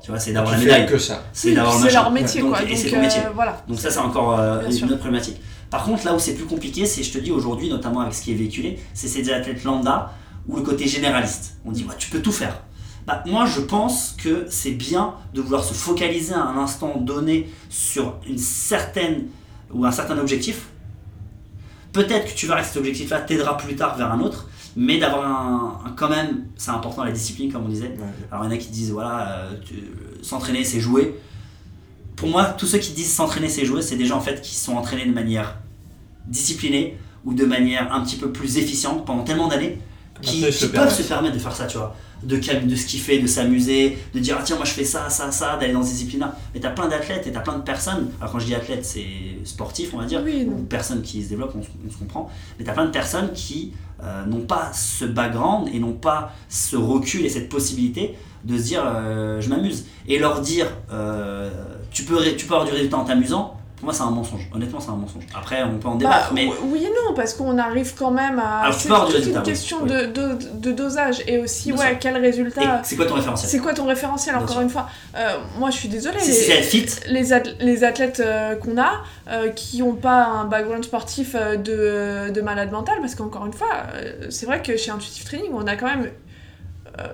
Tu 0.03 0.09
vois, 0.11 0.19
c'est 0.19 0.33
d'avoir 0.33 0.53
la 0.53 0.59
médaille. 0.59 0.85
que 0.87 0.97
ça. 0.97 1.23
C'est 1.31 1.49
Oui, 1.49 1.55
d'avoir 1.55 1.77
le 1.79 1.89
leur 1.91 2.11
métier, 2.11 2.41
Donc, 2.41 2.51
quoi. 2.57 2.63
Et 2.63 2.75
c'est 2.75 2.89
ton 2.89 2.99
métier. 2.99 3.21
euh, 3.21 3.29
voilà. 3.33 3.63
Donc 3.67 3.79
ça, 3.79 3.89
c'est 3.91 3.99
encore 3.99 4.37
euh, 4.39 4.65
une 4.65 4.71
sûr. 4.71 4.87
autre 4.87 4.97
problématique. 4.97 5.37
Par 5.69 5.83
contre, 5.85 6.05
là 6.05 6.13
où 6.13 6.19
c'est 6.19 6.33
plus 6.33 6.45
compliqué, 6.45 6.85
c'est, 6.85 7.03
je 7.03 7.11
te 7.13 7.17
dis 7.19 7.31
aujourd'hui, 7.31 7.69
notamment 7.69 8.01
avec 8.01 8.13
ce 8.13 8.23
qui 8.23 8.31
est 8.31 8.35
véhiculé, 8.35 8.79
c'est 8.93 9.07
ces 9.07 9.31
athlètes 9.31 9.63
lambda 9.63 10.11
ou 10.49 10.57
le 10.57 10.63
côté 10.63 10.87
généraliste. 10.87 11.57
On 11.65 11.71
dit, 11.71 11.83
ouais, 11.85 11.95
tu 11.97 12.09
peux 12.09 12.19
tout 12.19 12.31
faire. 12.33 12.61
Bah, 13.07 13.23
moi, 13.27 13.45
je 13.45 13.61
pense 13.61 14.15
que 14.21 14.45
c'est 14.49 14.71
bien 14.71 15.13
de 15.33 15.41
vouloir 15.41 15.63
se 15.63 15.73
focaliser 15.73 16.33
à 16.33 16.41
un 16.43 16.57
instant 16.57 16.97
donné 16.97 17.47
sur 17.69 18.15
une 18.27 18.37
certaine 18.37 19.27
ou 19.73 19.85
un 19.85 19.91
certain 19.91 20.17
objectif. 20.17 20.67
Peut-être 21.93 22.31
que 22.31 22.37
tu 22.37 22.47
verras 22.47 22.61
que 22.61 22.67
cet 22.67 22.77
objectif-là 22.77 23.19
t'aidera 23.21 23.57
plus 23.57 23.75
tard 23.75 23.97
vers 23.97 24.11
un 24.11 24.19
autre, 24.21 24.47
mais 24.77 24.97
d'avoir 24.97 25.25
un, 25.27 25.81
un- 25.85 25.91
quand 25.91 26.09
même, 26.09 26.45
c'est 26.55 26.71
important 26.71 27.03
la 27.03 27.11
discipline, 27.11 27.51
comme 27.51 27.65
on 27.65 27.69
disait. 27.69 27.95
Alors 28.31 28.45
il 28.45 28.47
y 28.47 28.49
en 28.49 28.55
a 28.55 28.57
qui 28.57 28.69
disent 28.69 28.91
voilà, 28.91 29.29
euh, 29.39 29.51
s'entraîner 30.21 30.63
c'est 30.63 30.79
jouer. 30.79 31.15
Pour 32.15 32.29
moi, 32.29 32.45
tous 32.45 32.65
ceux 32.67 32.77
qui 32.77 32.91
disent 32.93 33.11
s'entraîner 33.13 33.49
c'est 33.49 33.65
jouer, 33.65 33.81
c'est 33.81 33.97
des 33.97 34.05
gens 34.05 34.17
en 34.17 34.21
fait 34.21 34.41
qui 34.41 34.55
sont 34.55 34.73
entraînés 34.75 35.05
de 35.05 35.13
manière 35.13 35.57
disciplinée 36.27 36.97
ou 37.25 37.33
de 37.33 37.45
manière 37.45 37.93
un 37.93 38.01
petit 38.01 38.15
peu 38.15 38.31
plus 38.31 38.57
efficiente 38.57 39.05
pendant 39.05 39.23
tellement 39.23 39.47
d'années 39.47 39.79
qui, 40.21 40.41
se 40.51 40.65
qui 40.67 40.71
peuvent 40.71 40.93
se 40.93 41.03
permettre 41.03 41.33
de 41.35 41.39
faire 41.39 41.55
ça, 41.55 41.65
tu 41.65 41.77
vois. 41.77 41.95
De, 42.23 42.35
de 42.37 42.75
se 42.75 42.85
kiffer, 42.85 43.17
de 43.19 43.25
s'amuser, 43.25 43.97
de 44.13 44.19
dire 44.19 44.37
ah 44.39 44.43
tiens 44.45 44.55
moi 44.55 44.65
je 44.65 44.73
fais 44.73 44.83
ça, 44.83 45.09
ça, 45.09 45.31
ça, 45.31 45.57
d'aller 45.57 45.73
dans 45.73 45.81
ces 45.81 45.93
disciplines-là. 45.93 46.35
Mais 46.53 46.59
t'as 46.59 46.69
plein 46.69 46.87
d'athlètes 46.87 47.25
et 47.25 47.31
t'as 47.31 47.39
plein 47.39 47.57
de 47.57 47.63
personnes, 47.63 48.11
alors 48.19 48.31
quand 48.31 48.37
je 48.39 48.45
dis 48.45 48.53
athlète 48.53 48.85
c'est 48.85 49.05
sportif 49.43 49.91
on 49.93 49.97
va 49.97 50.05
dire, 50.05 50.21
Oui, 50.23 50.47
ou 50.47 50.61
personnes 50.63 51.01
qui 51.01 51.23
se 51.23 51.29
développent, 51.29 51.55
on, 51.57 51.63
se- 51.63 51.69
on 51.87 51.89
se 51.91 51.97
comprend, 51.97 52.29
mais 52.59 52.65
t'as 52.65 52.73
plein 52.73 52.85
de 52.85 52.91
personnes 52.91 53.31
qui 53.33 53.73
euh, 54.03 54.25
n'ont 54.27 54.41
pas 54.41 54.71
ce 54.73 55.05
background 55.05 55.69
et 55.73 55.79
n'ont 55.79 55.93
pas 55.93 56.31
ce 56.47 56.75
recul 56.75 57.25
et 57.25 57.29
cette 57.29 57.49
possibilité 57.49 58.15
de 58.45 58.55
se 58.57 58.63
dire 58.63 58.83
euh, 58.85 59.41
je 59.41 59.49
m'amuse. 59.49 59.85
Et 60.07 60.19
leur 60.19 60.41
dire 60.41 60.67
euh, 60.91 61.49
tu, 61.91 62.03
peux, 62.03 62.17
tu 62.37 62.45
peux 62.45 62.53
avoir 62.53 62.67
du 62.67 62.73
résultat 62.73 62.97
en 62.97 63.05
t'amusant, 63.05 63.57
pour 63.81 63.87
moi 63.87 63.93
c'est 63.95 64.03
un 64.03 64.11
mensonge. 64.11 64.47
Honnêtement 64.53 64.79
c'est 64.79 64.91
un 64.91 64.95
mensonge. 64.95 65.23
Après 65.35 65.63
on 65.63 65.77
peut 65.79 65.87
en 65.87 65.95
Bah, 65.95 65.97
débattre, 65.97 66.33
mais 66.33 66.47
Oui 66.65 66.83
et 66.85 66.89
non, 66.89 67.15
parce 67.15 67.33
qu'on 67.33 67.57
arrive 67.57 67.95
quand 67.95 68.11
même 68.11 68.37
à. 68.39 68.69
Tu 68.71 68.79
c'est 68.81 68.89
une 68.89 69.37
oui. 69.37 69.43
question 69.43 69.85
de, 69.87 70.05
de, 70.05 70.37
de 70.53 70.71
dosage 70.71 71.23
et 71.27 71.39
aussi, 71.39 71.71
Bien 71.71 71.81
ouais, 71.81 71.89
sûr. 71.89 71.97
quel 71.99 72.17
résultat. 72.17 72.81
c'est 72.83 72.95
quoi 72.95 73.07
ton 73.07 73.15
référentiel 73.15 73.49
C'est 73.49 73.57
quoi 73.59 73.73
ton 73.73 73.85
référentiel, 73.87 74.35
Bien 74.35 74.43
encore 74.43 74.53
sûr. 74.57 74.61
une 74.61 74.69
fois? 74.69 74.87
Euh, 75.17 75.37
Moi, 75.57 75.71
je 75.71 75.77
suis 75.77 75.89
désolée. 75.89 76.19
Si 76.19 76.27
les- 76.29 76.33
c'est 76.35 76.51
être 76.53 76.65
fit, 76.65 76.85
les, 77.07 77.33
ath- 77.33 77.55
les 77.59 77.83
athlètes 77.83 78.19
euh, 78.23 78.55
qu'on 78.55 78.77
a, 78.79 79.01
euh, 79.29 79.49
qui 79.49 79.79
n'ont 79.79 79.95
pas 79.95 80.25
un 80.25 80.45
background 80.45 80.83
sportif 80.85 81.35
de, 81.35 82.29
de 82.29 82.41
malade 82.41 82.71
mental, 82.71 82.97
parce 83.01 83.15
qu'encore 83.15 83.47
une 83.47 83.53
fois, 83.53 83.67
c'est 84.29 84.45
vrai 84.45 84.61
que 84.61 84.77
chez 84.77 84.91
Intuitive 84.91 85.25
Training, 85.25 85.51
on 85.53 85.65
a 85.65 85.75
quand 85.75 85.87
même 85.87 86.07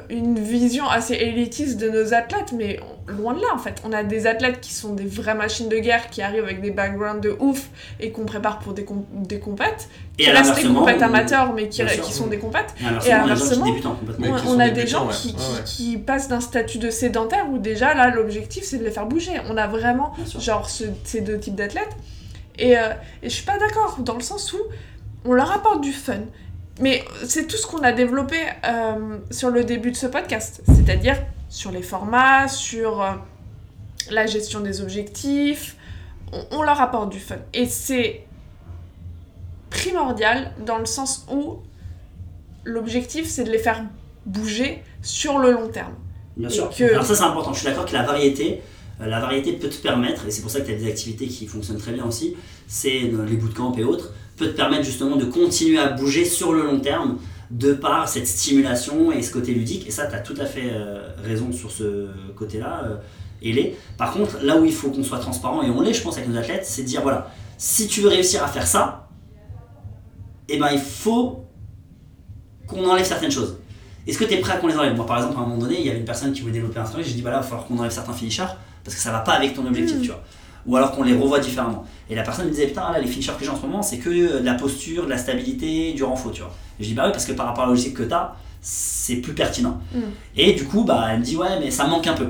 une 0.10 0.40
vision 0.40 0.88
assez 0.90 1.14
élitiste 1.14 1.78
de 1.80 1.90
nos 1.90 2.14
athlètes, 2.14 2.52
mais 2.52 2.80
loin 3.08 3.34
de 3.34 3.40
là 3.40 3.48
en 3.54 3.58
fait. 3.58 3.82
On 3.86 3.94
a 3.94 4.04
des 4.04 4.26
athlètes 4.28 4.60
qui 4.60 4.74
sont 4.74 4.94
des 4.94 5.06
vraies 5.06 5.36
machines 5.36 5.70
de 5.70 5.78
guerre, 5.78 6.10
qui 6.10 6.22
arrivent 6.22 6.44
avec 6.44 6.62
des 6.62 6.72
backgrounds 6.72 7.22
de 7.22 7.36
ouf 7.40 7.70
et 8.00 8.12
qu'on 8.12 8.26
prépare 8.26 8.60
pour 8.60 8.74
des, 8.74 8.84
com- 8.86 9.06
des 9.14 9.40
compètes, 9.40 9.88
Et 10.18 10.24
qui 10.24 10.30
restent 10.32 10.56
des 10.62 10.68
compètes 10.68 10.98
on- 11.00 11.04
amateurs, 11.06 11.54
mais 11.54 11.70
qui, 11.70 11.88
sûr. 11.88 12.02
qui 12.02 12.12
sont 12.14 12.28
des 12.28 12.40
compètes. 12.40 12.74
Et 13.06 13.12
inversement, 13.12 13.66
on, 14.48 14.60
a 14.60 14.70
des 14.70 14.88
gens 14.88 15.08
qui, 15.08 15.36
qui, 15.66 15.98
passent 15.98 16.28
d'un 16.28 16.42
statut 16.42 16.80
de 16.80 16.90
sédentaire 16.90 17.46
où 17.50 17.58
déjà 17.60 17.94
là 17.94 18.10
l'objectif 18.10 18.64
c'est 18.64 18.78
de 18.80 18.84
les 18.84 18.92
faire 18.92 19.06
bouger. 19.06 19.34
On 19.50 19.58
a 19.58 19.68
vraiment 19.68 20.14
genre 20.40 20.70
ce- 20.70 20.86
ces 21.04 21.22
deux 21.22 21.38
types 21.40 21.56
d'athlètes. 21.56 21.96
Et, 22.60 22.78
euh, 22.78 22.90
et 23.22 23.30
je 23.30 23.36
suis 23.36 23.46
pas 23.46 23.60
d'accord 23.60 23.98
dans 24.00 24.16
le 24.16 24.22
sens 24.24 24.52
où 24.54 24.58
on 25.26 25.34
leur 25.34 25.52
apporte 25.52 25.82
du 25.82 25.92
fun. 25.94 26.16
Mais 26.80 27.04
c'est 27.26 27.48
tout 27.48 27.58
ce 27.58 27.66
qu'on 27.66 27.80
a 27.84 27.92
développé 27.92 28.36
euh, 28.66 29.18
sur 29.32 29.50
le 29.50 29.64
début 29.64 29.92
de 29.92 29.96
ce 29.98 30.06
podcast. 30.08 30.62
C'est-à-dire 30.68 31.18
sur 31.50 31.72
les 31.72 31.82
formats, 31.82 32.48
sur 32.48 33.02
euh, 33.02 33.12
la 34.12 34.26
gestion 34.28 34.60
des 34.60 34.82
objectifs. 34.82 35.76
On, 36.32 36.46
on 36.52 36.62
leur 36.64 36.80
apporte 36.82 37.10
du 37.12 37.20
fun. 37.20 37.38
Et 37.54 37.66
c'est 37.66 38.24
primordial 39.70 40.52
dans 40.66 40.78
le 40.78 40.86
sens 40.86 41.26
où 41.32 41.60
l'objectif 42.64 43.28
c'est 43.28 43.44
de 43.44 43.52
les 43.52 43.60
faire 43.60 43.84
bouger 44.26 44.84
sur 45.02 45.40
le 45.40 45.52
long 45.52 45.68
terme. 45.70 45.94
Bien 46.36 46.50
Et 46.50 46.52
sûr. 46.52 46.70
que- 46.70 46.84
Alors 46.92 47.06
ça 47.06 47.16
c'est 47.16 47.24
important, 47.24 47.54
je 47.54 47.60
suis 47.60 47.68
d'accord 47.68 47.86
que 47.86 47.94
la 47.94 48.04
variété, 48.04 48.62
euh, 49.02 49.06
la 49.08 49.20
variété 49.20 49.54
peut 49.54 49.70
te 49.70 49.78
permettre, 49.82 50.26
et 50.28 50.32
c'est 50.32 50.42
pour 50.42 50.52
ça 50.52 50.62
que 50.62 50.66
tu 50.68 50.74
as 50.74 50.78
des 50.78 50.88
activités 50.88 51.28
qui 51.28 51.48
fonctionnent 51.48 51.78
très 51.80 51.92
bien 51.94 52.06
aussi, 52.06 52.36
c'est 52.68 53.00
les 53.00 53.36
bootcamps 53.38 53.74
et 53.78 53.84
autres, 53.84 54.14
peut 54.38 54.48
te 54.48 54.56
permettre 54.56 54.84
justement 54.84 55.16
de 55.16 55.26
continuer 55.26 55.80
à 55.80 55.90
bouger 55.90 56.24
sur 56.26 56.54
le 56.54 56.64
long 56.64 56.80
terme 56.80 57.18
de 57.52 57.74
par 57.74 58.08
cette 58.08 58.28
stimulation 58.28 59.12
et 59.12 59.22
ce 59.22 59.32
côté 59.32 59.54
ludique. 59.54 59.88
Et 59.88 59.92
ça, 59.92 60.06
tu 60.08 60.16
as 60.16 60.20
tout 60.20 60.36
à 60.40 60.46
fait 60.46 60.70
euh, 60.72 61.10
raison 61.24 61.52
sur 61.52 61.72
ce 61.72 62.08
côté-là, 62.36 62.84
euh, 62.86 62.96
et 63.42 63.52
les. 63.54 63.78
Par 63.98 64.12
contre, 64.14 64.38
là 64.44 64.58
où 64.58 64.66
il 64.66 64.74
faut 64.74 64.90
qu'on 64.90 65.04
soit 65.04 65.20
transparent, 65.20 65.64
et 65.64 65.70
on 65.70 65.82
l'est 65.82 65.94
je 65.94 66.02
pense 66.02 66.18
avec 66.18 66.30
nos 66.30 66.38
athlètes, 66.38 66.66
c'est 66.66 66.84
de 66.84 66.88
dire 66.88 67.02
voilà, 67.02 67.32
si 67.58 67.88
tu 67.88 68.02
veux 68.02 68.10
réussir 68.10 68.44
à 68.44 68.48
faire 68.48 68.68
ça, 68.68 69.08
eh 70.50 70.58
ben 70.58 70.70
il 70.72 70.80
faut 70.80 71.44
qu'on 72.68 72.86
enlève 72.90 73.06
certaines 73.06 73.32
choses. 73.32 73.58
Est-ce 74.06 74.18
que 74.18 74.24
tu 74.24 74.34
es 74.34 74.38
prêt 74.40 74.54
à 74.54 74.58
qu'on 74.58 74.68
les 74.68 74.78
enlève? 74.78 74.96
Moi, 74.96 75.06
par 75.06 75.18
exemple, 75.18 75.36
à 75.38 75.42
un 75.42 75.46
moment 75.46 75.58
donné, 75.58 75.80
il 75.80 75.86
y 75.86 75.90
avait 75.90 76.00
une 76.00 76.06
personne 76.06 76.32
qui 76.32 76.42
voulait 76.42 76.54
développer 76.54 76.80
un 76.80 76.86
story, 76.86 77.04
j'ai 77.06 77.14
dit, 77.14 77.22
bah 77.22 77.30
là, 77.32 77.38
il 77.38 77.42
va 77.42 77.46
falloir 77.46 77.66
qu'on 77.68 77.78
enlève 77.78 77.92
certains 77.92 78.14
finishers 78.14 78.46
parce 78.84 78.96
que 78.96 79.02
ça 79.02 79.12
va 79.12 79.20
pas 79.20 79.34
avec 79.34 79.54
ton 79.54 79.66
objectif, 79.66 79.98
Mm. 79.98 80.02
tu 80.02 80.08
vois. 80.08 80.24
Ou 80.68 80.76
alors 80.76 80.92
qu'on 80.92 81.04
les 81.04 81.14
revoit 81.14 81.40
différemment. 81.40 81.86
Et 82.10 82.16
la 82.16 82.24
personne 82.24 82.46
me 82.46 82.52
disait, 82.52 82.68
putain, 82.68 82.92
là, 82.92 83.00
les 83.00 83.08
finishers 83.08 83.32
que 83.40 83.44
j'ai 83.46 83.50
en 83.52 83.56
ce 83.56 83.62
moment, 83.62 83.82
c'est 83.82 83.98
que 83.98 84.10
euh, 84.10 84.40
de 84.42 84.46
la 84.46 84.54
posture, 84.56 85.06
de 85.06 85.10
la 85.10 85.18
stabilité, 85.18 85.94
du 85.94 86.04
renfort, 86.04 86.32
tu 86.34 86.42
vois. 86.42 86.54
Et 86.80 86.84
je 86.84 86.90
dis, 86.90 86.94
bah 86.94 87.04
oui, 87.06 87.12
parce 87.12 87.26
que 87.26 87.32
par 87.32 87.46
rapport 87.48 87.64
à 87.64 87.68
la 87.68 87.74
logique 87.74 87.94
que 87.94 88.04
tu 88.04 88.14
as, 88.14 88.36
c'est 88.62 89.16
plus 89.16 89.34
pertinent. 89.34 89.80
Mm. 89.94 90.00
Et 90.36 90.54
du 90.54 90.66
coup, 90.66 90.84
bah, 90.84 91.08
elle 91.12 91.20
me 91.20 91.24
dit, 91.24 91.38
ouais, 91.38 91.60
mais 91.62 91.72
ça 91.72 91.86
me 91.86 91.92
manque 91.92 92.08
un 92.08 92.14
peu. 92.14 92.28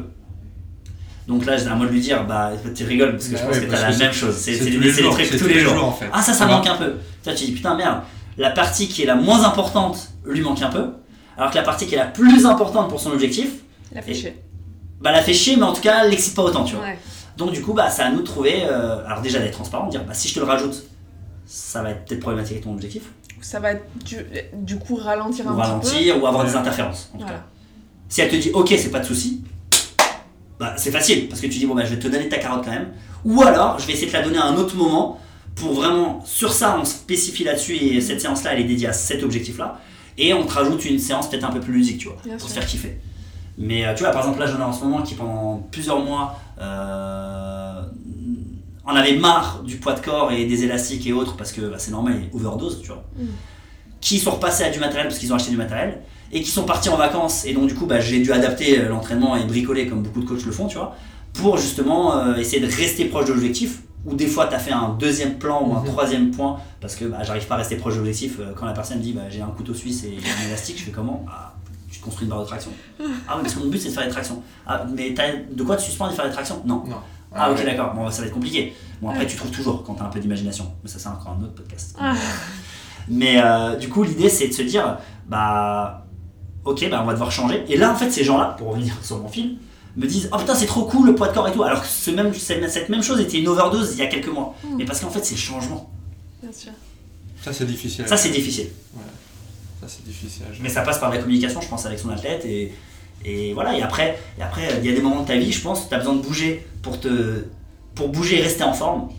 Donc 1.27 1.45
là, 1.45 1.57
j'ai 1.57 1.67
à 1.67 1.75
moi 1.75 1.85
de 1.87 1.91
lui 1.91 1.99
dire, 1.99 2.25
bah, 2.25 2.51
tu 2.75 2.83
rigoles 2.85 3.11
parce 3.13 3.27
que 3.27 3.33
Bah 3.33 3.39
je 3.41 3.45
pense 3.47 3.53
ouais, 3.55 3.59
que 3.61 3.65
tu 3.65 3.71
parce 3.71 3.83
as 3.83 3.89
la 3.89 3.97
même 3.97 4.13
chose. 4.13 4.35
C'est 4.35 4.57
tous 4.57 4.63
des, 4.65 4.77
les 4.77 4.89
jours, 4.91 5.13
trucs 5.13 5.25
c'est 5.25 5.37
tous 5.37 5.47
les 5.47 5.59
jours. 5.59 5.83
en 5.83 5.91
fait. 5.91 6.05
Ah 6.13 6.21
ça 6.21 6.31
ça 6.33 6.45
Tu 6.45 6.51
manque 6.51 6.67
un 6.67 6.75
peu. 6.75 6.93
Toi 7.23 7.33
tu 7.33 7.45
dis 7.45 7.51
putain 7.51 7.75
merde, 7.75 7.99
la 8.37 8.51
partie 8.51 8.87
qui 8.87 9.01
est 9.03 9.05
la 9.05 9.15
moins 9.15 9.43
importante 9.43 10.11
lui 10.25 10.39
manque 10.39 10.61
un 10.61 10.69
peu, 10.69 10.85
alors 11.37 11.49
que 11.51 11.55
la 11.57 11.63
partie 11.63 11.85
qui 11.85 11.95
est 11.95 11.97
la 11.97 12.05
plus 12.05 12.45
importante 12.45 12.87
pour 12.87 13.01
son 13.01 13.11
objectif, 13.11 13.49
La 13.93 14.01
fait 14.01 14.11
Et- 14.11 14.15
chier. 14.15 14.35
bah 15.01 15.11
la 15.11 15.21
fait 15.21 15.33
chier 15.33 15.57
mais 15.57 15.63
en 15.63 15.73
tout 15.73 15.81
cas 15.81 16.03
elle 16.05 16.11
l'excite 16.11 16.33
pas 16.33 16.43
autant 16.43 16.63
tu 16.63 16.75
vois. 16.75 16.85
Ouais. 16.85 16.97
Donc 17.37 17.51
du 17.51 17.61
coup 17.61 17.73
bah 17.73 17.89
c'est 17.89 18.01
à 18.01 18.09
nous 18.11 18.21
de 18.21 18.25
trouver, 18.25 18.63
euh, 18.65 19.05
alors 19.05 19.21
déjà 19.21 19.39
d'être 19.39 19.53
transparent, 19.53 19.85
de 19.85 19.91
dire 19.91 20.03
bah 20.03 20.13
si 20.13 20.27
je 20.27 20.33
te 20.35 20.39
le 20.39 20.45
rajoute, 20.45 20.83
ça 21.45 21.81
va 21.83 21.91
être 21.91 22.05
peut-être 22.05 22.19
problématique 22.21 22.53
avec 22.53 22.63
ton 22.63 22.73
objectif, 22.73 23.03
Ça 23.41 23.59
va 23.59 23.75
du, 23.75 24.17
du 24.53 24.77
coup 24.79 24.95
ralentir 24.95 25.45
ou 25.45 25.49
un 25.49 25.53
peu. 25.53 25.59
ralentir, 25.61 26.21
ou 26.21 26.25
avoir 26.27 26.43
Ouais. 26.43 26.49
des 26.49 26.55
interférences. 26.55 27.09
En 27.13 27.17
tout 27.19 27.23
Voilà. 27.25 27.39
cas. 27.39 27.45
Si 28.09 28.21
elle 28.21 28.29
te 28.29 28.35
dit 28.35 28.51
ok 28.53 28.73
c'est 28.77 28.89
pas 28.91 28.99
de 28.99 29.05
souci, 29.05 29.43
bah 30.59 30.73
c'est 30.77 30.91
facile 30.91 31.27
parce 31.29 31.39
que 31.41 31.47
tu 31.47 31.59
dis 31.59 31.65
bon 31.67 31.75
bah 31.75 31.85
je 31.85 31.93
vais 31.93 31.99
te 31.99 32.07
donner 32.07 32.27
ta 32.27 32.37
carotte 32.39 32.63
quand 32.65 32.71
même, 32.71 32.87
ou 33.25 33.41
alors 33.43 33.77
je 33.79 33.85
vais 33.85 33.93
essayer 33.93 34.07
de 34.07 34.11
te 34.11 34.17
la 34.17 34.23
donner 34.23 34.37
à 34.39 34.45
un 34.45 34.55
autre 34.55 34.75
moment 34.75 35.19
pour 35.55 35.73
vraiment 35.73 36.23
sur 36.25 36.51
ça 36.53 36.77
on 36.79 36.85
spécifie 36.85 37.43
là-dessus 37.43 37.75
et 37.75 38.01
cette 38.01 38.21
séance 38.21 38.43
là 38.43 38.53
elle 38.53 38.61
est 38.61 38.65
dédiée 38.65 38.87
à 38.87 38.93
cet 38.93 39.21
objectif 39.23 39.57
là 39.59 39.79
et 40.17 40.33
on 40.33 40.45
te 40.45 40.53
rajoute 40.53 40.83
une 40.85 40.97
séance 40.99 41.29
peut-être 41.29 41.43
un 41.43 41.51
peu 41.51 41.59
plus 41.59 41.73
ludique 41.73 41.99
tu 41.99 42.07
vois 42.07 42.17
Bien 42.25 42.37
pour 42.37 42.47
sûr. 42.47 42.55
te 42.55 42.59
faire 42.61 42.67
kiffer. 42.69 42.97
Mais 43.57 43.85
euh, 43.85 43.93
tu 43.95 44.03
vois 44.03 44.11
par 44.11 44.21
exemple 44.21 44.39
là 44.39 44.45
j'en 44.45 44.59
ai 44.59 44.63
en 44.63 44.73
ce 44.73 44.83
moment 44.83 45.01
qui 45.01 45.15
pendant 45.15 45.57
plusieurs 45.71 45.99
mois 45.99 46.39
euh, 46.61 47.81
en 48.85 48.95
avait 48.95 49.17
marre 49.17 49.63
du 49.63 49.77
poids 49.77 49.93
de 49.93 49.99
corps 49.99 50.31
et 50.31 50.45
des 50.45 50.63
élastiques 50.63 51.05
et 51.07 51.13
autres 51.13 51.35
parce 51.35 51.51
que 51.51 51.61
bah, 51.61 51.75
c'est 51.79 51.91
normal 51.91 52.21
il 52.31 52.35
overdose 52.37 52.81
tu 52.81 52.87
vois 52.87 53.03
Mm. 53.19 53.25
qui 53.99 54.19
sont 54.19 54.31
repassés 54.31 54.63
à 54.63 54.69
du 54.69 54.79
matériel 54.79 55.07
parce 55.07 55.17
qu'ils 55.19 55.31
ont 55.33 55.35
acheté 55.35 55.49
du 55.51 55.57
matériel 55.57 56.01
et 56.31 56.41
qui 56.41 56.51
sont 56.51 56.63
partis 56.65 56.89
en 56.89 56.97
vacances 56.97 57.45
et 57.45 57.53
donc 57.53 57.67
du 57.67 57.73
coup 57.73 57.85
bah, 57.87 57.99
j'ai 57.99 58.19
dû 58.19 58.31
adapter 58.31 58.79
euh, 58.79 58.89
l'entraînement 58.89 59.35
et 59.35 59.43
bricoler 59.45 59.87
comme 59.87 60.03
beaucoup 60.03 60.21
de 60.21 60.25
coachs 60.25 60.45
le 60.45 60.51
font 60.51 60.67
tu 60.67 60.77
vois 60.77 60.95
pour 61.33 61.57
justement 61.57 62.15
euh, 62.17 62.35
essayer 62.35 62.61
de 62.65 62.71
rester 62.71 63.05
proche 63.05 63.25
de 63.25 63.33
l'objectif 63.33 63.81
ou 64.05 64.13
des 64.15 64.27
fois 64.27 64.45
tu 64.47 64.53
as 64.55 64.59
fait 64.59 64.71
un 64.71 64.95
deuxième 64.99 65.37
plan 65.39 65.63
ou 65.67 65.75
un 65.75 65.79
Mhm. 65.81 65.85
troisième 65.87 66.31
point 66.31 66.57
parce 66.79 66.95
que 66.95 67.05
bah, 67.05 67.23
j'arrive 67.23 67.47
pas 67.47 67.55
à 67.55 67.57
rester 67.57 67.75
proche 67.75 67.93
de 67.95 67.99
l'objectif 67.99 68.39
quand 68.55 68.65
la 68.67 68.73
personne 68.73 68.99
dit 68.99 69.13
bah, 69.13 69.23
j'ai 69.29 69.41
un 69.41 69.47
couteau 69.47 69.73
suisse 69.73 70.03
et 70.03 70.15
un 70.43 70.47
élastique 70.47 70.77
je 70.79 70.83
fais 70.83 70.91
comment? 70.91 71.25
Tu 72.07 72.11
te 72.11 72.15
construis 72.15 72.25
une 72.25 72.29
barre 72.29 72.41
de 72.41 72.47
traction 72.47 72.71
ah 72.99 73.33
oui 73.35 73.41
parce 73.43 73.53
que 73.53 73.59
mon 73.59 73.67
but 73.69 73.79
c'est 73.79 73.89
de 73.89 73.93
faire 73.93 74.05
des 74.05 74.11
tractions 74.11 74.41
ah 74.65 74.85
mais 74.95 75.13
t'as- 75.13 75.33
de 75.51 75.63
quoi 75.63 75.75
tu 75.75 75.85
suspends 75.85 76.07
de 76.07 76.13
faire 76.13 76.25
des 76.25 76.31
tractions? 76.33 76.61
Non 76.65 76.83
Non. 76.87 76.97
ah, 77.33 77.51
ok 77.51 77.57
ouais. 77.57 77.65
d'accord 77.65 77.93
bon 77.93 78.09
ça 78.11 78.21
va 78.21 78.27
être 78.27 78.33
compliqué 78.33 78.73
bon 79.01 79.09
après 79.09 79.21
Ouais. 79.21 79.27
tu 79.27 79.35
trouves 79.37 79.51
toujours 79.51 79.83
quand 79.83 79.93
t'as 79.95 80.05
un 80.05 80.09
peu 80.09 80.19
d'imagination 80.19 80.71
mais 80.83 80.89
ça 80.89 80.99
c'est 80.99 81.09
encore 81.09 81.35
un 81.39 81.43
autre 81.43 81.53
podcast 81.55 81.95
Ah. 81.99 82.13
mais 83.09 83.39
euh, 83.41 83.75
du 83.77 83.87
coup, 83.89 84.03
l'idée, 84.03 84.27
c'est 84.27 84.49
de 84.49 84.53
se 84.53 84.63
dire, 84.63 84.97
bah, 85.29 86.05
ok, 86.65 86.89
bah, 86.89 86.99
on 87.01 87.05
va 87.05 87.13
devoir 87.13 87.31
changer. 87.31 87.63
Et 87.69 87.77
là, 87.77 87.89
en 87.93 87.95
fait, 87.95 88.11
ces 88.11 88.25
gens-là, 88.25 88.55
pour 88.57 88.67
revenir 88.71 88.93
sur 89.01 89.17
mon 89.19 89.29
film, 89.29 89.51
me 89.95 90.05
disent, 90.05 90.27
oh 90.33 90.37
putain, 90.37 90.53
c'est 90.55 90.65
trop 90.65 90.83
cool 90.83 91.05
le 91.07 91.15
poids 91.15 91.29
de 91.29 91.33
corps 91.33 91.47
et 91.47 91.53
tout. 91.53 91.63
Alors 91.63 91.81
que 91.81 91.87
ce 91.87 92.11
même, 92.11 92.33
cette 92.33 92.89
même 92.89 93.01
chose 93.01 93.21
était 93.21 93.39
une 93.39 93.47
overdose 93.47 93.93
il 93.93 93.99
y 93.99 94.01
a 94.01 94.07
quelques 94.07 94.27
mois. 94.27 94.55
Mm. 94.63 94.75
Mais 94.77 94.83
parce 94.85 94.99
qu'en 94.99 95.09
fait, 95.09 95.23
c'est 95.23 95.35
le 95.35 95.39
changement. 95.39 95.89
Bien 96.43 96.51
sûr. 96.51 96.71
Ça, 97.41 97.53
c'est 97.53 97.65
difficile. 97.65 98.05
Ça, 98.05 98.17
c'est 98.17 98.29
difficile. 98.29 98.67
Ça, 99.79 99.87
c'est 99.87 100.03
difficile. 100.05 100.45
Mais 100.61 100.69
ça 100.69 100.81
passe 100.81 100.99
par 100.99 101.11
la 101.11 101.17
communication, 101.19 101.61
je 101.61 101.67
pense, 101.67 101.85
avec 101.85 101.99
son 101.99 102.09
athlète. 102.09 102.45
Et, 102.45 102.73
et 103.23 103.53
voilà. 103.53 103.77
Et 103.77 103.81
après, 103.81 104.17
et 104.37 104.41
après, 104.41 104.67
il 104.79 104.85
y 104.85 104.91
a 104.91 104.95
des 104.95 105.01
moments 105.01 105.21
de 105.21 105.27
ta 105.27 105.37
vie, 105.37 105.51
je 105.51 105.61
pense, 105.61 105.87
tu 105.87 105.93
as 105.93 105.99
besoin 105.99 106.15
de 106.15 106.21
bouger 106.21 106.65
pour, 106.81 106.99
te, 106.99 107.45
pour 107.95 108.09
bouger 108.09 108.39
et 108.39 108.41
rester 108.41 108.63
en 108.63 108.73
forme. 108.73 109.09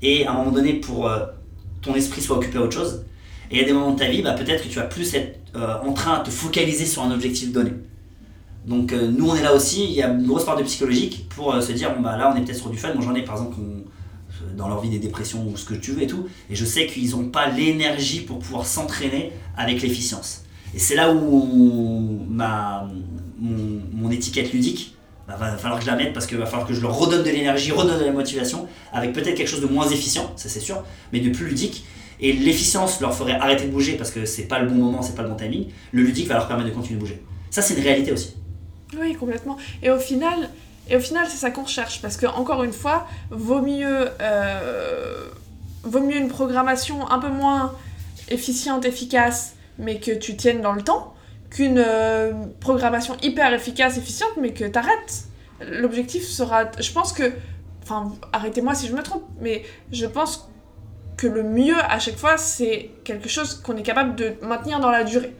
Et 0.00 0.26
à 0.26 0.32
un 0.32 0.34
moment 0.34 0.50
donné, 0.50 0.74
pour 0.74 1.06
euh, 1.06 1.26
ton 1.82 1.94
esprit 1.94 2.22
soit 2.22 2.36
occupé 2.36 2.58
à 2.58 2.62
autre 2.62 2.74
chose. 2.74 3.04
Et 3.50 3.56
il 3.56 3.60
y 3.60 3.64
a 3.64 3.66
des 3.66 3.72
moments 3.72 3.92
de 3.92 3.98
ta 3.98 4.08
vie, 4.08 4.22
bah, 4.22 4.32
peut-être 4.32 4.62
que 4.62 4.68
tu 4.68 4.76
vas 4.76 4.86
plus 4.86 5.14
être 5.14 5.38
euh, 5.56 5.76
en 5.84 5.92
train 5.92 6.20
de 6.20 6.24
te 6.24 6.30
focaliser 6.30 6.86
sur 6.86 7.02
un 7.02 7.10
objectif 7.10 7.52
donné. 7.52 7.72
Donc 8.66 8.92
euh, 8.92 9.10
nous, 9.10 9.28
on 9.28 9.34
est 9.34 9.42
là 9.42 9.54
aussi, 9.54 9.84
il 9.84 9.92
y 9.92 10.02
a 10.02 10.08
une 10.08 10.26
grosse 10.26 10.44
part 10.44 10.56
de 10.56 10.62
psychologique 10.62 11.28
pour 11.28 11.52
euh, 11.52 11.60
se 11.60 11.72
dire, 11.72 11.94
bon 11.94 12.00
bah 12.00 12.16
là, 12.16 12.32
on 12.32 12.38
est 12.38 12.44
peut-être 12.44 12.58
sur 12.58 12.70
du 12.70 12.78
fun. 12.78 12.94
Moi, 12.94 13.04
j'en 13.04 13.14
ai 13.14 13.22
par 13.22 13.34
exemple 13.36 13.56
dans 14.56 14.68
leur 14.68 14.80
vie 14.80 14.90
des 14.90 14.98
dépressions 14.98 15.46
ou 15.46 15.56
ce 15.56 15.64
que 15.64 15.74
tu 15.74 15.92
veux 15.92 16.02
et 16.02 16.06
tout. 16.06 16.26
Et 16.50 16.54
je 16.54 16.64
sais 16.64 16.86
qu'ils 16.86 17.10
n'ont 17.10 17.28
pas 17.28 17.48
l'énergie 17.48 18.20
pour 18.20 18.38
pouvoir 18.38 18.66
s'entraîner 18.66 19.32
avec 19.56 19.82
l'efficience. 19.82 20.44
Et 20.74 20.78
c'est 20.78 20.94
là 20.94 21.12
où 21.12 22.24
ma, 22.28 22.88
mon, 23.38 24.10
étiquette 24.10 24.52
ludique, 24.52 24.94
bah, 25.26 25.36
va 25.38 25.56
falloir 25.56 25.78
que 25.78 25.84
je 25.84 25.90
la 25.90 25.96
mette 25.96 26.12
parce 26.12 26.26
qu'il 26.26 26.38
va 26.38 26.46
falloir 26.46 26.66
que 26.66 26.74
je 26.74 26.80
leur 26.80 26.96
redonne 26.98 27.22
de 27.22 27.30
l'énergie, 27.30 27.72
redonne 27.72 27.98
de 27.98 28.04
la 28.04 28.12
motivation, 28.12 28.66
avec 28.92 29.12
peut-être 29.12 29.34
quelque 29.34 29.48
chose 29.48 29.60
de 29.60 29.66
moins 29.66 29.88
efficient, 29.88 30.32
ça 30.36 30.48
c'est 30.48 30.60
sûr, 30.60 30.82
mais 31.12 31.20
de 31.20 31.30
plus 31.30 31.46
ludique. 31.46 31.84
Et 32.20 32.32
l'efficience 32.32 33.00
leur 33.00 33.14
ferait 33.14 33.32
arrêter 33.32 33.66
de 33.66 33.70
bouger 33.70 33.96
parce 33.96 34.10
que 34.10 34.26
c'est 34.26 34.44
pas 34.44 34.60
le 34.60 34.68
bon 34.68 34.76
moment, 34.76 35.02
c'est 35.02 35.16
pas 35.16 35.22
le 35.22 35.28
bon 35.28 35.34
timing. 35.34 35.66
Le 35.90 36.02
ludique 36.02 36.28
va 36.28 36.34
leur 36.34 36.46
permettre 36.46 36.68
de 36.68 36.74
continuer 36.74 36.96
de 36.96 37.00
bouger. 37.00 37.22
Ça 37.50 37.62
c'est 37.62 37.74
une 37.74 37.82
réalité 37.82 38.12
aussi. 38.12 38.34
Oui, 38.98 39.14
complètement. 39.14 39.56
Et 39.82 39.90
au 39.90 39.98
final, 39.98 40.50
et 40.88 40.96
au 40.96 41.00
final, 41.00 41.26
c'est 41.28 41.36
ça 41.36 41.50
qu'on 41.50 41.62
recherche 41.62 42.02
parce 42.02 42.16
que 42.16 42.26
encore 42.26 42.64
une 42.64 42.72
fois, 42.72 43.06
vaut 43.30 43.62
mieux, 43.62 44.08
euh, 44.20 45.28
vaut 45.84 46.00
mieux 46.00 46.16
une 46.16 46.28
programmation 46.28 47.10
un 47.10 47.18
peu 47.18 47.28
moins 47.28 47.74
efficiente, 48.28 48.84
efficace, 48.84 49.54
mais 49.78 50.00
que 50.00 50.10
tu 50.10 50.36
tiennes 50.36 50.60
dans 50.60 50.72
le 50.72 50.82
temps, 50.82 51.14
qu'une 51.50 51.78
euh, 51.78 52.32
programmation 52.60 53.16
hyper 53.22 53.52
efficace, 53.52 53.96
efficiente, 53.96 54.32
mais 54.40 54.52
que 54.52 54.64
t'arrêtes. 54.64 55.24
L'objectif 55.60 56.24
sera, 56.24 56.64
je 56.78 56.90
pense 56.92 57.12
que, 57.12 57.32
enfin, 57.82 58.12
arrêtez-moi 58.32 58.74
si 58.74 58.88
je 58.88 58.94
me 58.94 59.02
trompe, 59.02 59.24
mais 59.40 59.62
je 59.92 60.06
pense 60.06 60.48
que 61.16 61.28
le 61.28 61.44
mieux 61.44 61.78
à 61.88 62.00
chaque 62.00 62.16
fois, 62.16 62.36
c'est 62.36 62.90
quelque 63.04 63.28
chose 63.28 63.54
qu'on 63.54 63.76
est 63.76 63.82
capable 63.82 64.16
de 64.16 64.34
maintenir 64.42 64.80
dans 64.80 64.90
la 64.90 65.04
durée. 65.04 65.36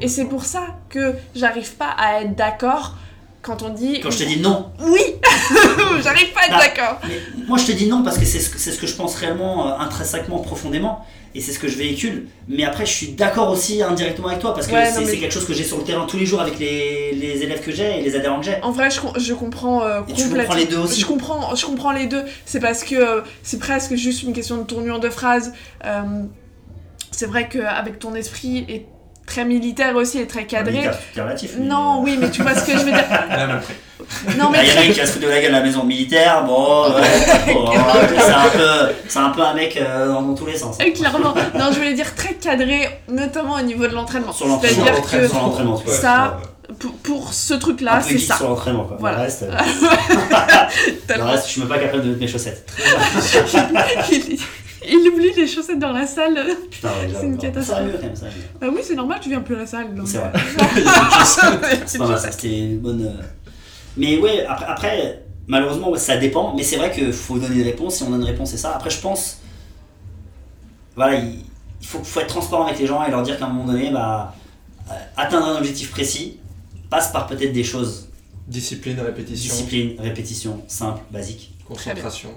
Et 0.00 0.08
c'est 0.08 0.26
pour 0.26 0.44
ça 0.44 0.76
que 0.88 1.14
j'arrive 1.34 1.74
pas 1.74 1.90
à 1.98 2.20
être 2.20 2.34
d'accord 2.36 2.96
quand 3.44 3.62
on 3.62 3.70
dit 3.70 4.00
Quand 4.00 4.10
je 4.10 4.18
te 4.18 4.24
dis 4.24 4.38
non, 4.40 4.70
oui, 4.80 5.00
j'arrive 6.02 6.32
pas 6.32 6.40
à 6.40 6.44
être 6.46 6.50
Bah, 6.52 6.58
d'accord. 6.58 7.00
Moi 7.46 7.58
je 7.58 7.66
te 7.66 7.72
dis 7.72 7.86
non 7.86 8.02
parce 8.02 8.18
que 8.18 8.24
c'est 8.24 8.40
ce, 8.40 8.70
ce 8.72 8.78
que 8.78 8.86
je 8.86 8.94
pense 8.94 9.14
réellement 9.16 9.68
euh, 9.68 9.78
intrinsèquement, 9.78 10.38
profondément, 10.38 11.04
et 11.34 11.40
c'est 11.40 11.52
ce 11.52 11.58
que 11.58 11.68
je 11.68 11.76
véhicule. 11.76 12.28
Mais 12.48 12.64
après 12.64 12.86
je 12.86 12.92
suis 12.92 13.08
d'accord 13.08 13.50
aussi 13.50 13.82
indirectement 13.82 14.28
avec 14.28 14.40
toi 14.40 14.54
parce 14.54 14.66
que 14.66 14.72
Ouais, 14.72 14.90
c'est 14.90 15.04
mais- 15.04 15.18
quelque 15.18 15.32
chose 15.32 15.46
que 15.46 15.52
j'ai 15.52 15.64
sur 15.64 15.76
le 15.78 15.84
terrain 15.84 16.06
tous 16.06 16.16
les 16.16 16.26
jours 16.26 16.40
avec 16.40 16.58
les, 16.58 17.12
les 17.12 17.42
élèves 17.42 17.60
que 17.60 17.72
j'ai 17.72 17.98
et 17.98 18.02
les 18.02 18.16
adhérents 18.16 18.38
que 18.40 18.46
j'ai. 18.46 18.56
En 18.62 18.70
vrai, 18.72 18.88
je, 18.90 19.00
je 19.20 19.34
comprends 19.34 19.82
euh, 19.84 20.00
Et 20.08 20.12
tu 20.14 20.28
comprends 20.28 20.54
les 20.54 20.66
deux 20.66 20.78
aussi. 20.78 21.00
Je 21.00 21.06
comprends, 21.06 21.54
je 21.54 21.66
comprends 21.66 21.92
les 21.92 22.06
deux. 22.06 22.24
C'est 22.46 22.60
parce 22.60 22.82
que 22.84 22.94
euh, 22.94 23.20
c'est 23.42 23.58
presque 23.58 23.94
juste 23.94 24.22
une 24.22 24.32
question 24.32 24.56
de 24.56 24.62
tournure 24.64 25.00
de 25.00 25.10
phrase. 25.10 25.52
Euh, 25.84 26.02
c'est 27.10 27.26
vrai 27.26 27.48
qu'avec 27.48 27.98
ton 28.00 28.14
esprit 28.14 28.64
est 28.68 28.86
très 29.26 29.44
militaire 29.44 29.94
aussi 29.96 30.18
et 30.20 30.26
très 30.26 30.46
cadré. 30.46 30.72
Militaire, 30.72 30.98
relatif. 31.16 31.52
mais- 31.58 31.66
Non, 31.66 32.00
oui, 32.02 32.16
mais 32.20 32.30
tu 32.30 32.42
vois 32.42 32.54
ce 32.54 32.64
que 32.64 32.72
je 32.72 32.84
veux 32.84 32.92
dire. 32.92 33.04
Non, 34.36 34.46
Ah, 34.46 34.48
mais 34.52 34.58
Il 34.66 34.68
y 34.68 34.72
en 34.76 34.80
a 34.82 34.92
qui 34.92 35.00
va 35.00 35.06
se 35.06 35.12
foutre 35.12 35.24
de 35.24 35.30
la 35.30 35.40
gueule 35.40 35.54
à 35.54 35.58
la 35.60 35.64
maison 35.64 35.82
militaire, 35.84 36.44
bon, 36.44 36.92
ouais, 36.92 37.00
bon, 37.54 37.70
c'est 38.18 38.32
un 38.32 38.48
peu, 38.52 38.92
c'est 39.08 39.18
un 39.18 39.30
peu 39.30 39.40
un 39.40 39.54
mec 39.54 39.78
euh, 39.80 40.08
dans, 40.08 40.34
tous 40.34 40.44
les 40.44 40.58
sens. 40.58 40.76
Euh, 40.80 40.90
Clairement. 40.92 41.32
Non, 41.58 41.70
je 41.72 41.78
voulais 41.78 41.94
dire 41.94 42.14
très 42.14 42.34
cadré, 42.34 42.86
notamment 43.08 43.54
au 43.54 43.62
niveau 43.62 43.86
de 43.86 43.94
l'entraînement. 43.94 44.32
Sur 44.32 44.46
l'entraînement, 44.46 44.84
C'est-à-dire 44.84 45.10
que 45.10 45.28
sur 45.28 45.38
l'entraînement, 45.40 45.78
tu 45.78 45.86
vois. 45.86 45.94
ça, 45.94 46.38
pour, 46.78 46.92
pour 46.96 47.32
ce 47.32 47.54
truc-là, 47.54 48.00
c'est 48.02 48.18
ça. 48.18 48.36
sur 48.36 48.48
l'entraînement, 48.50 48.84
quoi. 48.84 48.96
Voilà. 49.00 49.16
Le 49.18 49.22
reste, 49.22 49.44
euh, 49.44 49.52
le 51.16 51.22
reste, 51.22 51.46
je 51.46 51.50
suis 51.52 51.60
même 51.60 51.68
pas 51.70 51.78
capable 51.78 52.02
de 52.02 52.08
mettre 52.08 52.20
mes 52.20 52.28
chaussettes. 52.28 52.66
Il, 54.88 55.08
oublie 55.12 55.32
les 55.36 55.46
chaussettes 55.46 55.78
dans 55.78 55.92
la 55.92 56.06
salle. 56.06 56.38
Putain, 56.70 56.88
ouais, 56.88 57.10
C'est 57.18 57.26
une 57.26 57.38
catastrophe. 57.38 57.78
Ça 57.78 57.84
mieux 57.84 57.92
quand 57.92 58.02
même, 58.06 58.16
ça 58.16 58.26
mieux. 58.26 58.32
Bah 58.60 58.66
oui, 58.72 58.80
c'est 58.82 58.94
normal, 58.94 59.18
tu 59.20 59.28
viens 59.28 59.40
plus 59.40 59.56
à 59.56 59.58
la 59.60 59.66
salle. 59.66 59.94
donc. 59.94 60.08
C'est 60.08 60.18
vrai. 60.18 60.32
C'est 61.24 61.88
C'est 61.88 61.98
pas 61.98 62.08
mal, 62.08 62.18
ça, 62.18 62.30
c'était 62.30 62.58
une 62.58 62.78
bonne. 62.78 63.02
euh, 63.06 63.22
Mais 63.96 64.18
ouais, 64.18 64.44
après, 64.46 64.66
après 64.66 65.24
malheureusement, 65.46 65.90
ouais, 65.90 65.98
ça 65.98 66.16
dépend. 66.16 66.54
Mais 66.54 66.62
c'est 66.62 66.76
vrai 66.76 66.90
qu'il 66.90 67.12
faut 67.12 67.38
donner 67.38 67.56
une 67.56 67.62
réponse. 67.62 67.96
Si 67.96 68.02
on 68.02 68.10
donne 68.10 68.20
une 68.20 68.26
réponse, 68.26 68.50
c'est 68.50 68.56
ça. 68.56 68.74
Après, 68.74 68.90
je 68.90 69.00
pense. 69.00 69.38
Voilà, 70.96 71.16
il, 71.16 71.40
il 71.80 71.86
faut, 71.86 72.02
faut 72.02 72.20
être 72.20 72.28
transparent 72.28 72.66
avec 72.66 72.78
les 72.78 72.86
gens 72.86 73.04
et 73.04 73.10
leur 73.10 73.22
dire 73.22 73.38
qu'à 73.38 73.46
un 73.46 73.48
moment 73.48 73.72
donné, 73.72 73.90
bah, 73.90 74.34
euh, 74.90 74.94
atteindre 75.16 75.46
un 75.48 75.56
objectif 75.58 75.90
précis 75.90 76.38
passe 76.90 77.10
par 77.12 77.26
peut-être 77.26 77.52
des 77.52 77.64
choses 77.64 78.08
Discipline, 78.46 79.00
répétition, 79.00 79.54
discipline, 79.54 79.96
répétition, 79.98 80.62
simple, 80.68 81.00
basique. 81.10 81.54
concentration. 81.66 82.28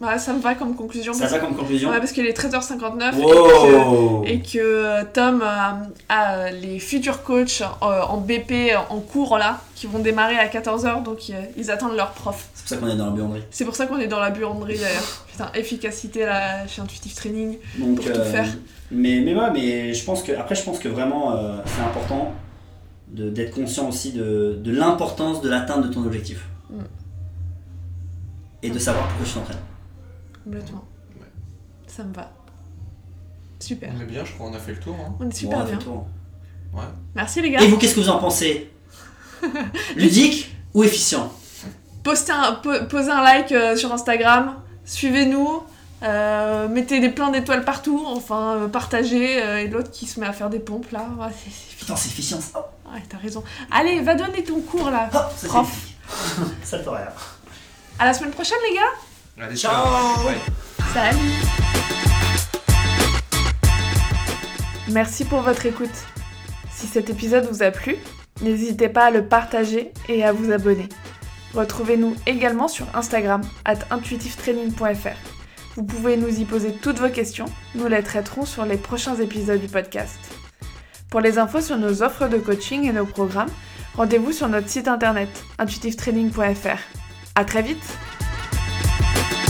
Bah, 0.00 0.16
ça 0.16 0.32
me 0.32 0.40
va 0.40 0.54
comme 0.54 0.76
conclusion. 0.76 1.12
Ça 1.12 1.26
va 1.26 1.38
comme 1.40 1.56
conclusion 1.56 1.90
Ouais, 1.90 1.98
parce 1.98 2.12
qu'il 2.12 2.24
est 2.24 2.38
13h59 2.38 3.18
et 3.18 3.20
que, 3.20 3.74
Wow 3.74 4.24
et 4.24 4.40
que 4.40 4.58
euh, 4.58 5.02
Tom 5.12 5.42
a, 5.42 5.80
a, 6.08 6.34
euh, 6.36 6.50
les 6.50 6.78
futurs 6.78 7.24
coachs 7.24 7.62
euh, 7.62 8.02
en 8.02 8.18
BP 8.18 8.76
en 8.90 9.00
cours 9.00 9.38
là 9.38 9.60
qui 9.74 9.88
vont 9.88 9.98
démarrer 9.98 10.36
à 10.38 10.46
14h 10.46 11.02
donc 11.02 11.32
ils 11.56 11.70
attendent 11.72 11.96
leur 11.96 12.12
prof. 12.12 12.48
C'est 12.54 12.62
pour 12.62 12.68
ça 12.68 12.76
qu'on 12.76 12.88
est 12.92 12.96
dans 12.96 13.06
la 13.06 13.10
buanderie. 13.10 13.42
C'est 13.50 13.64
pour 13.64 13.74
ça 13.74 13.86
qu'on 13.86 13.98
est 13.98 14.06
dans 14.06 14.20
la 14.20 14.30
buanderie 14.30 14.78
d'ailleurs. 14.78 15.26
Putain, 15.32 15.50
efficacité 15.54 16.24
là 16.26 16.64
chez 16.68 16.80
Intuitive 16.80 17.14
Training. 17.16 17.58
Donc, 17.78 17.96
Pour 17.96 18.12
tout 18.12 18.22
faire. 18.22 18.46
Mais, 18.92 19.20
mais 19.20 19.34
ouais, 19.34 19.50
mais 19.52 19.94
je 19.94 20.04
pense 20.04 20.22
que, 20.22 20.32
après, 20.32 20.54
je 20.54 20.62
pense 20.62 20.78
que 20.78 20.88
vraiment, 20.88 21.36
euh, 21.36 21.56
c'est 21.66 21.82
important 21.82 22.32
de- 23.08 23.28
d'être 23.30 23.54
conscient 23.54 23.88
aussi 23.88 24.12
de, 24.12 24.58
de 24.62 24.70
l'importance 24.72 25.40
de 25.42 25.48
l'atteinte 25.48 25.82
de 25.82 25.88
ton 25.92 26.04
objectif. 26.04 26.46
Mm. 26.70 26.76
Et 28.62 28.70
de 28.70 28.78
savoir 28.78 29.06
pourquoi 29.08 29.26
tu 29.26 29.32
t'entraînes. 29.32 29.56
Complètement. 30.50 30.84
Ouais. 31.20 31.26
Ça 31.86 32.04
me 32.04 32.12
va. 32.14 32.30
Super. 33.60 33.90
On 33.96 34.00
est 34.00 34.04
bien, 34.06 34.24
je 34.24 34.32
crois, 34.32 34.46
on 34.48 34.54
a 34.54 34.58
fait 34.58 34.72
le 34.72 34.80
tour. 34.80 34.96
hein. 35.00 35.14
On 35.20 35.28
est 35.28 35.34
super 35.34 35.58
Bon, 35.58 35.64
bien. 35.64 35.72
fait 35.72 35.78
le 35.78 35.82
tour. 35.82 36.06
Merci 37.14 37.42
les 37.42 37.50
gars. 37.50 37.60
Et 37.60 37.68
vous, 37.68 37.76
qu'est-ce 37.76 37.94
que 37.94 38.00
vous 38.00 38.08
en 38.08 38.18
pensez 38.18 38.70
Ludique 39.96 40.54
ou 40.74 40.84
efficient 40.84 41.32
Postez 42.04 42.32
un, 42.32 42.52
po- 42.54 42.84
posez 42.88 43.10
un 43.10 43.22
like 43.22 43.52
euh, 43.52 43.76
sur 43.76 43.92
Instagram. 43.92 44.56
Suivez-nous. 44.84 45.62
euh, 46.04 46.68
mettez 46.68 47.00
des 47.00 47.08
plein 47.08 47.30
d'étoiles 47.30 47.64
partout. 47.64 48.02
Enfin, 48.06 48.54
euh, 48.56 48.68
partagez. 48.68 49.42
euh, 49.42 49.58
et 49.62 49.68
l'autre 49.68 49.90
qui 49.90 50.06
se 50.06 50.20
met 50.20 50.26
à 50.26 50.32
faire 50.32 50.48
des 50.50 50.60
pompes 50.60 50.90
là. 50.92 51.06
Ouais, 51.18 51.26
c'est- 51.32 51.50
c'est 51.50 51.76
Putain, 51.76 51.96
c'est 51.96 52.08
efficient 52.10 52.40
ça. 52.40 52.70
Ouais, 52.92 53.02
t'as 53.08 53.18
raison. 53.18 53.42
Allez, 53.70 54.00
va 54.00 54.14
donner 54.14 54.44
ton 54.44 54.60
cours 54.60 54.90
là. 54.90 55.08
Oh, 55.12 55.16
ça, 55.16 55.30
c'est 55.36 55.48
Prof. 55.48 55.86
Ça 56.62 56.78
te 56.78 56.88
rien. 56.88 57.08
À 57.98 58.06
la 58.06 58.14
semaine 58.14 58.30
prochaine, 58.30 58.56
les 58.70 58.76
gars. 58.76 58.82
Allez, 59.40 59.56
Ciao. 59.56 60.24
Bye. 60.24 60.36
Salut. 60.92 61.18
Merci 64.90 65.24
pour 65.24 65.42
votre 65.42 65.66
écoute. 65.66 65.90
Si 66.70 66.86
cet 66.86 67.10
épisode 67.10 67.46
vous 67.50 67.62
a 67.62 67.70
plu, 67.70 67.96
n'hésitez 68.40 68.88
pas 68.88 69.06
à 69.06 69.10
le 69.10 69.26
partager 69.26 69.92
et 70.08 70.24
à 70.24 70.32
vous 70.32 70.50
abonner. 70.50 70.88
Retrouvez-nous 71.54 72.16
également 72.26 72.68
sur 72.68 72.86
Instagram, 72.94 73.42
at 73.64 73.78
intuitivetraining.fr. 73.90 75.16
Vous 75.76 75.84
pouvez 75.84 76.16
nous 76.16 76.40
y 76.40 76.44
poser 76.44 76.72
toutes 76.72 76.98
vos 76.98 77.08
questions, 77.08 77.46
nous 77.74 77.86
les 77.86 78.02
traiterons 78.02 78.44
sur 78.44 78.64
les 78.64 78.76
prochains 78.76 79.16
épisodes 79.16 79.60
du 79.60 79.68
podcast. 79.68 80.18
Pour 81.10 81.20
les 81.20 81.38
infos 81.38 81.60
sur 81.60 81.78
nos 81.78 82.02
offres 82.02 82.28
de 82.28 82.38
coaching 82.38 82.88
et 82.88 82.92
nos 82.92 83.06
programmes, 83.06 83.50
rendez-vous 83.96 84.32
sur 84.32 84.48
notre 84.48 84.68
site 84.68 84.88
internet 84.88 85.28
intuitivetraining.fr. 85.58 86.78
À 87.34 87.44
très 87.44 87.62
vite 87.62 87.98
Bye. 89.18 89.47